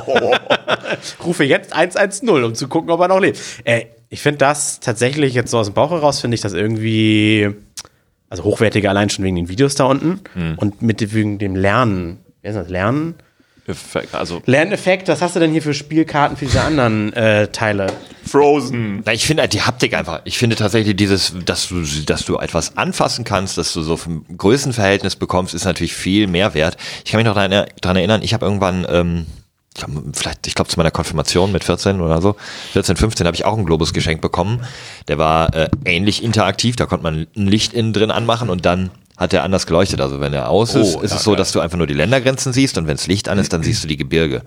[1.26, 3.40] Rufe jetzt 110, um zu gucken, ob er noch lebt.
[3.64, 7.50] Äh, ich finde das tatsächlich jetzt so aus dem Bauch heraus, finde ich das irgendwie,
[8.30, 10.56] also hochwertiger allein schon wegen den Videos da unten Hm.
[10.58, 12.20] und mit wegen dem Lernen.
[12.42, 12.70] Wer ist das?
[12.70, 13.16] Lernen?
[13.68, 17.88] Effekt, also Lerneffekt, was hast du denn hier für Spielkarten für diese anderen äh, Teile?
[18.28, 19.02] Frozen.
[19.06, 20.22] Na, ich finde halt die Haptik einfach.
[20.26, 24.26] Ich finde tatsächlich dieses, dass du, dass du etwas anfassen kannst, dass du so ein
[24.38, 26.76] Größenverhältnis bekommst, ist natürlich viel mehr wert.
[27.06, 29.26] Ich kann mich noch daran daran erinnern, ich habe irgendwann, ähm,
[29.74, 32.36] ich glaub, vielleicht, ich glaube zu meiner Konfirmation mit 14 oder so,
[32.74, 34.66] 14, 15 habe ich auch einen Globus geschenkt bekommen.
[35.08, 38.92] Der war äh, ähnlich interaktiv, da konnte man ein Licht innen drin anmachen und dann
[39.18, 40.02] hat er anders geleuchtet.
[40.02, 41.38] Also wenn er aus ist, ist ja, es so, geil.
[41.38, 43.84] dass du einfach nur die Ländergrenzen siehst und wenn das Licht an ist, dann siehst
[43.84, 44.42] du die Gebirge.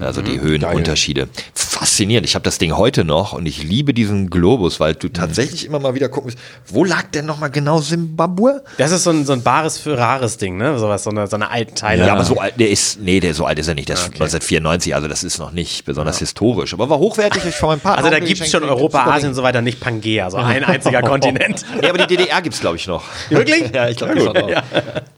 [0.00, 1.28] Also die Höhenunterschiede.
[1.54, 2.26] faszinierend.
[2.26, 5.78] Ich habe das Ding heute noch und ich liebe diesen Globus, weil du tatsächlich immer
[5.78, 8.62] mal wieder gucken musst, wo lag denn nochmal genau Simbabwe?
[8.78, 10.78] Das ist so ein, so ein bares für rares Ding, ne?
[10.78, 12.06] Sowas, so eine, so eine alten Teile.
[12.06, 13.88] Ja, aber so alt, der ist, nee, der so alt ist er nicht.
[13.88, 16.72] Der ist 1994, also das ist noch nicht besonders historisch.
[16.72, 18.64] Aber war hochwertig, ich vor ein paar Also da gibt es schon.
[18.64, 21.64] Europa, Asien und so weiter, nicht Pangea, so ein einziger Kontinent.
[21.80, 23.04] Nee, aber die DDR gibt's glaube ich, noch.
[23.30, 23.70] Wirklich?
[23.74, 24.62] ja, ich glaube, ja, das war ja.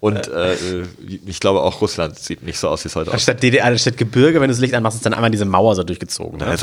[0.01, 0.57] Und äh,
[1.27, 3.23] ich glaube auch Russland sieht nicht so aus, wie es heute aussieht.
[3.23, 5.85] Statt DDR, statt Gebirge, wenn du das Licht anmachst, ist dann einmal diese Mauer so
[5.85, 6.39] durchgezogen.
[6.39, 6.57] Ne?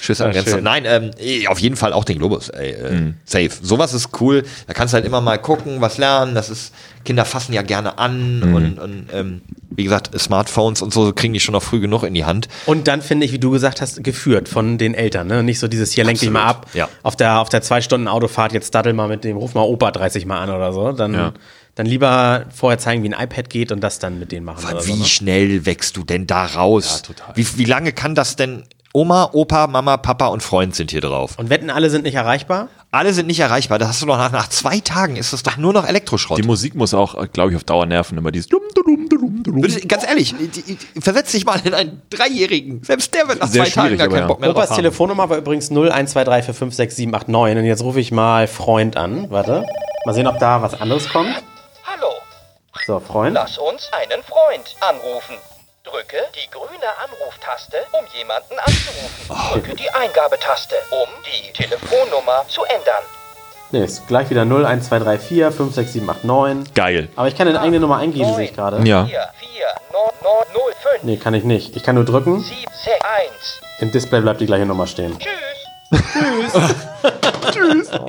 [0.00, 0.62] Schüsse an Grenzen.
[0.62, 2.50] Nein, ähm, eh, auf jeden Fall auch den Globus.
[2.50, 3.14] Ey, äh, mhm.
[3.24, 3.50] Safe.
[3.62, 4.44] Sowas ist cool.
[4.66, 6.34] Da kannst du halt immer mal gucken, was lernen.
[6.34, 6.72] Das ist,
[7.04, 8.54] Kinder fassen ja gerne an mhm.
[8.54, 9.42] und, und ähm,
[9.76, 12.48] wie gesagt, Smartphones und so kriegen die schon noch früh genug in die Hand.
[12.66, 15.26] Und dann finde ich, wie du gesagt hast, geführt von den Eltern.
[15.26, 15.42] Ne?
[15.42, 16.66] Nicht so dieses hier lenk dich mal ab.
[16.74, 16.88] Ja.
[17.02, 19.90] Auf der, auf der zwei Stunden Autofahrt, jetzt daddel mal mit dem, ruf mal Opa
[19.90, 20.92] 30 Mal an oder so.
[20.92, 21.32] Dann, Ja.
[21.74, 24.64] dann lieber vorher zeigen, wie ein iPad geht und das dann mit denen machen.
[24.64, 25.04] Oder Wie so, ne?
[25.04, 27.02] schnell wächst du denn da raus?
[27.02, 27.36] Ja, total.
[27.36, 28.64] Wie, wie lange kann das denn?
[28.96, 31.32] Oma, Opa, Mama, Papa und Freund sind hier drauf.
[31.36, 32.68] Und wetten, alle sind nicht erreichbar?
[32.92, 33.80] Alle sind nicht erreichbar.
[33.80, 36.38] Da hast du doch nach, nach zwei Tagen ist das doch nur noch Elektroschrott.
[36.38, 38.16] Die Musik muss auch, glaube ich, auf Dauer nerven.
[38.16, 39.62] Immer dieses dum, dum, dum, dum, dum.
[39.62, 40.32] Würdest- Ganz ehrlich,
[41.00, 42.84] versetz dich mal in einen Dreijährigen.
[42.84, 44.26] Selbst der wird nach Sehr zwei Tagen gar keinen ja.
[44.28, 44.76] Bock mehr drauf Opas haben.
[44.76, 47.58] Telefonnummer war übrigens 0123456789.
[47.58, 49.28] Und jetzt rufe ich mal Freund an.
[49.28, 49.66] Warte.
[50.06, 51.34] Mal sehen, ob da was anderes kommt.
[51.84, 52.12] Hallo,
[52.86, 53.34] So, Freund.
[53.34, 55.34] lass uns einen Freund anrufen.
[55.84, 59.36] Drücke die grüne Anruftaste, um jemanden anzurufen.
[59.52, 63.04] Drücke die Eingabetaste, um die Telefonnummer zu ändern.
[63.70, 66.72] Nee, ist gleich wieder 01234567889.
[66.74, 67.08] Geil.
[67.16, 68.78] Aber ich kann eine eigene Nummer eingeben, sehe ich gerade.
[68.88, 69.04] Ja.
[69.04, 70.62] 4, 4, 9, 9, 0,
[70.94, 71.76] 5, Nee, kann ich nicht.
[71.76, 72.40] Ich kann nur drücken.
[72.40, 73.60] 7, 6, 1.
[73.80, 75.18] Im Display bleibt die gleiche Nummer stehen.
[75.18, 75.28] Tschüss.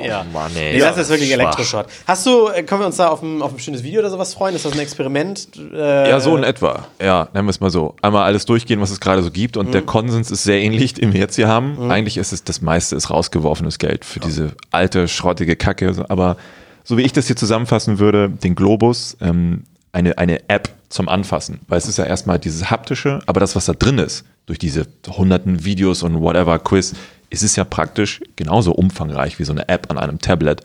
[0.03, 0.25] Ja.
[0.31, 0.73] Mann, ey.
[0.73, 1.39] Nee, das ist wirklich schwach.
[1.39, 1.85] Elektroschrott.
[2.07, 4.33] Hast du, äh, können wir uns da auf ein, auf ein schönes Video oder sowas
[4.33, 4.55] freuen?
[4.55, 5.47] Ist das ein Experiment?
[5.73, 6.85] Äh, Ja, so in etwa.
[7.01, 7.95] Ja, nennen wir es mal so.
[8.01, 9.57] Einmal alles durchgehen, was es gerade so gibt.
[9.57, 11.91] Und der Konsens ist sehr ähnlich, den wir jetzt hier haben.
[11.91, 15.93] Eigentlich ist es, das meiste ist rausgeworfenes Geld für diese alte, schrottige Kacke.
[16.09, 16.37] Aber
[16.83, 21.59] so wie ich das hier zusammenfassen würde, den Globus, ähm, eine, eine App zum Anfassen.
[21.67, 24.85] Weil es ist ja erstmal dieses haptische, aber das, was da drin ist, durch diese
[25.09, 26.93] hunderten Videos und whatever Quiz,
[27.35, 30.63] ist es ja praktisch genauso umfangreich wie so eine App an einem Tablet.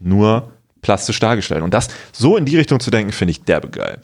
[0.00, 0.50] Nur
[0.80, 1.62] plastisch dargestellt.
[1.62, 3.98] Und das so in die Richtung zu denken, finde ich derbe geil.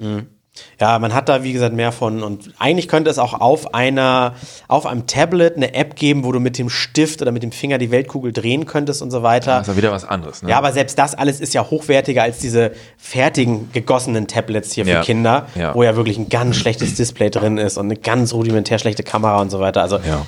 [0.81, 2.23] Ja, man hat da, wie gesagt, mehr von.
[2.25, 4.35] Und eigentlich könnte es auch auf einer,
[4.67, 7.79] auf einem Tablet eine App geben, wo du mit dem Stift oder mit dem Finger
[7.79, 9.59] die Weltkugel drehen könntest und so weiter.
[9.59, 10.43] Das ist ja wieder was anderes.
[10.43, 10.51] Ne?
[10.51, 14.91] Ja, aber selbst das alles ist ja hochwertiger als diese fertigen gegossenen Tablets hier für
[14.91, 15.03] Ja.
[15.03, 15.75] Kinder, Ja.
[15.77, 19.41] wo ja wirklich ein ganz schlechtes Display drin ist und eine ganz rudimentär schlechte Kamera
[19.41, 19.83] und so weiter.
[19.83, 20.27] Also, Ja.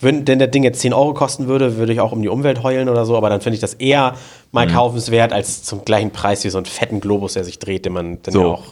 [0.00, 2.62] Wenn denn das Ding jetzt 10 Euro kosten würde, würde ich auch um die Umwelt
[2.62, 4.14] heulen oder so, aber dann finde ich das eher
[4.52, 4.72] mal Mhm.
[4.72, 8.18] kaufenswert als zum gleichen Preis wie so einen fetten Globus, der sich dreht, den man
[8.22, 8.40] dann So.
[8.40, 8.62] ja auch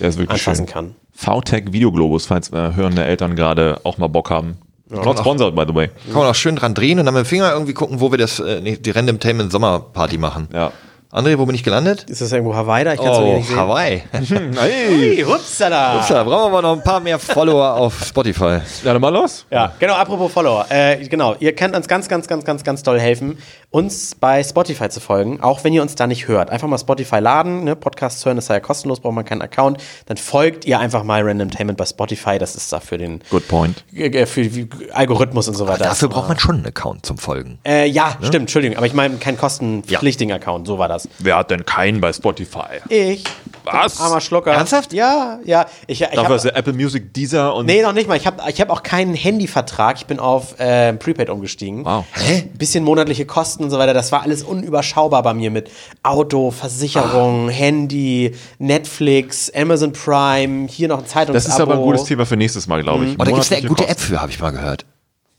[0.00, 0.72] Der ist wirklich anfassen schön.
[0.72, 0.94] kann.
[1.12, 4.58] VTech Videoglobus, falls äh, hörende Eltern gerade auch mal Bock haben.
[4.90, 5.88] Not sponsored, by the way.
[6.12, 8.18] Kann man auch schön dran drehen und dann mit dem Finger irgendwie gucken, wo wir
[8.18, 10.48] das, äh, die Randomtainment Sommerparty machen.
[10.52, 10.72] Ja.
[11.14, 12.10] André, wo bin ich gelandet?
[12.10, 12.94] Ist das irgendwo Hawaii da?
[12.94, 13.56] Ich Oh, nicht sehen.
[13.56, 14.02] Hawaii.
[14.58, 15.98] Hey, hupsala.
[15.98, 18.58] Ups, da brauchen wir aber noch ein paar mehr Follower auf Spotify.
[18.82, 19.46] Ja, dann mal los.
[19.48, 20.66] Ja, genau, apropos Follower.
[20.70, 23.38] Äh, genau, ihr könnt uns ganz, ganz, ganz, ganz, ganz doll helfen,
[23.70, 26.50] uns bei Spotify zu folgen, auch wenn ihr uns da nicht hört.
[26.50, 27.76] Einfach mal Spotify laden, ne?
[27.76, 29.78] Podcasts hören, das ist ja kostenlos, braucht man keinen Account.
[30.06, 33.84] Dann folgt ihr einfach mal Randomtainment bei Spotify, das ist da für den Good point.
[34.26, 34.50] für
[34.92, 35.84] Algorithmus und so weiter.
[35.84, 37.60] Dafür braucht man schon einen Account zum Folgen.
[37.64, 41.03] Äh, ja, stimmt, Entschuldigung, aber ich meine keinen kostenpflichtigen Account, so war das.
[41.18, 42.80] Wer hat denn keinen bei Spotify?
[42.88, 43.24] Ich.
[43.64, 43.98] Was?
[43.98, 44.52] Armer Schlucker.
[44.52, 44.92] Ernsthaft?
[44.92, 45.66] Ja, ja.
[45.86, 48.16] Ich, ich Dafür hab, ist ja Apple Music, Deezer und Nee, noch nicht mal.
[48.16, 49.96] Ich habe ich hab auch keinen Handyvertrag.
[49.96, 51.84] Ich bin auf äh, Prepaid umgestiegen.
[51.84, 52.04] Wow.
[52.12, 52.50] Hä?
[52.58, 53.94] Bisschen monatliche Kosten und so weiter.
[53.94, 55.70] Das war alles unüberschaubar bei mir mit
[56.02, 61.32] Auto, Versicherung, Handy, Netflix, Amazon Prime, hier noch ein Zeitungsabo.
[61.32, 63.12] das ist aber ein gutes Thema für nächstes Mal, glaube ich.
[63.12, 63.92] Und da gibt es eine gute Kosten.
[63.92, 64.84] App für, habe ich mal gehört.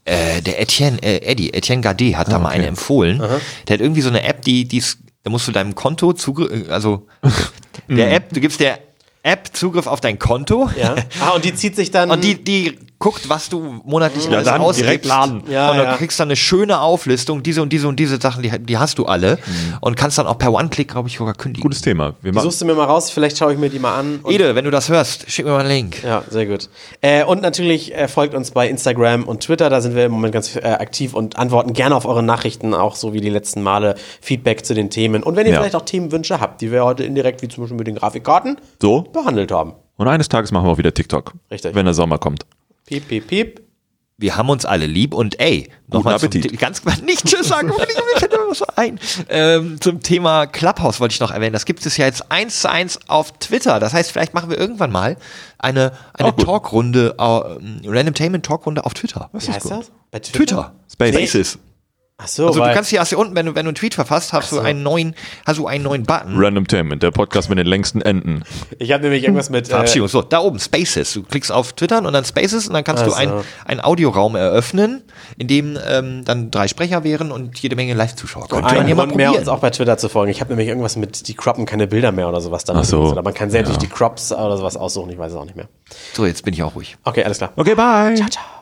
[0.04, 3.18] Äh, der Etienne, äh, Eddie, Etienne Gardet hat da mal eine empfohlen.
[3.66, 6.70] Der hat irgendwie so eine App, die, die ist, da musst du deinem Konto Zugriff,
[6.70, 7.04] also
[7.88, 8.78] der App, du gibst der
[9.24, 10.94] App Zugriff auf dein Konto Ja.
[11.18, 12.12] Ah, und die zieht sich dann.
[12.12, 15.06] und die, die guckt, was du monatlich Ja, alles ausgibst.
[15.06, 15.96] Ja, und dann ja.
[15.96, 18.98] kriegst du dann eine schöne Auflistung, diese und diese und diese Sachen, die, die hast
[18.98, 19.38] du alle
[19.80, 21.62] und kannst dann auch per One-Click, glaube ich, sogar kündigen.
[21.62, 22.14] Gutes Thema.
[22.22, 24.20] Wir die suchst du mir mal raus, vielleicht schaue ich mir die mal an.
[24.28, 26.02] Ede, wenn du das hörst, schick mir mal einen Link.
[26.02, 26.68] Ja, sehr gut.
[27.00, 30.32] Äh, und natürlich äh, folgt uns bei Instagram und Twitter, da sind wir im Moment
[30.32, 33.94] ganz äh, aktiv und antworten gerne auf eure Nachrichten, auch so wie die letzten Male
[34.20, 35.22] Feedback zu den Themen.
[35.22, 35.58] Und wenn ihr Ja.
[35.60, 39.02] vielleicht auch Themenwünsche habt, die wir heute indirekt, wie zum Beispiel mit den Grafikkarten, so.
[39.02, 39.74] behandelt haben.
[39.96, 41.32] Und eines Tages machen wir auch wieder TikTok.
[41.50, 41.74] Richtig.
[41.74, 42.44] Wenn der Sommer kommt.
[42.86, 43.60] Piep, piep, piep.
[44.18, 46.18] wir haben uns alle lieb und ey, nochmal
[46.58, 48.98] ganz nicht Tschüss sagen, immer was ein.
[49.28, 51.52] Ähm, zum Thema Clubhouse wollte ich noch erwähnen.
[51.52, 53.80] Das gibt es ja jetzt eins zu eins auf Twitter.
[53.80, 55.16] Das heißt, vielleicht machen wir irgendwann mal
[55.58, 56.44] eine, eine gut.
[56.44, 57.22] Talkrunde, äh,
[57.88, 59.28] Randomtainment Talkrunde auf Twitter.
[59.32, 59.90] Wie heißt das?
[60.10, 60.74] Bei Twitter.
[60.90, 61.58] Spaces.
[62.18, 63.92] Ach so, Also du kannst hier, hast hier unten, wenn du, wenn du einen Tweet
[63.92, 65.14] verfasst, hast du einen neuen,
[65.44, 66.32] hast du einen neuen Button.
[66.42, 68.42] Randomtainment, der Podcast mit den längsten Enden.
[68.78, 69.66] ich habe nämlich irgendwas mit.
[69.66, 70.08] Äh, Verabschiedung.
[70.08, 71.12] So, da oben, Spaces.
[71.12, 73.44] Du klickst auf Twittern und dann Spaces und dann kannst Ach du einen, so.
[73.66, 75.02] einen Audioraum eröffnen,
[75.36, 78.48] in dem ähm, dann drei Sprecher wären und jede Menge Live-Zuschauer.
[78.48, 80.30] Könnte man Grund mehr, uns auch bei Twitter zu folgen.
[80.30, 82.78] Ich habe nämlich irgendwas mit, die croppen keine Bilder mehr oder sowas dann.
[82.78, 83.02] Ach so.
[83.02, 83.74] Oder man kann selbst Ja.
[83.76, 85.68] durch die Crops oder sowas aussuchen, ich weiß es auch nicht mehr.
[86.14, 86.96] So, jetzt bin ich auch ruhig.
[87.04, 87.52] Okay, alles klar.
[87.56, 88.14] Okay, bye.
[88.14, 88.55] Ciao, ciao.